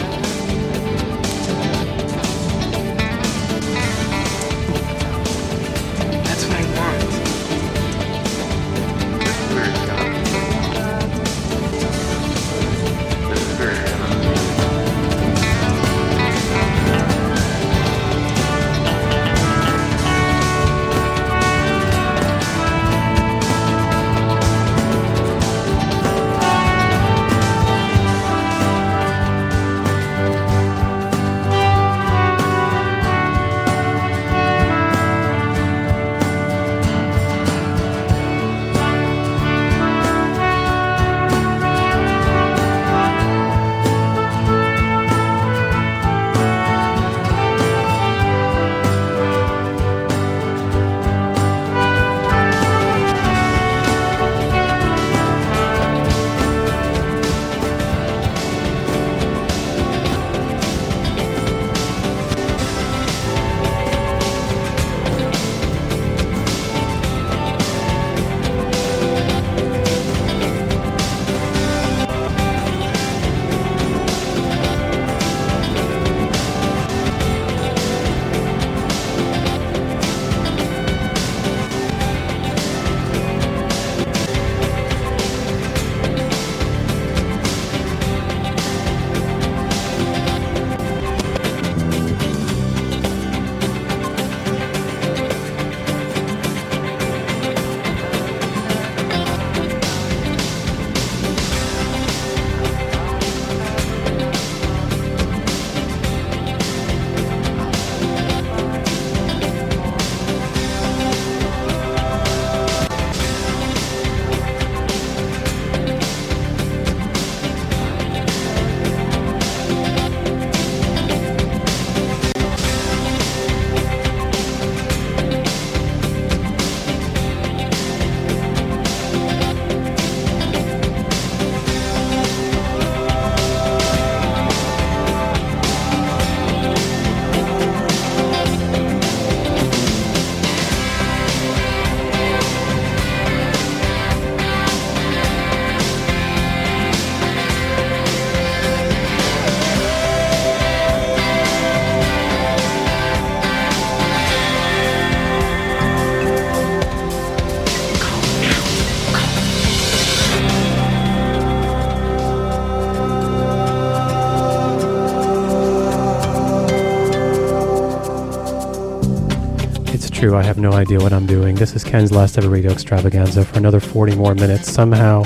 True. 170.26 170.36
I 170.36 170.42
have 170.42 170.58
no 170.58 170.72
idea 170.72 170.98
what 170.98 171.12
I'm 171.12 171.26
doing. 171.26 171.54
This 171.54 171.76
is 171.76 171.84
Ken's 171.84 172.10
last 172.10 172.36
ever 172.36 172.48
radio 172.48 172.72
extravaganza 172.72 173.44
for 173.44 173.58
another 173.58 173.78
40 173.78 174.16
more 174.16 174.34
minutes. 174.34 174.72
Somehow, 174.72 175.22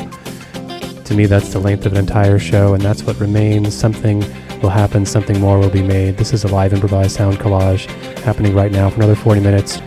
to 1.05 1.15
me, 1.15 1.25
that's 1.25 1.53
the 1.53 1.59
length 1.59 1.87
of 1.87 1.93
an 1.93 1.99
entire 1.99 2.39
show, 2.39 2.75
and 2.75 2.83
that's 2.83 3.03
what 3.05 3.19
remains. 3.19 3.75
Something 3.75 4.21
will 4.61 4.69
happen, 4.69 5.07
something 5.07 5.41
more 5.41 5.59
will 5.59 5.71
be 5.71 5.83
made. 5.83 6.19
This 6.19 6.35
is 6.35 6.45
a 6.45 6.49
live 6.49 6.75
improvised 6.75 7.13
sound 7.13 7.39
collage 7.39 7.87
happening 8.19 8.55
right 8.55 8.73
now 8.73 8.91
for 8.91 8.97
another 8.97 9.15
40 9.15 9.41
minutes, 9.41 9.79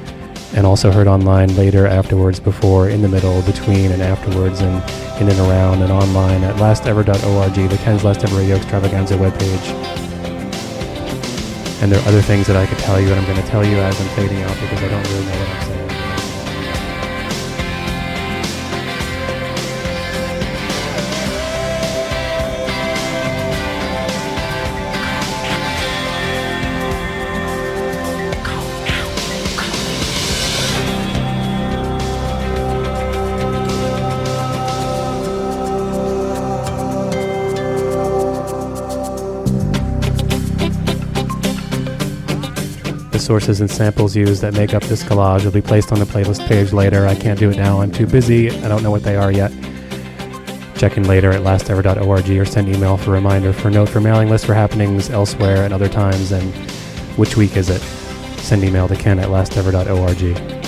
and 0.55 0.65
also 0.65 0.91
heard 0.91 1.07
online 1.07 1.55
later, 1.55 1.85
afterwards, 1.85 2.39
before, 2.39 2.89
in 2.89 3.03
the 3.03 3.09
middle, 3.09 3.39
between, 3.43 3.91
and 3.91 4.01
afterwards, 4.01 4.61
and 4.61 4.75
in 5.21 5.29
and 5.29 5.39
around, 5.41 5.83
and 5.83 5.91
online 5.91 6.43
at 6.43 6.55
lastever.org, 6.55 7.69
the 7.69 7.77
Ken's 7.83 8.03
Last 8.03 8.23
Ever 8.23 8.37
Radio 8.37 8.55
Extravaganza 8.55 9.15
webpage. 9.15 9.92
And 11.83 11.91
there 11.91 11.99
are 11.99 12.07
other 12.07 12.21
things 12.21 12.47
that 12.47 12.55
I 12.55 12.65
could 12.65 12.77
tell 12.77 12.97
you, 12.97 13.09
and 13.09 13.19
I'm 13.19 13.25
going 13.25 13.43
to 13.43 13.51
tell 13.51 13.65
you 13.65 13.75
as 13.75 13.99
I'm 13.99 14.07
fading 14.15 14.41
out 14.43 14.55
because 14.61 14.81
I 14.81 14.87
don't 14.87 15.03
really 15.03 15.25
know 15.25 15.37
what 15.37 15.49
I'm 15.49 15.62
sources 43.33 43.61
and 43.61 43.71
samples 43.71 44.15
used 44.15 44.43
that 44.43 44.53
make 44.53 44.75
up 44.75 44.83
this 44.83 45.01
collage 45.01 45.43
will 45.43 45.51
be 45.51 45.59
placed 45.59 45.91
on 45.91 45.97
the 45.97 46.05
playlist 46.05 46.47
page 46.47 46.71
later. 46.71 47.07
I 47.07 47.15
can't 47.15 47.39
do 47.39 47.49
it 47.49 47.57
now. 47.57 47.81
I'm 47.81 47.91
too 47.91 48.05
busy. 48.05 48.51
I 48.51 48.67
don't 48.67 48.83
know 48.83 48.91
what 48.91 49.01
they 49.01 49.15
are 49.15 49.31
yet. 49.31 49.51
Check 50.77 50.97
in 50.97 51.07
later 51.07 51.31
at 51.31 51.41
lastever.org 51.41 52.29
or 52.29 52.45
send 52.45 52.69
email 52.69 52.95
for 52.95 53.09
reminder 53.09 53.51
for 53.51 53.71
note 53.71 53.89
for 53.89 53.99
mailing 53.99 54.29
list 54.29 54.45
for 54.45 54.53
happenings 54.53 55.09
elsewhere 55.09 55.65
and 55.65 55.73
other 55.73 55.89
times 55.89 56.31
and 56.31 56.53
which 57.17 57.35
week 57.35 57.57
is 57.57 57.71
it. 57.71 57.81
Send 58.37 58.63
email 58.63 58.87
to 58.87 58.95
ken 58.95 59.17
at 59.17 59.29
lastever.org. 59.29 60.62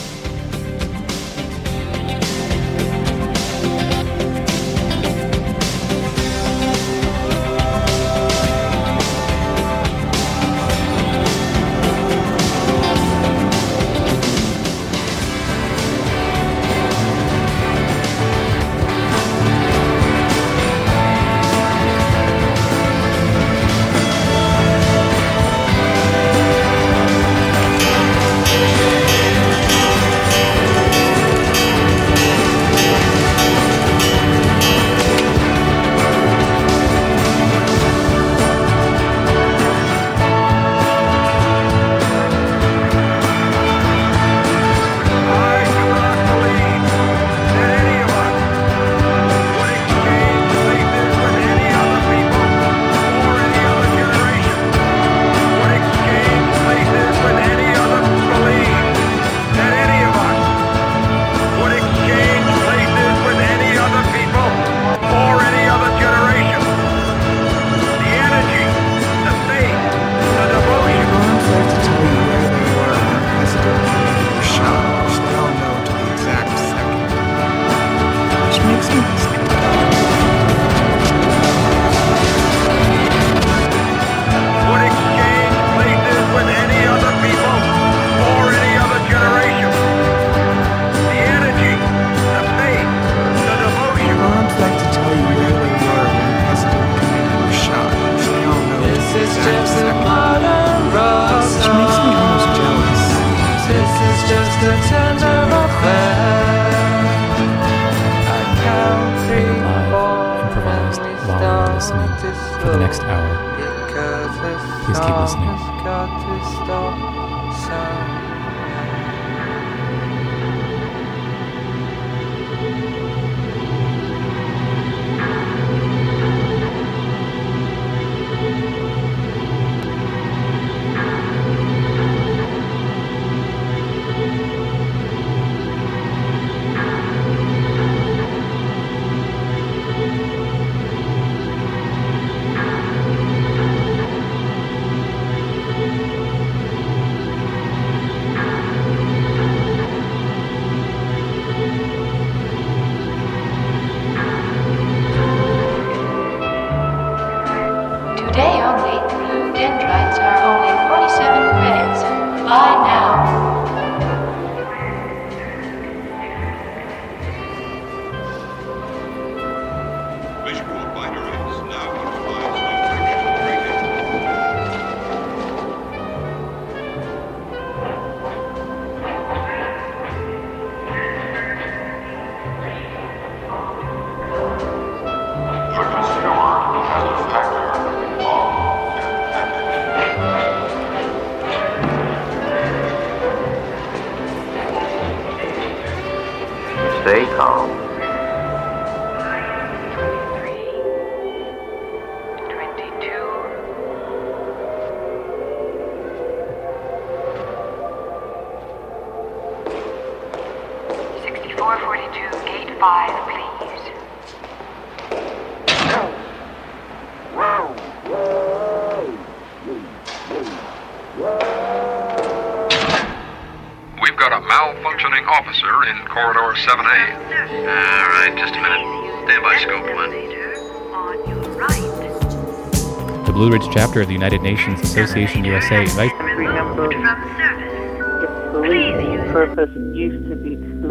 chapter 233.96 234.02
of 234.02 234.08
the 234.08 234.14
United 234.14 234.42
Nations 234.42 234.82
Association 234.82 235.46
USA 235.46 235.86
Vice. 235.86 236.12
Remember, 236.36 236.92
its 236.92 238.52
belief 238.52 239.32
purpose 239.32 239.70
used 239.96 240.28
to 240.30 240.36
be 240.36 240.58
to 240.58 240.88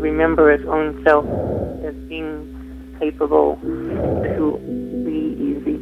remember 0.00 0.50
its 0.50 0.64
own 0.66 1.00
self 1.04 1.24
as 1.84 1.94
being 2.08 2.96
capable 2.98 3.56
to 3.62 4.58
be 5.06 5.36
easy. 5.38 5.78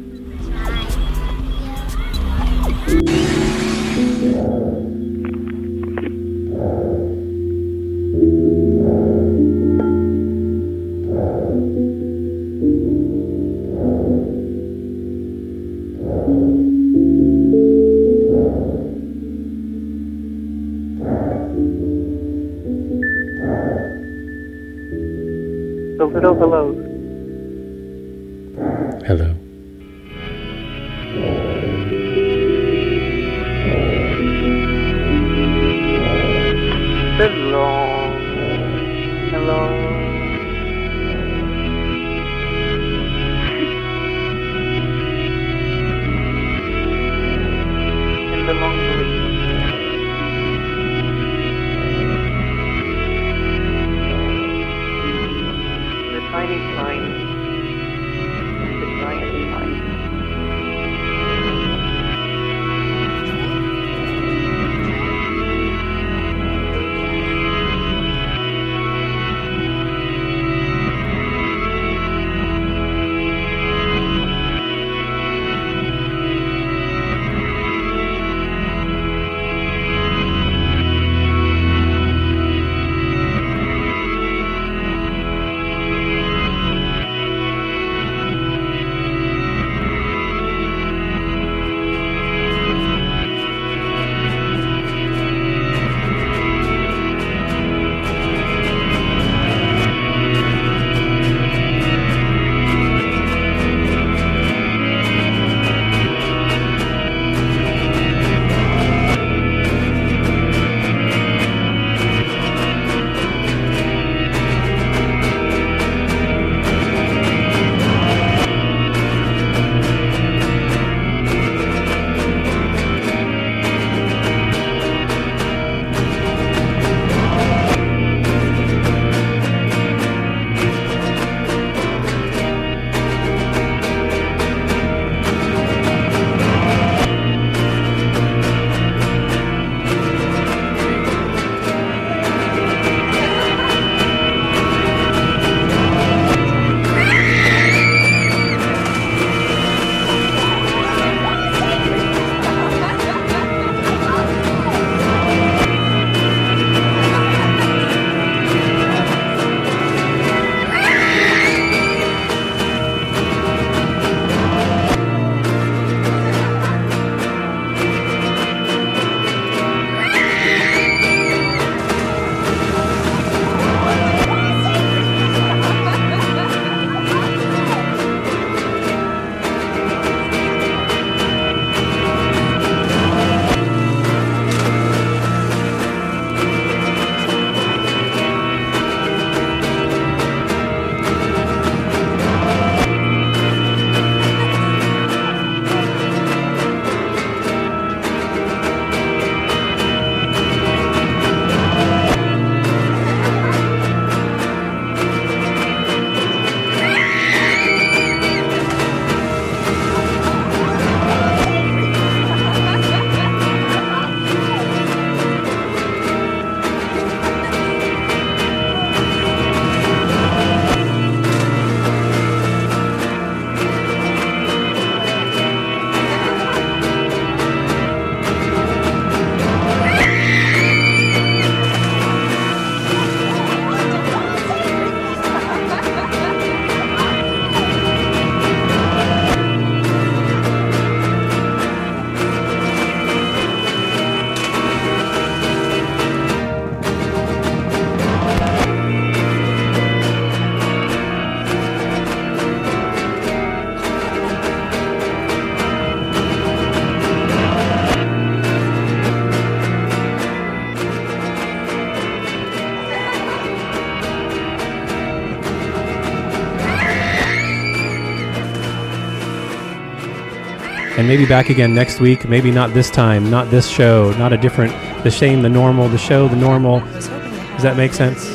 Maybe 271.11 271.25
back 271.25 271.49
again 271.49 271.75
next 271.75 271.99
week. 271.99 272.29
Maybe 272.29 272.51
not 272.51 272.73
this 272.73 272.89
time, 272.89 273.29
not 273.29 273.51
this 273.51 273.67
show, 273.67 274.13
not 274.13 274.31
a 274.31 274.37
different, 274.37 274.71
the 275.03 275.11
same, 275.11 275.41
the 275.41 275.49
normal, 275.49 275.89
the 275.89 275.97
show, 275.97 276.29
the 276.29 276.37
normal. 276.37 276.79
Does 276.79 277.63
that 277.63 277.75
make 277.75 277.93
sense? 277.93 278.29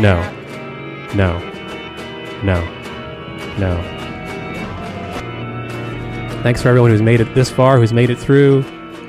No. 0.00 0.16
No. 1.14 1.38
No. 2.42 2.60
No. 3.60 3.80
Thanks 6.42 6.60
for 6.60 6.68
everyone 6.68 6.90
who's 6.90 7.00
made 7.00 7.20
it 7.20 7.32
this 7.32 7.48
far, 7.48 7.78
who's 7.78 7.92
made 7.92 8.10
it 8.10 8.18
through. 8.18 8.64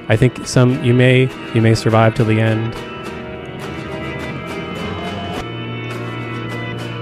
I 0.07 0.16
think 0.16 0.45
some 0.45 0.84
you 0.84 0.94
may 0.94 1.28
you 1.56 1.64
may 1.64 1.74
survive 1.74 2.14
till 2.14 2.28
the 2.28 2.40
end. 2.40 2.76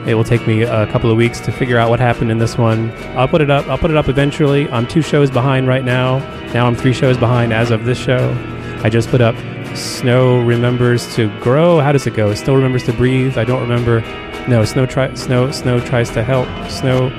It 0.08 0.16
will 0.16 0.24
take 0.24 0.46
me 0.46 0.64
a 0.64 0.86
couple 0.88 1.10
of 1.10 1.18
weeks 1.18 1.40
to 1.42 1.52
figure 1.52 1.78
out 1.78 1.90
what 1.90 2.00
happened 2.00 2.30
in 2.30 2.38
this 2.38 2.58
one. 2.58 2.92
I'll 3.18 3.28
put 3.28 3.42
it 3.42 3.50
up. 3.50 3.68
I'll 3.68 3.78
put 3.78 3.92
it 3.92 3.98
up 3.98 4.10
eventually. 4.10 4.70
I'm 4.70 4.86
two 4.86 5.02
shows 5.02 5.32
behind 5.32 5.68
right 5.68 5.84
now. 5.84 6.20
Now 6.54 6.68
I'm 6.68 6.76
three 6.76 6.94
shows 6.94 7.18
behind 7.18 7.54
as 7.54 7.72
of 7.72 7.86
this 7.86 7.98
show. 7.98 8.36
I 8.84 8.90
just 8.90 9.10
put 9.10 9.22
up 9.22 9.36
Snow 9.76 10.42
remembers 10.42 11.16
to 11.16 11.30
grow. 11.40 11.80
How 11.80 11.92
does 11.92 12.06
it 12.06 12.14
go? 12.14 12.34
Snow 12.36 12.54
remembers 12.56 12.84
to 12.84 12.94
breathe. 12.94 13.38
I 13.38 13.44
don't 13.44 13.62
remember. 13.62 14.02
No, 14.48 14.66
Snow 14.66 14.86
try 14.86 15.14
Snow 15.16 15.52
Snow 15.52 15.80
tries 15.80 16.10
to 16.12 16.24
help. 16.24 16.48
Snow 16.70 17.10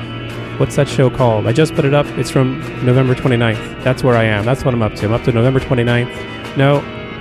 What's 0.58 0.76
that 0.76 0.86
show 0.86 1.10
called? 1.10 1.48
I 1.48 1.52
just 1.52 1.74
put 1.74 1.84
it 1.84 1.94
up. 1.94 2.06
It's 2.16 2.30
from 2.30 2.60
November 2.86 3.16
29th. 3.16 3.82
That's 3.82 4.04
where 4.04 4.14
I 4.14 4.22
am. 4.22 4.44
That's 4.44 4.64
what 4.64 4.72
I'm 4.72 4.82
up 4.82 4.94
to. 4.94 5.06
I'm 5.06 5.12
up 5.12 5.24
to 5.24 5.32
November 5.32 5.58
29th. 5.58 6.56
No, 6.56 6.76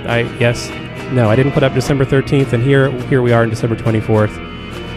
I 0.06 0.20
yes. 0.38 0.70
No, 1.10 1.28
I 1.28 1.34
didn't 1.34 1.50
put 1.50 1.64
up 1.64 1.74
December 1.74 2.04
13th 2.04 2.52
and 2.52 2.62
here 2.62 2.92
here 3.08 3.22
we 3.22 3.32
are 3.32 3.42
in 3.42 3.50
December 3.50 3.74
24th. 3.74 4.53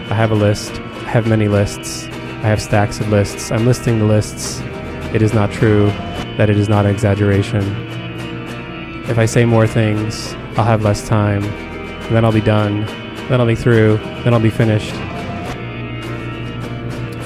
I 0.09 0.13
have 0.13 0.31
a 0.31 0.35
list. 0.35 0.71
I 0.71 1.09
have 1.09 1.27
many 1.27 1.49
lists. 1.49 2.05
I 2.05 2.47
have 2.47 2.61
stacks 2.61 3.01
of 3.01 3.09
lists. 3.09 3.51
I'm 3.51 3.65
listing 3.65 3.99
the 3.99 4.05
lists. 4.05 4.61
It 5.13 5.21
is 5.21 5.33
not 5.33 5.51
true 5.51 5.87
that 6.37 6.49
it 6.49 6.57
is 6.57 6.69
not 6.69 6.85
an 6.85 6.91
exaggeration. 6.91 7.61
If 9.09 9.17
I 9.17 9.25
say 9.25 9.43
more 9.43 9.67
things, 9.67 10.33
I'll 10.55 10.63
have 10.63 10.81
less 10.81 11.05
time. 11.05 11.43
And 11.43 12.15
then 12.15 12.23
I'll 12.23 12.31
be 12.31 12.39
done. 12.39 12.85
Then 13.27 13.41
I'll 13.41 13.47
be 13.47 13.55
through. 13.55 13.97
Then 14.23 14.33
I'll 14.33 14.39
be 14.39 14.49
finished. 14.49 14.93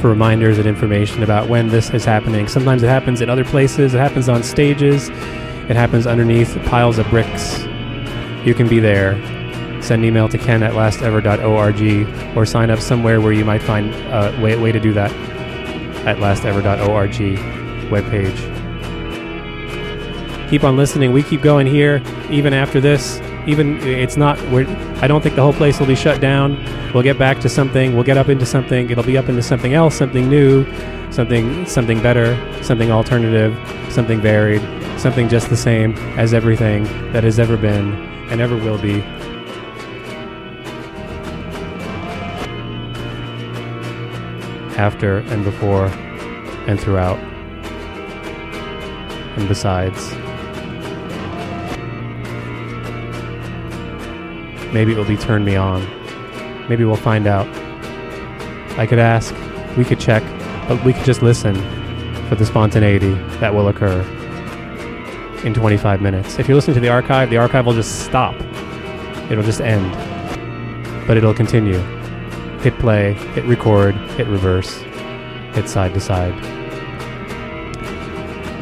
For 0.01 0.09
reminders 0.09 0.57
and 0.57 0.65
information 0.65 1.21
about 1.21 1.49
when 1.49 1.67
this 1.67 1.91
is 1.91 2.03
happening. 2.03 2.47
Sometimes 2.47 2.81
it 2.81 2.87
happens 2.87 3.21
in 3.21 3.29
other 3.29 3.45
places. 3.45 3.93
It 3.93 3.99
happens 3.99 4.27
on 4.27 4.41
stages. 4.41 5.09
It 5.69 5.75
happens 5.75 6.07
underneath 6.07 6.55
piles 6.65 6.97
of 6.97 7.07
bricks. 7.11 7.59
You 8.43 8.55
can 8.55 8.67
be 8.67 8.79
there. 8.79 9.13
Send 9.91 10.03
an 10.03 10.07
email 10.07 10.29
to 10.29 10.37
ken 10.37 10.63
at 10.63 10.71
lastever.org 10.71 12.37
or 12.37 12.45
sign 12.45 12.69
up 12.69 12.79
somewhere 12.79 13.19
where 13.19 13.33
you 13.33 13.43
might 13.43 13.61
find 13.61 13.93
a 13.93 14.39
way, 14.41 14.55
way 14.55 14.71
to 14.71 14.79
do 14.79 14.93
that 14.93 15.11
at 16.07 16.15
lastever.org 16.15 17.11
webpage. 17.91 18.39
Keep 20.49 20.63
on 20.63 20.77
listening. 20.77 21.11
We 21.11 21.23
keep 21.23 21.41
going 21.41 21.67
here 21.67 22.01
even 22.29 22.53
after 22.53 22.79
this. 22.79 23.19
Even 23.45 23.85
it's 23.85 24.15
not. 24.15 24.41
We're, 24.49 24.65
I 25.01 25.07
don't 25.07 25.21
think 25.21 25.35
the 25.35 25.41
whole 25.41 25.51
place 25.51 25.77
will 25.77 25.87
be 25.87 25.95
shut 25.95 26.21
down. 26.21 26.55
We'll 26.93 27.03
get 27.03 27.19
back 27.19 27.41
to 27.41 27.49
something. 27.49 27.93
We'll 27.93 28.05
get 28.05 28.17
up 28.17 28.29
into 28.29 28.45
something. 28.45 28.89
It'll 28.89 29.03
be 29.03 29.17
up 29.17 29.27
into 29.27 29.41
something 29.41 29.73
else, 29.73 29.95
something 29.95 30.29
new, 30.29 30.65
something 31.11 31.65
something 31.65 32.01
better, 32.01 32.37
something 32.63 32.93
alternative, 32.93 33.53
something 33.91 34.21
varied, 34.21 34.61
something 34.97 35.27
just 35.27 35.49
the 35.49 35.57
same 35.57 35.95
as 36.17 36.33
everything 36.33 36.85
that 37.11 37.25
has 37.25 37.39
ever 37.39 37.57
been 37.57 37.93
and 38.29 38.39
ever 38.39 38.55
will 38.55 38.77
be. 38.77 39.03
After 44.81 45.19
and 45.29 45.43
before 45.43 45.85
and 46.65 46.79
throughout 46.79 47.19
and 49.37 49.47
besides. 49.47 50.11
Maybe 54.73 54.93
it 54.93 54.97
will 54.97 55.05
be 55.05 55.17
turn 55.17 55.45
me 55.45 55.55
on. 55.55 55.85
Maybe 56.67 56.83
we'll 56.83 56.95
find 56.95 57.27
out. 57.27 57.47
I 58.79 58.87
could 58.87 58.97
ask, 58.97 59.35
we 59.77 59.85
could 59.85 59.99
check, 59.99 60.23
but 60.67 60.83
we 60.83 60.93
could 60.93 61.05
just 61.05 61.21
listen 61.21 61.53
for 62.27 62.33
the 62.33 62.45
spontaneity 62.47 63.13
that 63.39 63.53
will 63.53 63.67
occur 63.67 64.01
in 65.43 65.53
25 65.53 66.01
minutes. 66.01 66.39
If 66.39 66.49
you 66.49 66.55
listen 66.55 66.73
to 66.73 66.79
the 66.79 66.89
archive, 66.89 67.29
the 67.29 67.37
archive 67.37 67.67
will 67.67 67.75
just 67.75 68.03
stop. 68.03 68.33
It'll 69.29 69.43
just 69.43 69.61
end. 69.61 69.91
But 71.05 71.17
it'll 71.17 71.35
continue. 71.35 71.79
Hit 72.61 72.77
play, 72.77 73.13
hit 73.13 73.43
record, 73.45 73.95
hit 74.11 74.27
reverse, 74.27 74.77
hit 75.53 75.67
side 75.67 75.93
to 75.95 75.99
side. 75.99 76.33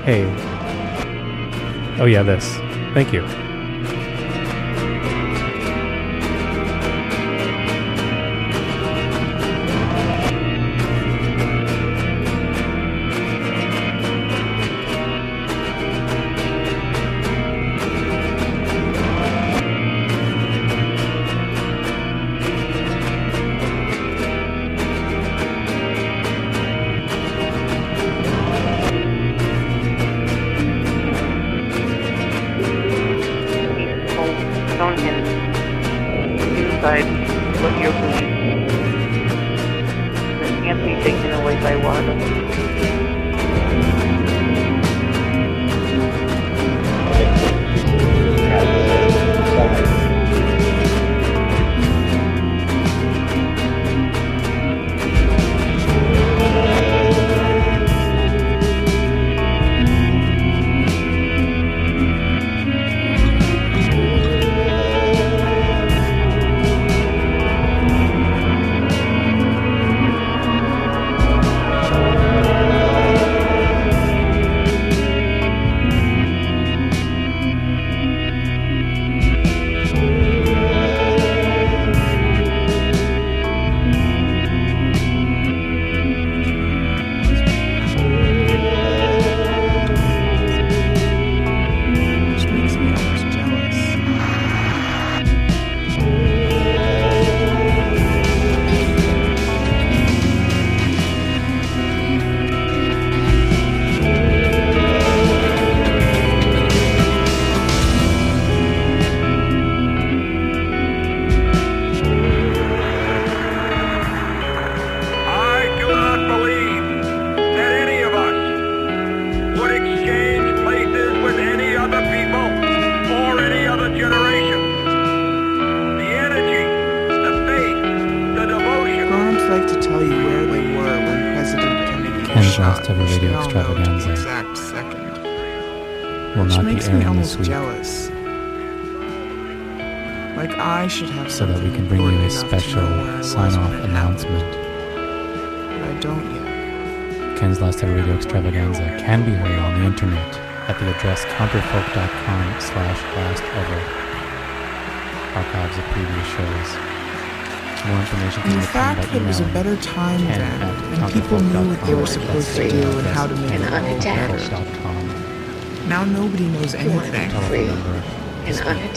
Hey. 0.04 0.26
Oh, 2.00 2.06
yeah, 2.06 2.24
this. 2.24 2.56
Thank 2.94 3.12
you. 3.12 3.49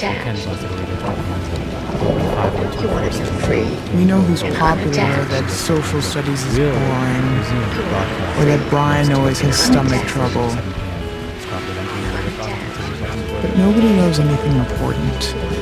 And 0.01 0.39
unattached. 0.39 0.83
You 2.81 2.89
want 2.89 3.13
to 3.13 3.19
be 3.19 3.25
free. 3.43 3.97
We 3.97 4.05
know 4.05 4.21
who's 4.21 4.43
and 4.43 4.55
popular, 4.57 4.91
unattached. 4.91 5.31
that 5.31 5.51
social 5.51 6.01
studies 6.01 6.45
is 6.45 6.59
boring, 6.59 7.27
or 8.39 8.45
that 8.47 8.67
Brian 8.71 9.13
always 9.13 9.41
has 9.41 9.57
stomach 9.57 10.07
trouble. 10.07 10.49
But 13.43 13.57
nobody 13.59 13.93
knows 13.93 14.19
anything 14.19 14.57
important. 14.57 15.62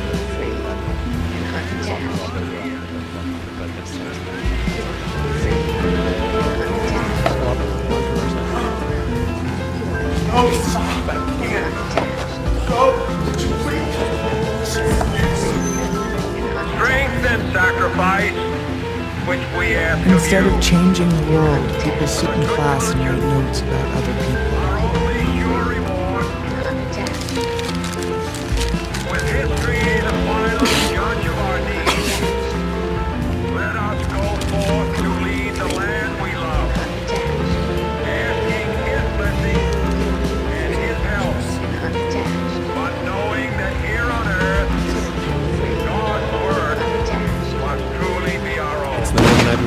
Instead 19.33 20.45
of 20.45 20.61
changing 20.61 21.09
the 21.09 21.33
world, 21.33 21.83
people 21.83 22.07
sit 22.09 22.29
in 22.31 22.43
class 22.49 22.91
and 22.91 23.01
write 23.01 23.23
notes 23.23 23.61
about 23.61 23.97
other 23.97 24.27
people. 24.27 24.50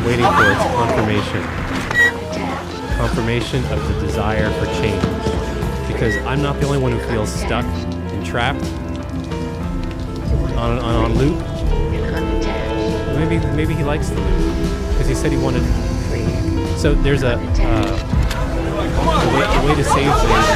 For 0.03 0.09
its 0.09 0.59
confirmation. 0.75 1.41
Confirmation 2.97 3.63
of 3.71 3.87
the 3.87 3.93
desire 4.01 4.51
for 4.59 4.65
change. 4.81 5.01
Because 5.87 6.17
I'm 6.25 6.41
not 6.41 6.59
the 6.59 6.65
only 6.65 6.79
one 6.79 6.91
who 6.91 6.99
feels 7.07 7.31
stuck 7.31 7.63
and 7.65 8.25
trapped 8.25 8.65
on, 10.57 10.79
on, 10.79 10.95
on 11.05 11.13
loop. 11.17 11.39
Maybe 13.17 13.39
maybe 13.55 13.73
he 13.73 13.83
likes 13.83 14.09
the 14.09 14.19
loop 14.19 14.89
because 14.89 15.07
he 15.07 15.15
said 15.15 15.31
he 15.31 15.37
wanted. 15.37 15.63
So 16.77 16.93
there's 16.95 17.23
a, 17.23 17.35
uh, 17.35 17.39
a, 18.03 19.27
way, 19.37 19.45
a 19.45 19.65
way 19.65 19.75
to 19.75 19.83
save 19.85 20.13
things 20.19 20.47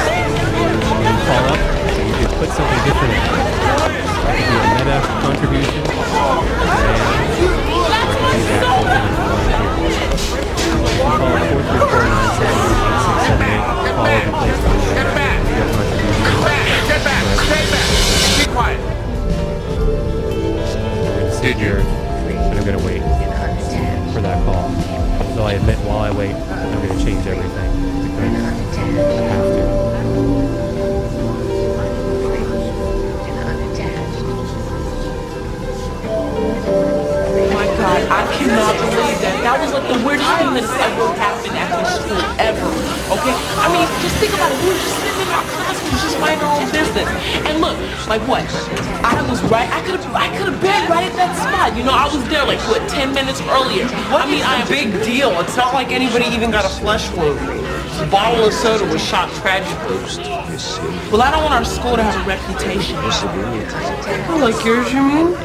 you 1.00 1.16
fall 1.24 1.44
up. 1.48 1.60
So 1.94 2.00
you 2.04 2.14
could 2.20 2.32
put 2.36 2.50
something 2.50 2.80
different 2.84 3.14
in. 3.14 3.20
It 3.88 4.28
could 4.28 4.36
be 4.36 4.56
a 4.60 4.68
meta 4.76 4.98
contribution. 5.22 5.82
And 6.88 7.77
did 21.48 21.60
you? 21.60 21.76
And 21.76 22.58
I'm 22.58 22.64
gonna 22.66 22.84
wait 22.84 23.00
for 24.12 24.20
that 24.20 24.44
call. 24.44 24.68
So 25.34 25.44
I 25.44 25.52
admit 25.52 25.78
while 25.78 26.00
I 26.00 26.10
wait, 26.10 26.34
I'm 26.34 26.86
gonna 26.86 27.02
change 27.02 27.26
everything. 27.26 27.68
I 38.18 38.26
cannot 38.34 38.74
believe 38.82 39.18
that. 39.22 39.38
That 39.46 39.56
was 39.62 39.70
like 39.70 39.86
the 39.86 39.98
weirdest 40.02 40.26
thing 40.42 40.50
that's 40.58 40.74
ever 40.74 41.06
happened 41.14 41.54
at 41.54 41.70
this 41.70 42.02
school 42.02 42.18
ever. 42.42 42.66
Okay? 43.14 43.34
I 43.62 43.70
mean, 43.70 43.86
just 44.02 44.18
think 44.18 44.34
about 44.34 44.50
it. 44.50 44.58
We 44.58 44.74
were 44.74 44.82
just 44.82 44.98
sitting 44.98 45.22
in 45.22 45.30
our 45.30 45.46
classrooms, 45.54 46.02
just 46.02 46.18
minding 46.18 46.42
our 46.42 46.58
own 46.58 46.66
business. 46.74 47.06
And 47.46 47.62
look, 47.62 47.78
like 48.10 48.26
what? 48.26 48.42
I 49.06 49.22
was 49.30 49.38
right. 49.46 49.70
I 49.70 49.86
could 49.86 50.02
have 50.02 50.10
I 50.10 50.34
could 50.34 50.50
have 50.50 50.58
been 50.58 50.82
right 50.90 51.06
at 51.06 51.14
that 51.14 51.30
spot. 51.38 51.78
You 51.78 51.86
know, 51.86 51.94
I 51.94 52.10
was 52.10 52.26
there 52.26 52.42
like 52.42 52.58
what, 52.66 52.82
ten 52.90 53.14
minutes 53.14 53.38
earlier. 53.54 53.86
What 54.10 54.26
I 54.26 54.26
mean 54.26 54.42
I 54.42 54.66
the 54.66 54.70
big 54.70 54.90
deal? 55.06 55.30
It's 55.38 55.54
not 55.54 55.70
like 55.70 55.94
anybody 55.94 56.26
even 56.34 56.50
got 56.50 56.66
a 56.66 56.72
flesh 56.82 57.06
wound. 57.14 57.38
The 58.02 58.10
bottle 58.10 58.50
of 58.50 58.52
soda 58.52 58.82
was 58.90 58.98
shot 58.98 59.30
tragically. 59.38 60.02
Well, 61.14 61.22
I 61.22 61.30
don't 61.30 61.46
want 61.46 61.54
our 61.54 61.64
school 61.64 61.94
to 61.94 62.02
have 62.02 62.18
a 62.18 62.26
reputation. 62.26 62.98
Oh, 64.26 64.42
like 64.42 64.58
yours, 64.66 64.90
you 64.90 65.06
mean? 65.06 65.38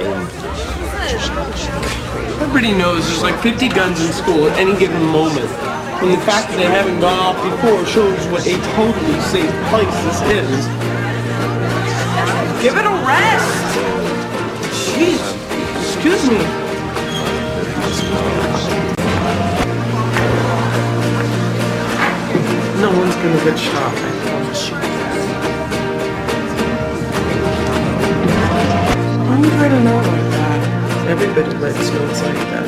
Everybody 2.41 2.73
knows 2.73 3.07
there's 3.07 3.22
like 3.22 3.39
50 3.41 3.69
guns 3.69 4.03
in 4.03 4.11
school 4.11 4.47
at 4.47 4.57
any 4.57 4.77
given 4.77 5.01
moment. 5.05 5.49
And 6.01 6.11
the 6.11 6.18
fact 6.26 6.49
that 6.49 6.57
they 6.57 6.65
haven't 6.65 6.99
gone 6.99 7.18
off 7.19 7.38
before 7.43 7.85
shows 7.85 8.19
what 8.27 8.45
a 8.45 8.57
totally 8.73 9.19
safe 9.22 9.53
place 9.69 9.95
this 10.03 10.22
is. 10.34 10.65
Give 12.61 12.76
it 12.76 12.85
a 12.85 12.95
rest! 13.05 13.77
Jeez, 14.93 15.22
excuse 15.80 16.30
me. 16.30 16.38
No 22.81 22.89
one's 22.89 23.15
gonna 23.15 23.43
get 23.45 23.57
shot, 23.57 23.93
I 23.95 24.11
promise 24.26 24.69
you. 24.69 24.76
Why 29.27 29.35
you 29.38 29.49
write 29.51 29.72
a 29.72 29.84
note 29.84 30.07
like 30.07 30.11
that? 30.11 30.23
Everybody 31.07 31.55
writes 31.57 31.89
notes 31.91 32.21
like 32.21 32.35
that. 32.51 32.65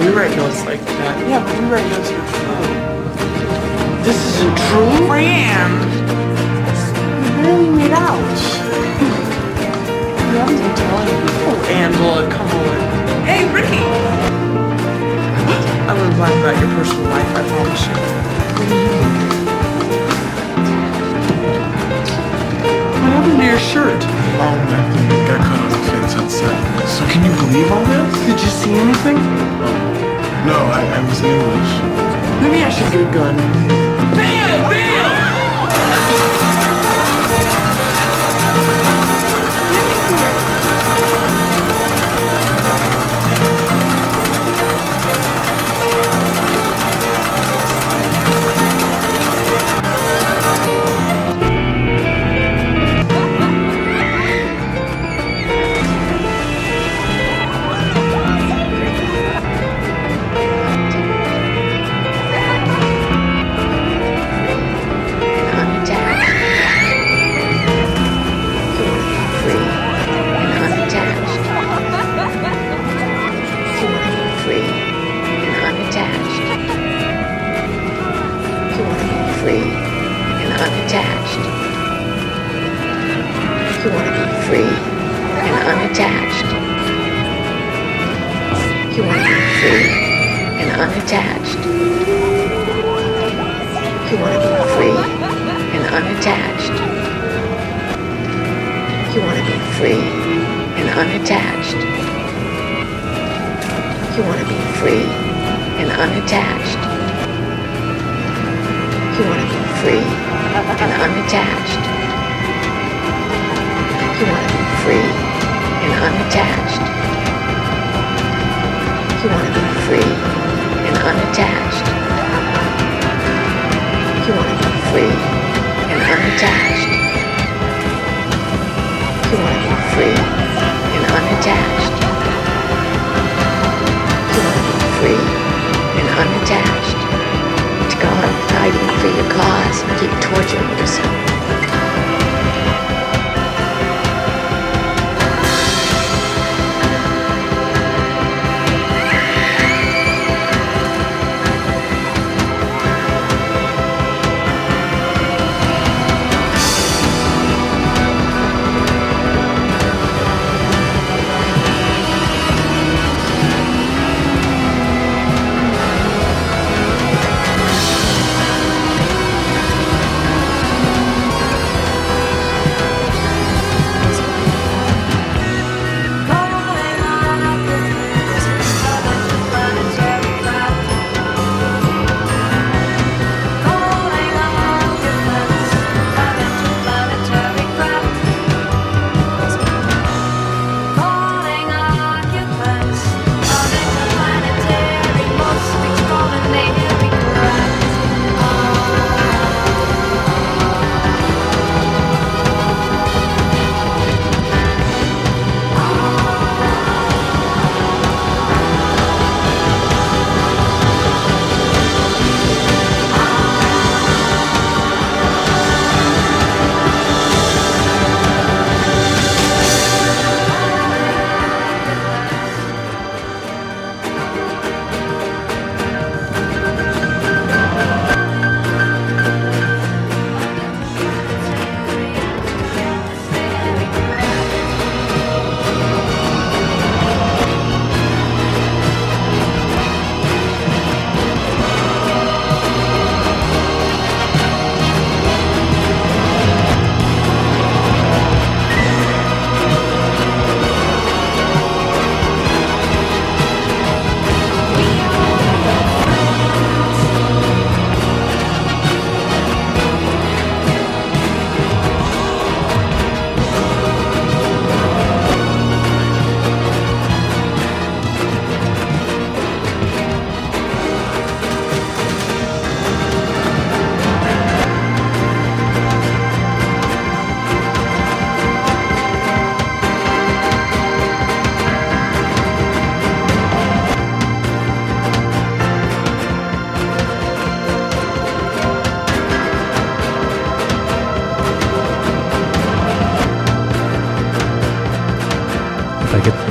We 0.00 0.08
write 0.08 0.36
notes 0.36 0.64
like 0.64 0.80
that. 0.80 1.28
Yeah, 1.28 1.44
we 1.46 1.66
write 1.70 1.86
notes 1.90 2.10
with 2.10 2.28
true. 2.34 4.02
This 4.02 4.18
isn't 4.34 4.56
true? 4.66 5.06
You 7.22 7.30
barely 7.42 7.70
made 7.70 7.92
out. 7.92 8.38
You 10.28 10.34
haven't. 10.34 10.78
Oh, 11.48 11.66
Angela, 11.70 12.28
come 12.30 12.48
on. 12.48 13.24
Hey, 13.24 13.50
Ricky! 13.54 13.82
I 15.88 15.94
wouldn't 15.94 16.18
lie 16.18 16.30
about 16.30 16.60
your 16.60 16.68
personal 16.76 17.04
life, 17.08 17.30
I 17.34 17.42
promise 17.48 17.86
you. 17.86 17.94
What 22.92 23.12
happened 23.12 23.40
to 23.40 23.46
your 23.46 23.58
shirt? 23.58 24.17
Oh, 24.40 24.54
nothing. 24.70 25.08
Got 25.26 25.40
cut 25.42 25.58
off 25.58 25.70
the 25.72 25.80
fence 25.90 26.14
outside. 26.14 26.88
So 26.88 27.02
can 27.10 27.24
you 27.26 27.32
believe 27.42 27.70
all 27.72 27.84
this? 27.84 28.14
Did 28.26 28.38
you 28.40 28.50
see 28.60 28.72
anything? 28.72 29.16
No, 30.46 30.54
I, 30.78 30.80
I 30.94 31.00
was 31.08 31.18
in 31.20 31.26
English. 31.26 31.72
Maybe 32.42 32.62
I 32.62 32.70
should 32.70 32.90
get 32.92 33.02
a 33.02 33.10
gun. 33.12 33.36
Bam! 34.14 34.70
Bam! 34.70 35.17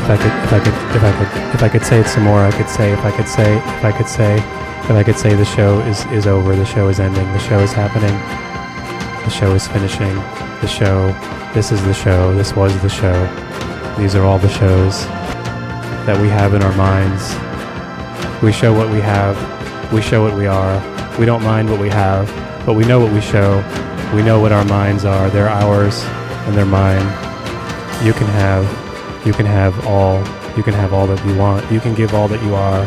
If 0.07 0.11
I 0.11 0.17
could, 0.23 0.31
if 0.31 0.53
I 0.53 0.59
could, 0.63 0.95
if 0.95 1.03
I 1.03 1.11
could, 1.11 1.55
if 1.55 1.63
I 1.63 1.67
could 1.69 1.85
say 1.85 1.99
it 1.99 2.07
some 2.07 2.23
more, 2.23 2.39
I 2.39 2.51
could 2.51 2.69
say, 2.69 2.93
if 2.93 2.99
I 2.99 3.11
could 3.11 3.27
say, 3.27 3.57
if 3.57 3.83
I 3.83 3.91
could 3.91 4.07
say, 4.07 4.35
if 4.37 4.91
I 4.91 5.03
could 5.03 5.17
say 5.17 5.35
the 5.35 5.43
show 5.43 5.81
is, 5.81 6.05
is 6.05 6.25
over, 6.25 6.55
the 6.55 6.63
show 6.63 6.87
is 6.87 7.01
ending, 7.01 7.29
the 7.33 7.39
show 7.39 7.59
is 7.59 7.73
happening, 7.73 8.15
the 9.25 9.29
show 9.29 9.53
is 9.53 9.67
finishing, 9.67 10.15
the 10.61 10.67
show, 10.67 11.11
this 11.53 11.73
is 11.73 11.83
the 11.83 11.93
show, 11.93 12.33
this 12.35 12.55
was 12.55 12.81
the 12.81 12.87
show, 12.87 13.19
these 13.97 14.15
are 14.15 14.23
all 14.23 14.39
the 14.39 14.47
shows 14.47 15.05
that 16.07 16.17
we 16.21 16.29
have 16.29 16.53
in 16.53 16.61
our 16.61 16.75
minds. 16.77 17.35
We 18.41 18.53
show 18.53 18.71
what 18.73 18.89
we 18.89 19.01
have, 19.01 19.35
we 19.91 20.01
show 20.01 20.23
what 20.23 20.37
we 20.37 20.47
are, 20.47 20.79
we 21.19 21.25
don't 21.25 21.43
mind 21.43 21.69
what 21.69 21.81
we 21.81 21.89
have, 21.89 22.27
but 22.65 22.75
we 22.75 22.85
know 22.85 23.01
what 23.01 23.11
we 23.11 23.19
show, 23.19 23.57
we 24.15 24.23
know 24.23 24.39
what 24.39 24.53
our 24.53 24.63
minds 24.63 25.03
are, 25.03 25.29
they're 25.29 25.49
ours 25.49 26.01
and 26.47 26.55
they're 26.55 26.65
mine. 26.65 27.03
You 28.05 28.13
can 28.13 28.27
have, 28.27 28.86
you 29.27 29.33
can 29.33 29.45
have 29.45 29.85
all, 29.85 30.19
you 30.55 30.63
can 30.63 30.73
have 30.73 30.93
all 30.93 31.05
that 31.05 31.23
you 31.25 31.35
want, 31.35 31.69
you 31.69 31.81
can 31.81 31.93
give 31.93 32.15
all 32.15 32.29
that 32.29 32.41
you 32.43 32.55
are. 32.55 32.83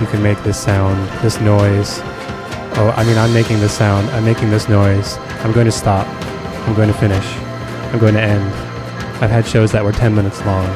You 0.00 0.08
can 0.08 0.20
make 0.20 0.42
this 0.42 0.60
sound, 0.60 1.08
this 1.22 1.40
noise. 1.40 2.00
Oh, 2.74 2.92
I 2.96 3.04
mean, 3.04 3.16
I'm 3.16 3.32
making 3.32 3.60
this 3.60 3.72
sound, 3.72 4.10
I'm 4.10 4.24
making 4.24 4.50
this 4.50 4.68
noise. 4.68 5.18
I'm 5.44 5.52
going 5.52 5.66
to 5.66 5.72
stop. 5.72 6.08
I'm 6.66 6.74
going 6.74 6.88
to 6.88 6.94
finish. 6.94 7.24
I'm 7.92 8.00
going 8.00 8.14
to 8.14 8.20
end. 8.20 8.42
I've 9.22 9.30
had 9.30 9.46
shows 9.46 9.70
that 9.70 9.84
were 9.84 9.92
10 9.92 10.16
minutes 10.16 10.44
long. 10.44 10.66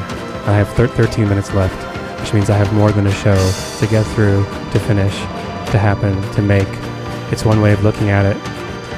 I 0.47 0.53
have 0.53 0.69
thir- 0.69 0.87
13 0.87 1.27
minutes 1.27 1.53
left, 1.53 1.75
which 2.21 2.33
means 2.33 2.49
I 2.49 2.55
have 2.55 2.71
more 2.73 2.93
than 2.93 3.07
a 3.07 3.11
show 3.11 3.35
to 3.79 3.87
get 3.87 4.03
through, 4.15 4.45
to 4.71 4.79
finish, 4.79 5.15
to 5.71 5.77
happen, 5.77 6.15
to 6.35 6.41
make. 6.41 6.67
It's 7.29 7.43
one 7.43 7.59
way 7.59 7.73
of 7.73 7.83
looking 7.83 8.09
at 8.09 8.25
it. 8.25 8.37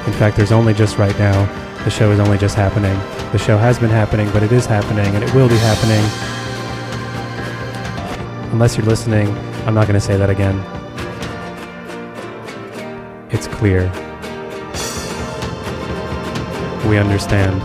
In 0.06 0.12
fact, 0.12 0.36
there's 0.36 0.52
only 0.52 0.72
just 0.72 0.98
right 0.98 1.18
now. 1.18 1.46
The 1.82 1.90
show 1.90 2.12
is 2.12 2.20
only 2.20 2.38
just 2.38 2.54
happening. 2.54 2.96
The 3.32 3.38
show 3.38 3.56
has 3.56 3.78
been 3.78 3.90
happening, 3.90 4.28
but 4.32 4.42
it 4.42 4.50
is 4.50 4.66
happening, 4.66 5.14
and 5.14 5.22
it 5.22 5.32
will 5.32 5.48
be 5.48 5.56
happening. 5.58 6.04
Unless 8.52 8.76
you're 8.76 8.86
listening, 8.86 9.28
I'm 9.66 9.74
not 9.74 9.86
going 9.86 9.94
to 9.94 10.00
say 10.00 10.16
that 10.16 10.30
again. 10.30 10.58
It's 13.30 13.46
clear. 13.46 13.88
We 16.88 16.98
understand. 16.98 17.62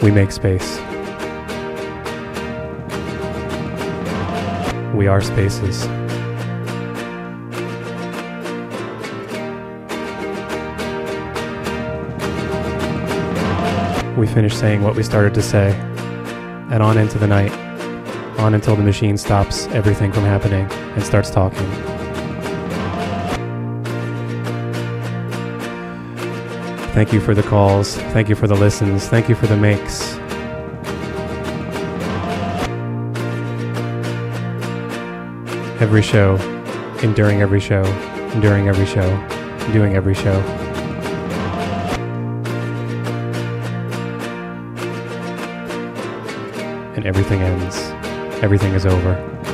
We 0.00 0.12
make 0.12 0.30
space. 0.30 0.78
We 4.94 5.08
are 5.08 5.20
spaces. 5.20 6.05
We 14.16 14.26
finish 14.26 14.54
saying 14.54 14.82
what 14.82 14.96
we 14.96 15.02
started 15.02 15.34
to 15.34 15.42
say, 15.42 15.72
and 16.70 16.82
on 16.82 16.96
into 16.96 17.18
the 17.18 17.26
night, 17.26 17.52
on 18.38 18.54
until 18.54 18.74
the 18.74 18.82
machine 18.82 19.18
stops 19.18 19.66
everything 19.66 20.10
from 20.10 20.24
happening 20.24 20.66
and 20.70 21.02
starts 21.02 21.28
talking. 21.28 21.70
Thank 26.94 27.12
you 27.12 27.20
for 27.20 27.34
the 27.34 27.42
calls. 27.42 27.96
Thank 28.14 28.30
you 28.30 28.34
for 28.34 28.46
the 28.46 28.54
listens. 28.54 29.06
Thank 29.06 29.28
you 29.28 29.34
for 29.34 29.46
the 29.46 29.56
makes. 29.56 30.14
Every 35.78 36.00
show, 36.00 36.36
enduring 37.02 37.42
every 37.42 37.60
show, 37.60 37.84
enduring 38.32 38.68
every 38.68 38.86
show, 38.86 39.10
doing 39.74 39.94
every 39.94 40.14
show. 40.14 40.65
Everything 47.06 47.40
ends. 47.40 47.76
Everything 48.42 48.74
is 48.74 48.84
over. 48.84 49.45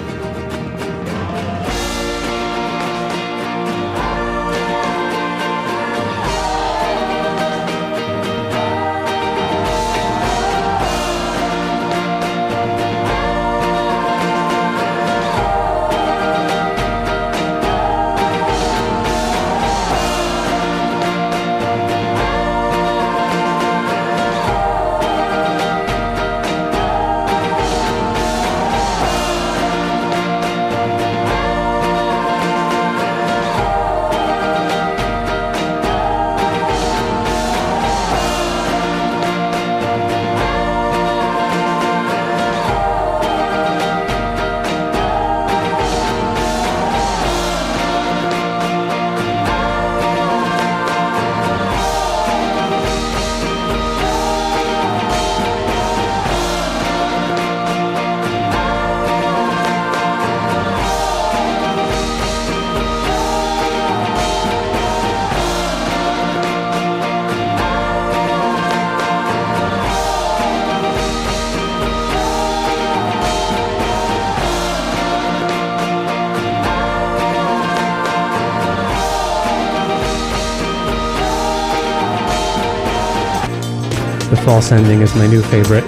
False 84.45 84.73
ending 84.73 85.03
is 85.03 85.15
my 85.15 85.27
new 85.29 85.41
favorite. 85.41 85.85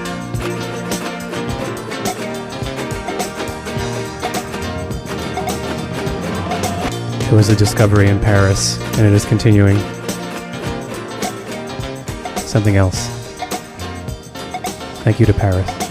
It 7.26 7.32
was 7.32 7.48
a 7.48 7.56
discovery 7.56 8.09
in 8.09 8.20
Paris, 8.20 8.78
and 8.97 9.06
it 9.06 9.12
is 9.12 9.24
continuing. 9.24 9.76
Something 12.36 12.76
else. 12.76 13.09
Thank 15.02 15.18
you 15.18 15.26
to 15.26 15.35
Paris. 15.35 15.84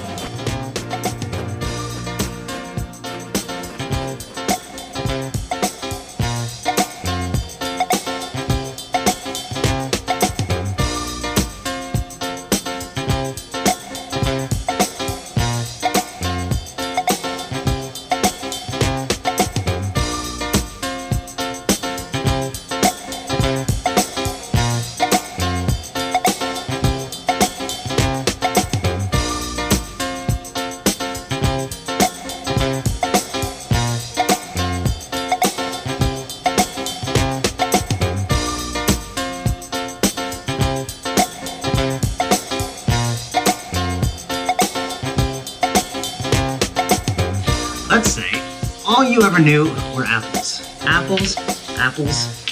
new 49.43 49.65
were 49.95 50.05
apples. 50.05 50.61
Apples, 50.85 51.37
apples, 51.77 52.45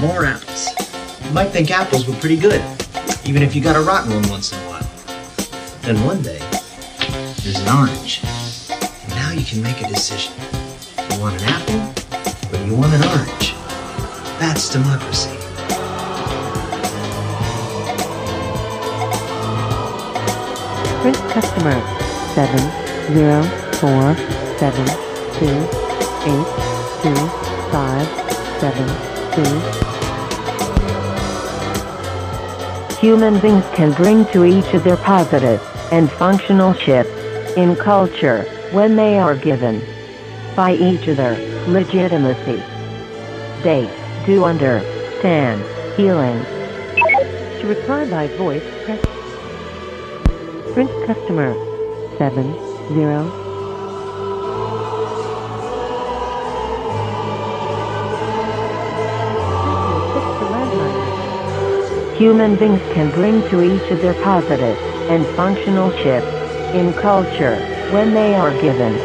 more 0.00 0.26
apples. 0.26 0.68
You 1.24 1.30
might 1.32 1.48
think 1.48 1.70
apples 1.70 2.06
were 2.06 2.14
pretty 2.16 2.36
good, 2.36 2.62
even 3.24 3.42
if 3.42 3.54
you 3.54 3.62
got 3.62 3.76
a 3.76 3.80
rotten 3.80 4.12
one 4.12 4.28
once 4.28 4.52
in 4.52 4.58
a 4.58 4.68
while. 4.68 4.86
Then 5.82 6.04
one 6.04 6.22
day, 6.22 6.38
there's 7.42 7.58
an 7.60 7.68
orange. 7.76 8.20
And 8.70 9.10
now 9.10 9.32
you 9.32 9.44
can 9.44 9.62
make 9.62 9.80
a 9.80 9.88
decision. 9.88 10.34
You 11.12 11.20
want 11.20 11.40
an 11.40 11.48
apple, 11.48 11.80
or 12.52 12.66
you 12.66 12.74
want 12.74 12.92
an 12.92 13.04
orange? 13.04 13.54
That's 14.38 14.68
democracy. 14.68 15.30
Print 21.00 21.16
customer 21.32 21.80
seven 22.34 23.14
zero 23.14 23.42
four 23.74 24.16
seven 24.58 24.86
two 25.38 25.83
eight 26.26 26.46
two 27.02 27.14
five 27.70 28.06
seven 28.58 28.88
two. 29.34 29.84
Human 33.00 33.38
beings 33.40 33.64
can 33.74 33.92
bring 33.92 34.24
to 34.26 34.44
each 34.44 34.72
of 34.72 34.84
other 34.84 34.96
positive 34.96 35.60
and 35.92 36.10
functional 36.10 36.72
shifts 36.72 37.12
in 37.56 37.76
culture 37.76 38.44
when 38.72 38.96
they 38.96 39.18
are 39.18 39.36
given 39.36 39.82
by 40.56 40.74
each 40.74 41.06
other 41.08 41.36
legitimacy. 41.68 42.62
They 43.62 43.90
do 44.24 44.44
understand 44.44 45.62
healing. 45.96 46.42
To 47.60 47.66
reply 47.66 48.08
by 48.08 48.28
voice, 48.38 48.64
press 48.84 49.00
print 50.72 50.90
customer 51.06 51.54
seven 52.16 52.54
zero 52.94 53.43
Human 62.24 62.56
beings 62.56 62.80
can 62.94 63.10
bring 63.10 63.42
to 63.50 63.60
each 63.60 63.92
other 63.92 64.14
positive 64.24 64.78
and 65.12 65.26
functional 65.36 65.90
shifts 66.00 66.32
in 66.72 66.94
culture 66.94 67.60
when 67.92 68.14
they 68.14 68.34
are 68.34 68.50
given 68.62 68.96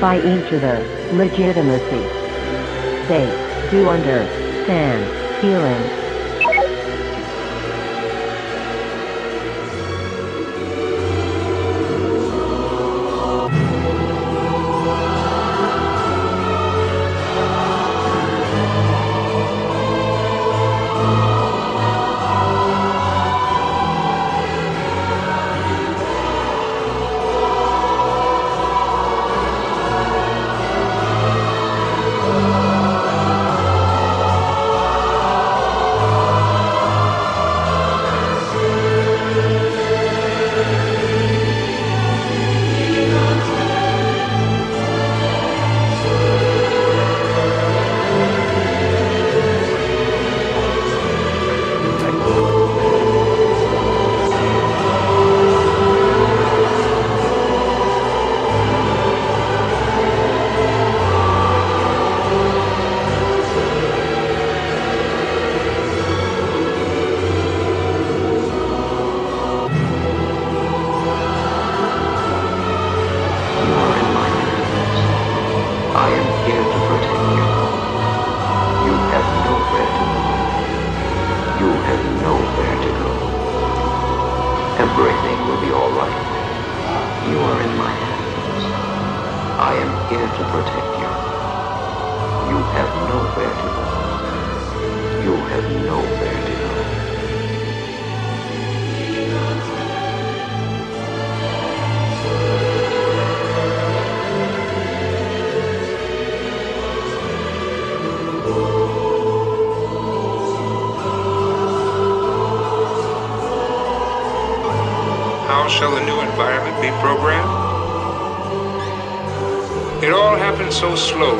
by 0.00 0.16
each 0.16 0.50
other 0.56 0.80
legitimacy. 1.12 2.00
They 3.12 3.28
do 3.70 3.86
understand 3.90 5.04
healing. 5.44 6.05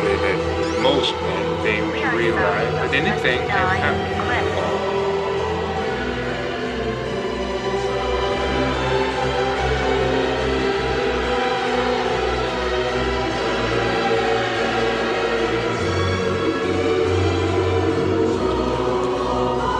Slowly 0.06 0.16
that 0.18 0.82
most 0.82 1.12
men 1.14 1.62
fail 1.62 2.10
to 2.10 2.16
realize 2.16 2.72
that 2.74 2.94
anything 2.94 3.38
can 3.38 3.48
happen. 3.48 4.16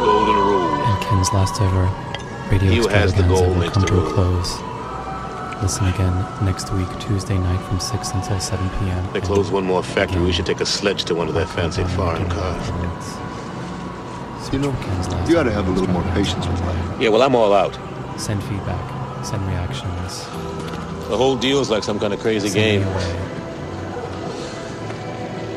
Golden 0.04 0.34
rule. 0.34 0.82
And 0.82 1.02
Ken's 1.04 1.32
last 1.32 1.60
ever 1.60 1.84
radio 2.50 2.70
He 2.70 2.76
has 2.76 3.14
the 3.14 3.22
extravaganza 3.22 3.28
goal 3.28 3.54
will 3.54 3.70
come 3.70 3.84
to 3.86 4.00
a 4.00 4.12
close. 4.12 4.75
Listen 5.62 5.86
again 5.86 6.14
next 6.44 6.70
week, 6.72 6.86
Tuesday 7.00 7.38
night 7.38 7.60
from 7.66 7.80
6 7.80 8.10
until 8.12 8.38
7 8.38 8.68
p.m. 8.78 9.12
They 9.12 9.20
close 9.22 9.50
one 9.50 9.64
more 9.64 9.82
factory. 9.82 10.22
We 10.22 10.32
should 10.32 10.44
take 10.46 10.60
a 10.60 10.66
sledge 10.66 11.04
to 11.06 11.14
one 11.14 11.28
of 11.28 11.34
their 11.34 11.46
fancy 11.46 11.82
foreign 11.84 12.28
cars. 12.28 12.68
You 14.52 14.60
know, 14.60 14.68
You 15.28 15.38
ought 15.38 15.42
to 15.44 15.50
have 15.52 15.66
a 15.66 15.70
little 15.70 15.88
more 15.88 16.02
patience 16.14 16.46
with 16.46 16.60
life. 16.60 17.00
Yeah, 17.00 17.08
well, 17.08 17.22
I'm 17.22 17.34
all 17.34 17.52
out. 17.52 17.74
Send 18.20 18.42
feedback, 18.44 19.24
send 19.24 19.44
reactions. 19.48 20.24
The 21.08 21.16
whole 21.16 21.36
deal's 21.36 21.68
like 21.68 21.82
some 21.82 21.98
kind 21.98 22.12
of 22.14 22.20
crazy 22.20 22.48
Send 22.48 22.82
game. 22.82 22.82
away. 22.86 23.16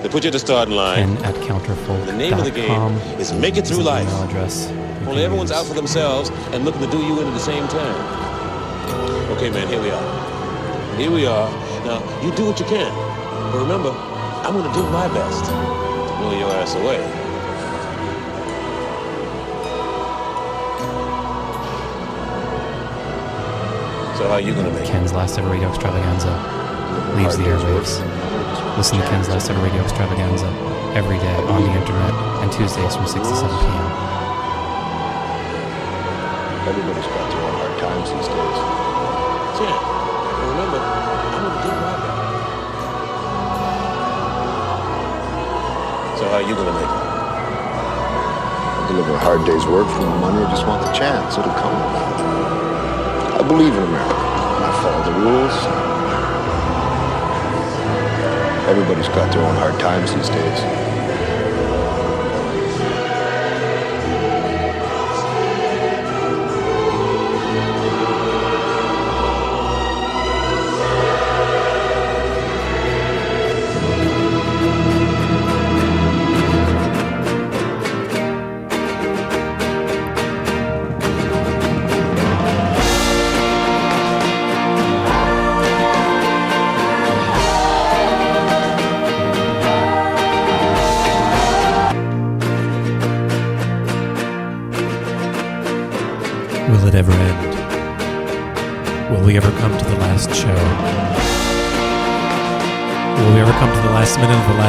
They 0.01 0.09
put 0.09 0.23
you 0.23 0.30
at 0.30 0.34
the 0.34 0.39
starting 0.39 0.76
line. 0.76 1.17
Ken 1.17 1.26
at 1.26 1.35
counterfolk.com. 1.35 2.05
The 2.07 2.13
name 2.13 2.34
of 2.34 2.45
the 2.45 2.51
game 2.51 2.93
is 3.19 3.31
make 3.34 3.57
it 3.57 3.67
through 3.67 3.84
life. 3.84 4.07
Email 4.07 4.23
address. 4.23 4.69
Only 5.07 5.23
everyone's 5.23 5.51
out 5.51 5.65
for 5.65 5.73
themselves 5.76 6.30
and 6.51 6.63
looking 6.65 6.81
to 6.81 6.89
do 6.89 6.97
you 6.99 7.19
in 7.21 7.27
at 7.27 7.34
the 7.34 7.39
same 7.39 7.67
time. 7.67 8.28
Okay, 9.40 9.52
man, 9.52 9.70
here 9.70 9.82
we 9.82 9.90
are. 9.90 10.98
Here 10.99 11.10
we 11.10 11.26
are. 11.26 11.48
Now, 11.88 12.03
you 12.20 12.30
do 12.36 12.44
what 12.44 12.60
you 12.60 12.66
can. 12.66 12.91
But 13.53 13.64
remember, 13.64 13.95
I'm 14.44 14.52
going 14.52 14.68
to 14.68 14.76
do 14.76 14.84
my 14.91 15.07
best 15.16 15.45
to 15.48 15.56
blow 16.20 16.36
your 16.38 16.52
ass 16.60 16.76
away. 16.76 16.99
So 24.20 24.28
how 24.28 24.36
are 24.36 24.41
you 24.41 24.52
going 24.52 24.66
to 24.66 24.74
make 24.74 24.84
it? 24.84 24.91
Ken's 24.91 25.14
last 25.14 25.40
ever 25.40 25.49
radio 25.49 25.70
extravaganza 25.70 26.36
leaves 27.16 27.38
the 27.38 27.44
airwaves. 27.48 27.95
Listen 28.76 28.99
to 28.99 29.07
Ken's 29.07 29.30
last 29.30 29.49
ever 29.49 29.64
radio 29.64 29.82
extravaganza 29.84 30.52
every 30.99 31.18
day 31.18 31.36
on 31.48 31.64
the 31.64 31.72
internet 31.80 32.11
and 32.44 32.52
Tuesdays 32.52 32.94
from 32.94 33.07
6 33.07 33.14
to 33.16 33.36
7 33.40 33.48
p.m. 33.48 33.88
Everybody's 36.68 37.07
got 37.07 37.32
their 37.32 37.40
own 37.40 37.56
hard 37.56 37.80
times 37.80 38.11
these 38.11 38.28
days. 38.28 38.98
Yeah. 39.60 39.76
But 39.76 40.48
remember, 40.56 40.80
I'm 40.80 41.44
going 41.44 41.52
to 41.52 41.60
do 41.60 41.72
my 41.84 41.91
best. 41.99 42.60
So 46.19 46.23
how 46.31 46.40
are 46.40 46.48
you 46.48 46.56
going 46.56 46.68
to 46.68 46.73
make 46.80 46.88
it? 46.88 47.03
I 48.80 48.88
deliver 48.88 49.14
a 49.14 49.19
hard 49.19 49.44
day's 49.45 49.65
work 49.68 49.88
for 49.88 50.02
my 50.02 50.18
money. 50.19 50.45
I 50.45 50.49
just 50.49 50.65
want 50.65 50.81
the 50.86 50.94
chance. 50.94 51.38
It'll 51.38 51.52
come. 51.60 51.76
I 53.36 53.44
believe 53.44 53.76
in 53.76 53.84
America. 53.84 54.15
I 54.15 54.72
follow 54.80 55.03
the 55.03 55.15
rules. 55.27 55.56
Everybody's 58.69 59.10
got 59.10 59.31
their 59.34 59.44
own 59.44 59.56
hard 59.56 59.77
times 59.80 60.14
these 60.15 60.30
days. 60.30 60.89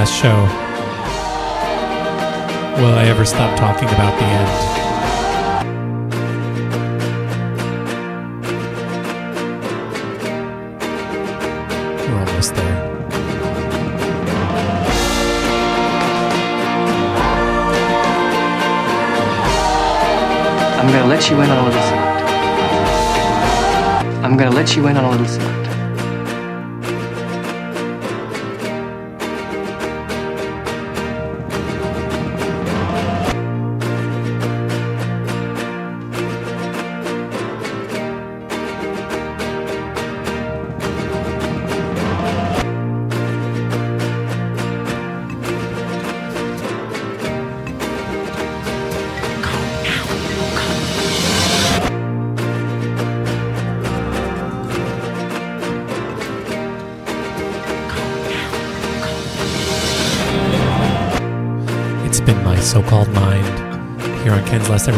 Last 0.00 0.16
show. 0.18 0.40
Will 2.80 2.94
I 2.94 3.04
ever 3.04 3.26
stop 3.26 3.58
talking 3.58 3.88
about 3.88 4.18
the 4.18 4.24
end? 4.24 4.50
I'm 20.78 20.88
gonna 20.90 21.08
let 21.08 21.28
you 21.28 21.36
in 21.42 21.50
on 21.50 21.58
a 21.58 21.64
little 21.66 21.82
secret. 21.82 22.00
I'm 24.24 24.36
gonna 24.38 24.56
let 24.56 24.76
you 24.76 24.86
in 24.86 24.96
on 24.96 25.04
a 25.04 25.10
little 25.10 25.26
secret. 25.26 25.69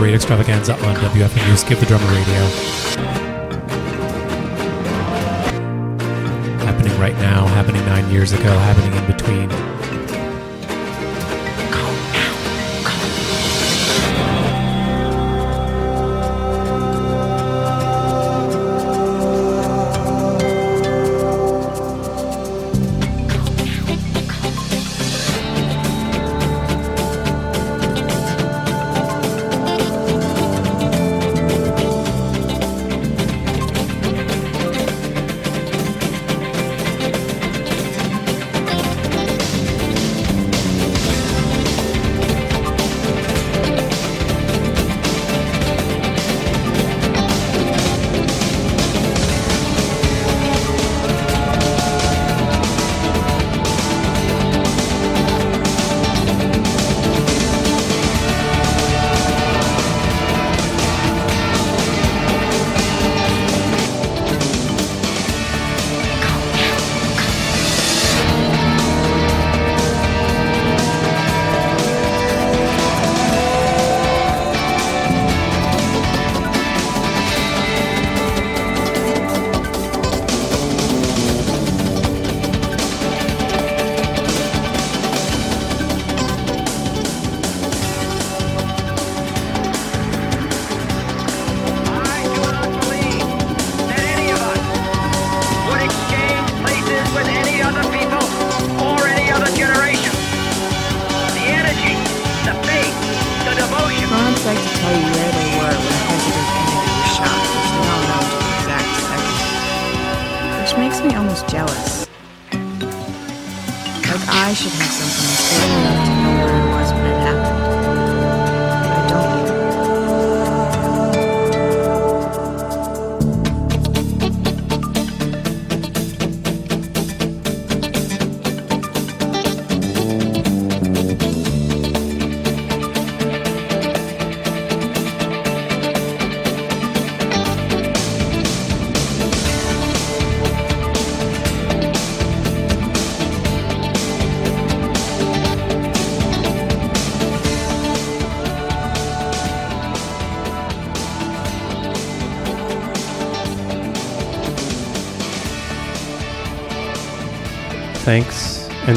Radio 0.01 0.17
Extravaganza 0.17 0.75
on 0.75 0.95
WFMU's 0.97 1.65
Give 1.65 1.79
the 1.81 1.87
Drummer 1.87 2.07
Radio. 2.07 3.02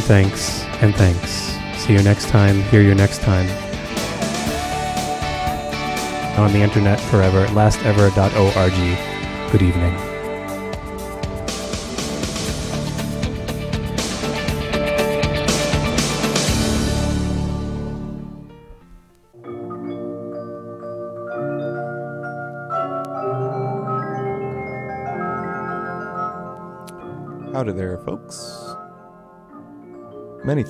Thanks 0.05 0.63
and 0.81 0.95
thanks. 0.95 1.31
See 1.83 1.93
you 1.93 2.03
next 2.03 2.29
time. 2.29 2.61
Hear 2.63 2.81
you 2.81 2.93
next 2.93 3.21
time. 3.21 3.49
On 6.39 6.51
the 6.51 6.59
internet 6.59 6.99
forever, 6.99 7.47
lastever.org. 7.47 9.51
Good 9.51 9.61
evening. 9.63 10.14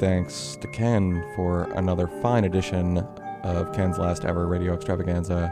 Thanks 0.06 0.56
to 0.58 0.68
Ken 0.68 1.26
for 1.36 1.64
another 1.72 2.06
fine 2.22 2.44
edition 2.44 3.00
of 3.42 3.74
Ken's 3.74 3.98
last 3.98 4.24
ever 4.24 4.46
radio 4.46 4.76
extravaganza. 4.76 5.52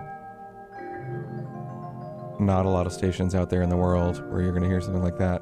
Not 2.40 2.68
a 2.68 2.70
lot 2.70 2.86
of 2.86 2.94
stations 2.94 3.34
out 3.34 3.50
there 3.50 3.64
in 3.64 3.70
the 3.70 3.78
world 3.78 4.24
where 4.32 4.44
you're 4.44 4.52
going 4.52 4.62
to 4.62 4.70
hear 4.70 4.80
something 4.80 5.02
like 5.02 5.18
that. 5.18 5.42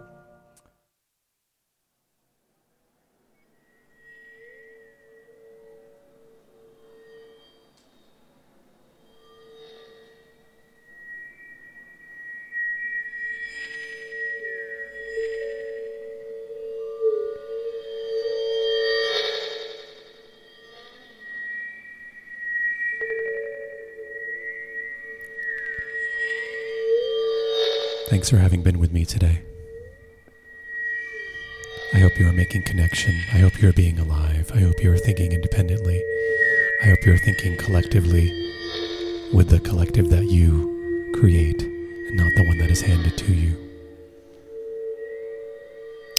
Thanks 28.22 28.30
for 28.30 28.38
having 28.38 28.62
been 28.62 28.78
with 28.78 28.92
me 28.92 29.04
today. 29.04 29.42
I 31.92 31.98
hope 31.98 32.20
you 32.20 32.30
are 32.30 32.32
making 32.32 32.62
connection. 32.66 33.16
I 33.34 33.40
hope 33.40 33.60
you're 33.60 33.74
being 33.74 33.98
alive. 33.98 34.52
I 34.54 34.60
hope 34.60 34.84
you 34.84 34.94
are 34.94 34.98
thinking 34.98 35.32
independently. 35.32 36.00
I 36.84 36.90
hope 36.90 37.04
you're 37.04 37.18
thinking 37.18 37.58
collectively 37.58 38.30
with 39.34 39.50
the 39.50 39.60
collective 39.60 40.12
that 40.12 40.26
you 40.26 41.12
create 41.16 41.64
and 41.64 42.18
not 42.18 42.32
the 42.36 42.46
one 42.48 42.60
that 42.60 42.70
is 42.70 42.82
handed 42.82 43.18
to 43.18 43.34
you. 43.34 43.58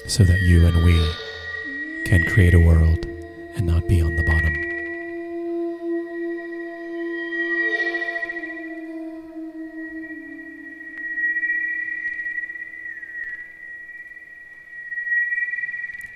So 0.08 0.24
that 0.24 0.40
you 0.40 0.66
and 0.66 0.84
we 0.84 1.14
can 2.06 2.24
create 2.24 2.54
a 2.54 2.58
world 2.58 3.06
and 3.54 3.64
not 3.64 3.86
be 3.86 4.02
on 4.02 4.16
the 4.16 4.24
bottom. 4.24 4.71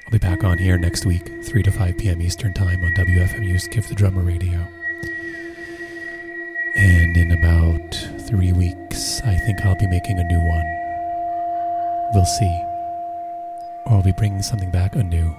I'll 0.07 0.13
be 0.13 0.19
back 0.19 0.45
on 0.45 0.57
here 0.57 0.79
next 0.79 1.05
week, 1.05 1.43
3 1.43 1.65
to 1.65 1.73
5 1.73 1.99
p.m. 1.99 2.23
Eastern 2.23 2.53
Time 2.53 2.85
on 2.85 2.95
WFMU's 2.95 3.67
Give 3.67 3.89
the 3.89 3.95
Drummer 3.97 4.23
Radio. 4.23 4.65
And 6.77 7.17
in 7.17 7.33
about 7.33 7.93
three 8.29 8.53
weeks, 8.53 9.21
I 9.23 9.37
think 9.37 9.63
I'll 9.63 9.75
be 9.75 9.89
making 9.89 10.17
a 10.17 10.23
new 10.23 10.39
one. 10.39 10.77
We'll 12.15 12.25
see. 12.25 12.63
Or 13.87 13.95
I'll 13.95 14.03
be 14.05 14.13
bringing 14.13 14.43
something 14.43 14.71
back 14.71 14.95
anew. 14.95 15.35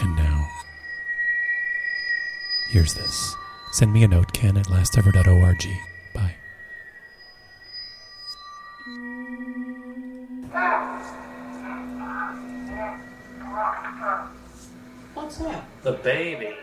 And 0.00 0.14
now, 0.14 0.48
here's 2.68 2.94
this. 2.94 3.34
Send 3.72 3.92
me 3.92 4.04
a 4.04 4.08
note, 4.08 4.32
ken 4.32 4.56
at 4.56 4.66
lastever.org. 4.66 5.91
The 15.92 15.98
baby. 15.98 16.54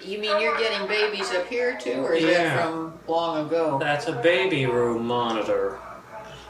You 0.00 0.20
mean 0.20 0.40
you're 0.40 0.56
getting 0.56 0.86
babies 0.86 1.32
up 1.32 1.48
here 1.48 1.76
too, 1.76 2.04
or 2.04 2.12
is 2.14 2.22
Yeah. 2.22 2.30
that 2.44 2.62
from 2.62 2.92
long 3.08 3.44
ago? 3.46 3.76
That's 3.80 4.06
a 4.06 4.12
baby 4.12 4.66
room 4.66 5.04
monitor. 5.04 5.78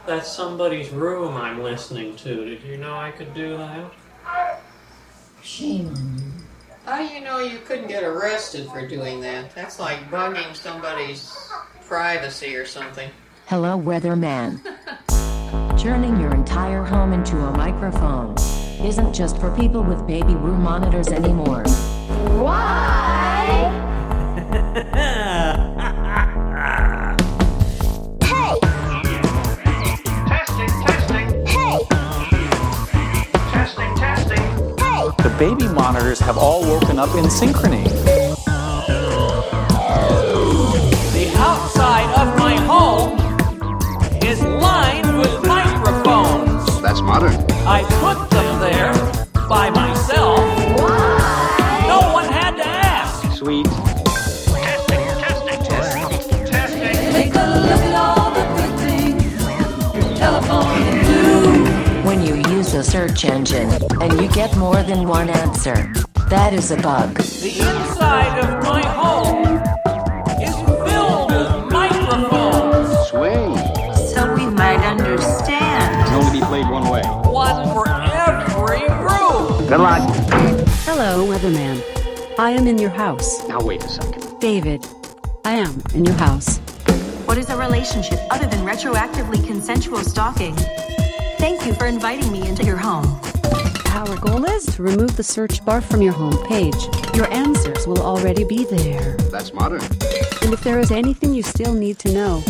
That's 0.04 0.30
somebody's 0.30 0.90
room 0.90 1.34
I'm 1.38 1.62
listening 1.62 2.14
to. 2.16 2.44
Did 2.44 2.62
you 2.64 2.76
know 2.76 2.94
I 2.94 3.12
could 3.12 3.32
do 3.32 3.56
that? 3.56 4.60
Shame 5.42 5.88
on 5.88 6.18
you. 6.18 6.32
How 6.84 6.98
do 6.98 7.04
you 7.14 7.22
know 7.22 7.38
you 7.38 7.60
couldn't 7.60 7.88
get 7.88 8.02
arrested 8.02 8.68
for 8.68 8.86
doing 8.86 9.22
that? 9.22 9.54
That's 9.54 9.80
like 9.80 10.10
bugging 10.10 10.54
somebody's 10.54 11.34
privacy 11.86 12.56
or 12.56 12.66
something. 12.66 13.08
Hello, 13.46 13.80
weatherman. 13.80 14.60
Turning 15.78 16.20
your 16.20 16.34
entire 16.34 16.84
home 16.84 17.14
into 17.14 17.38
a 17.38 17.56
microphone 17.56 18.34
isn't 18.84 19.14
just 19.14 19.38
for 19.40 19.50
people 19.56 19.82
with 19.82 20.06
baby 20.06 20.34
room 20.34 20.62
monitors 20.62 21.08
anymore. 21.08 21.64
Baby 35.38 35.68
monitors 35.68 36.18
have 36.18 36.38
all 36.38 36.62
woken 36.62 36.98
up 36.98 37.14
in 37.14 37.24
synchrony. 37.26 37.84
The 41.12 41.30
outside 41.36 42.08
of 42.20 42.38
my 42.38 42.56
home 42.64 43.18
is 44.22 44.40
lined 44.42 45.18
with 45.18 45.46
microphones. 45.46 46.80
That's 46.80 47.02
modern. 47.02 47.34
I 47.66 47.82
put 48.00 48.35
search 62.96 63.26
engine 63.26 63.70
and 64.00 64.18
you 64.18 64.26
get 64.28 64.56
more 64.56 64.82
than 64.82 65.06
one 65.06 65.28
answer, 65.28 65.92
that 66.30 66.54
is 66.54 66.70
a 66.70 66.76
bug. 66.76 67.14
The 67.14 67.50
inside 67.50 68.38
of 68.38 68.64
my 68.64 68.80
home 68.86 69.58
is 70.40 70.56
filled 70.88 71.30
with 71.30 71.70
microphones. 71.70 72.88
Swing. 73.10 73.52
So 74.14 74.32
we 74.34 74.46
might 74.46 74.82
understand. 74.82 76.00
It 76.00 76.06
Can 76.06 76.24
only 76.24 76.40
be 76.40 76.46
played 76.46 76.70
one 76.70 76.88
way. 76.88 77.02
One 77.30 77.68
for 77.74 77.86
every 77.86 78.88
room. 79.04 79.68
Good 79.68 79.80
luck. 79.88 80.00
Hello, 80.88 81.26
Weatherman. 81.26 81.82
I 82.38 82.52
am 82.52 82.66
in 82.66 82.78
your 82.78 82.94
house. 83.04 83.46
Now 83.46 83.60
wait 83.60 83.84
a 83.84 83.88
second. 83.90 84.40
David, 84.40 84.86
I 85.44 85.56
am 85.56 85.82
in 85.94 86.06
your 86.06 86.16
house. 86.16 86.56
What 87.26 87.36
is 87.36 87.50
a 87.50 87.58
relationship 87.58 88.20
other 88.30 88.46
than 88.46 88.64
retroactively 88.64 89.46
consensual 89.46 89.98
stalking? 89.98 90.56
Thank 91.38 91.66
you 91.66 91.74
for 91.74 91.86
inviting 91.86 92.32
me 92.32 92.46
into 92.48 92.64
your 92.64 92.76
home. 92.76 93.20
Our 93.90 94.16
goal 94.16 94.44
is 94.46 94.66
to 94.76 94.82
remove 94.82 95.16
the 95.16 95.22
search 95.22 95.64
bar 95.64 95.80
from 95.80 96.02
your 96.02 96.12
home 96.12 96.36
page. 96.46 96.86
Your 97.14 97.30
answers 97.32 97.86
will 97.86 98.00
already 98.00 98.44
be 98.44 98.64
there. 98.64 99.16
That's 99.30 99.52
modern. 99.52 99.82
And 100.42 100.52
if 100.52 100.62
there 100.62 100.78
is 100.78 100.90
anything 100.90 101.34
you 101.34 101.42
still 101.42 101.72
need 101.74 101.98
to 102.00 102.12
know, 102.12 102.40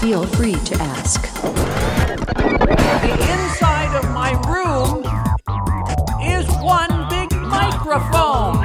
feel 0.00 0.26
free 0.26 0.54
to 0.54 0.74
ask. 0.80 1.22
The 1.42 3.12
inside 3.12 3.96
of 3.96 4.04
my 4.12 4.32
room 4.46 5.04
is 6.22 6.46
one 6.62 7.08
big 7.08 7.32
microphone. 7.40 8.64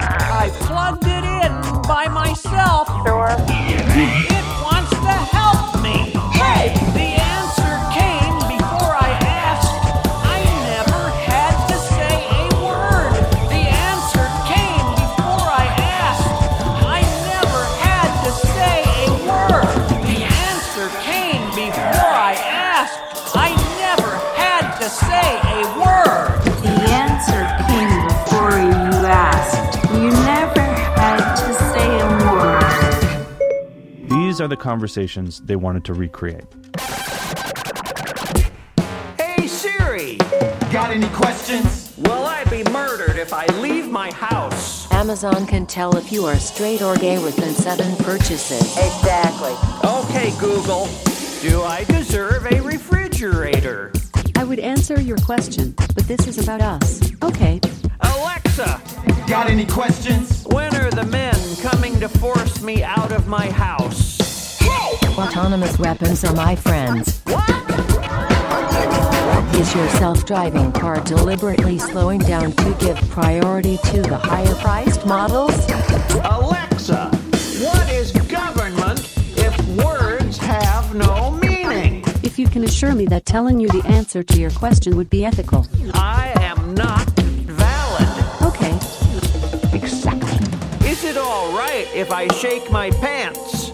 I 0.00 0.50
plugged 0.62 1.04
it 1.06 1.24
in 1.24 1.82
by 1.82 2.08
myself. 2.08 2.88
It 3.06 4.31
are 34.42 34.48
the 34.48 34.56
conversations 34.56 35.40
they 35.40 35.56
wanted 35.56 35.84
to 35.84 35.94
recreate. 35.94 36.44
Hey 39.16 39.46
Siri! 39.46 40.16
Got 40.72 40.90
any 40.90 41.08
questions? 41.10 41.94
Will 41.96 42.24
I 42.24 42.44
be 42.44 42.64
murdered 42.64 43.16
if 43.16 43.32
I 43.32 43.46
leave 43.60 43.88
my 43.88 44.12
house? 44.12 44.90
Amazon 44.92 45.46
can 45.46 45.66
tell 45.66 45.96
if 45.96 46.10
you 46.10 46.24
are 46.24 46.36
straight 46.36 46.82
or 46.82 46.96
gay 46.96 47.22
within 47.22 47.54
seven 47.54 47.94
purchases. 48.04 48.76
Exactly. 48.76 49.54
Okay, 49.84 50.32
Google. 50.40 50.88
Do 51.40 51.62
I 51.62 51.84
deserve 51.88 52.46
a 52.46 52.60
refrigerator? 52.60 53.92
I 54.36 54.44
would 54.44 54.58
answer 54.58 55.00
your 55.00 55.18
question, 55.18 55.72
but 55.76 56.08
this 56.08 56.26
is 56.26 56.42
about 56.42 56.60
us. 56.60 57.12
Okay. 57.22 57.60
Alexa! 58.00 58.80
Got 59.28 59.48
any 59.48 59.66
questions? 59.66 60.44
When 60.46 60.74
are 60.74 60.90
the 60.90 61.04
men 61.04 61.36
coming 61.62 62.00
to 62.00 62.08
force 62.08 62.60
me 62.60 62.82
out 62.82 63.12
of 63.12 63.28
my 63.28 63.50
house? 63.50 64.01
Autonomous 65.18 65.78
weapons 65.78 66.24
are 66.24 66.34
my 66.34 66.56
friends. 66.56 67.22
Is 69.54 69.74
your 69.74 69.88
self-driving 69.90 70.72
car 70.72 71.00
deliberately 71.00 71.78
slowing 71.78 72.20
down 72.20 72.52
to 72.52 72.76
give 72.80 72.96
priority 73.10 73.76
to 73.84 74.02
the 74.02 74.16
higher-priced 74.16 75.06
models? 75.06 75.54
Alexa! 76.24 77.10
What 77.60 77.90
is 77.90 78.12
government 78.12 79.12
if 79.36 79.84
words 79.84 80.38
have 80.38 80.94
no 80.94 81.30
meaning? 81.32 82.02
If 82.22 82.38
you 82.38 82.48
can 82.48 82.64
assure 82.64 82.94
me 82.94 83.04
that 83.06 83.26
telling 83.26 83.60
you 83.60 83.68
the 83.68 83.86
answer 83.86 84.22
to 84.22 84.40
your 84.40 84.50
question 84.50 84.96
would 84.96 85.10
be 85.10 85.24
ethical. 85.26 85.66
I 85.92 86.32
am 86.40 86.74
not 86.74 87.06
valid. 87.20 88.08
Okay. 88.42 88.74
Exactly. 89.76 90.88
Is 90.88 91.04
it 91.04 91.18
all 91.18 91.52
right 91.52 91.86
if 91.94 92.10
I 92.10 92.28
shake 92.28 92.70
my 92.70 92.90
pants? 92.92 93.70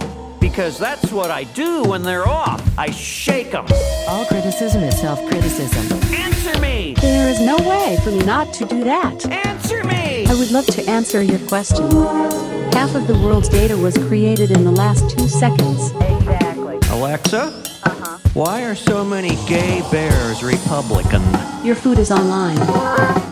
Because 0.59 0.77
that's 0.77 1.13
what 1.13 1.31
I 1.31 1.45
do 1.45 1.85
when 1.85 2.03
they're 2.03 2.27
off. 2.27 2.61
I 2.77 2.91
shake 2.91 3.53
them. 3.53 3.65
All 4.09 4.27
criticism 4.27 4.83
is 4.83 5.01
self-criticism. 5.01 6.03
Answer 6.13 6.61
me! 6.61 6.95
There 6.95 7.29
is 7.29 7.41
no 7.41 7.57
way 7.59 7.97
for 8.03 8.11
me 8.11 8.25
not 8.25 8.53
to 8.55 8.65
do 8.65 8.83
that. 8.83 9.25
Answer 9.31 9.85
me! 9.85 10.27
I 10.27 10.35
would 10.35 10.51
love 10.51 10.67
to 10.67 10.85
answer 10.91 11.23
your 11.23 11.39
question. 11.47 11.89
Half 12.73 12.97
of 12.97 13.07
the 13.07 13.17
world's 13.23 13.49
data 13.49 13.77
was 13.77 13.97
created 14.09 14.51
in 14.51 14.65
the 14.65 14.73
last 14.73 15.09
two 15.17 15.29
seconds. 15.29 15.93
Exactly. 15.93 16.81
Alexa, 16.91 17.63
Uh 17.85 17.91
huh. 17.91 18.19
Why 18.35 18.65
are 18.65 18.75
so 18.75 19.05
many 19.05 19.37
gay 19.47 19.85
bears 19.93 20.43
Republican? 20.43 21.23
Your 21.65 21.77
food 21.77 22.01
is 22.01 22.11
online. 22.11 22.59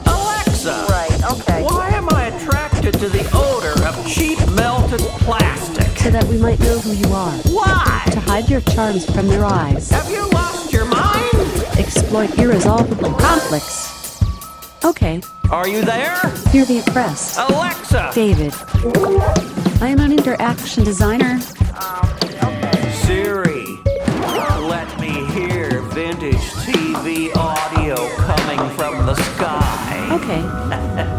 Alexa! 0.07 0.87
Right, 0.89 1.33
okay. 1.33 1.65
Why 1.65 1.89
am 1.89 2.09
I 2.11 2.27
attracted 2.27 2.95
to 3.01 3.09
the 3.09 3.29
odor 3.35 3.85
of 3.85 4.07
cheap 4.07 4.39
melted 4.53 5.01
plastic? 5.27 5.66
So 6.07 6.13
that 6.13 6.25
we 6.29 6.39
might 6.39 6.61
know 6.61 6.79
who 6.79 6.93
you 6.93 7.13
are. 7.13 7.33
Why? 7.51 8.05
To 8.13 8.21
hide 8.21 8.49
your 8.49 8.61
charms 8.61 9.05
from 9.13 9.27
their 9.27 9.45
eyes. 9.45 9.91
Have 9.91 10.09
you 10.09 10.25
lost 10.29 10.73
your 10.73 10.85
mind? 10.85 11.35
Exploit 11.81 12.39
irresolvable 12.39 13.13
conflicts. 13.15 14.23
Okay. 14.85 15.21
Are 15.51 15.67
you 15.67 15.85
there? 15.85 16.17
Hear 16.53 16.65
the 16.65 16.85
oppressed. 16.87 17.37
Alexa! 17.51 18.13
David. 18.15 18.55
I 19.83 19.89
am 19.89 19.99
an 19.99 20.13
interaction 20.13 20.85
designer. 20.85 21.41
Okay. 22.41 22.93
Siri, 23.03 23.67
let 24.63 25.01
me 25.01 25.27
hear 25.33 25.81
vintage 25.91 26.37
TV 26.63 27.35
audio 27.35 27.97
coming 28.19 28.77
from 28.77 29.07
the 29.07 29.15
sky. 29.17 30.09
Okay. 30.13 31.13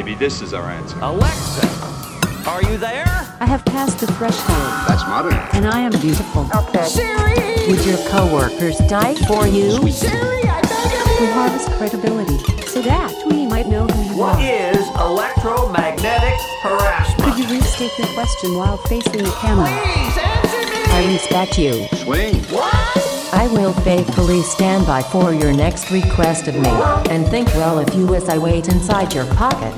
Maybe 0.00 0.14
this 0.14 0.40
is 0.40 0.54
our 0.54 0.64
answer. 0.70 0.96
Alexa, 1.02 1.68
are 2.48 2.62
you 2.62 2.78
there? 2.78 3.04
I 3.38 3.44
have 3.44 3.62
passed 3.66 3.98
the 3.98 4.06
threshold. 4.06 4.56
That's 4.88 5.02
modern. 5.02 5.34
And 5.52 5.66
I 5.66 5.80
am 5.80 5.90
beautiful. 6.00 6.48
Okay. 6.56 6.86
Siri! 6.86 7.68
Would 7.68 7.84
your 7.84 7.98
coworkers 8.08 8.78
die 8.88 9.14
for 9.28 9.46
you? 9.46 9.76
Siri, 9.92 10.48
I 10.48 10.62
beg 10.62 11.20
We 11.20 11.26
harvest 11.26 11.70
credibility 11.72 12.38
so 12.66 12.80
that 12.80 13.12
we 13.26 13.44
might 13.44 13.68
know 13.68 13.86
who 13.88 14.14
you 14.14 14.18
What 14.18 14.36
are. 14.36 14.40
What 14.40 14.76
is 14.76 14.88
electromagnetic 14.96 16.40
harassment? 16.62 17.34
Could 17.34 17.44
you 17.44 17.58
restate 17.58 17.92
your 17.98 18.08
question 18.14 18.56
while 18.56 18.78
facing 18.78 19.22
the 19.22 19.30
camera? 19.42 19.66
Please 19.66 20.16
answer 20.16 20.62
me! 20.72 20.80
I 20.96 21.12
respect 21.12 21.58
you. 21.58 21.86
Swing. 22.04 22.36
What? 22.44 23.00
I 23.32 23.46
will 23.52 23.72
faithfully 23.72 24.42
stand 24.42 24.86
by 24.86 25.02
for 25.02 25.32
your 25.32 25.52
next 25.52 25.90
request 25.92 26.48
of 26.48 26.56
me, 26.56 26.68
and 27.10 27.24
think 27.28 27.46
well 27.54 27.78
of 27.78 27.94
you 27.94 28.14
as 28.16 28.28
I 28.28 28.38
wait 28.38 28.66
inside 28.66 29.14
your 29.14 29.24
pocket. 29.34 29.72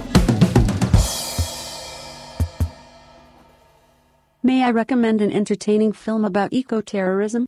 May 4.44 4.64
I 4.64 4.73
recommend 4.73 5.20
an 5.23 5.31
entertaining 5.31 5.93
film 5.93 6.24
about 6.24 6.52
eco-terrorism? 6.52 7.47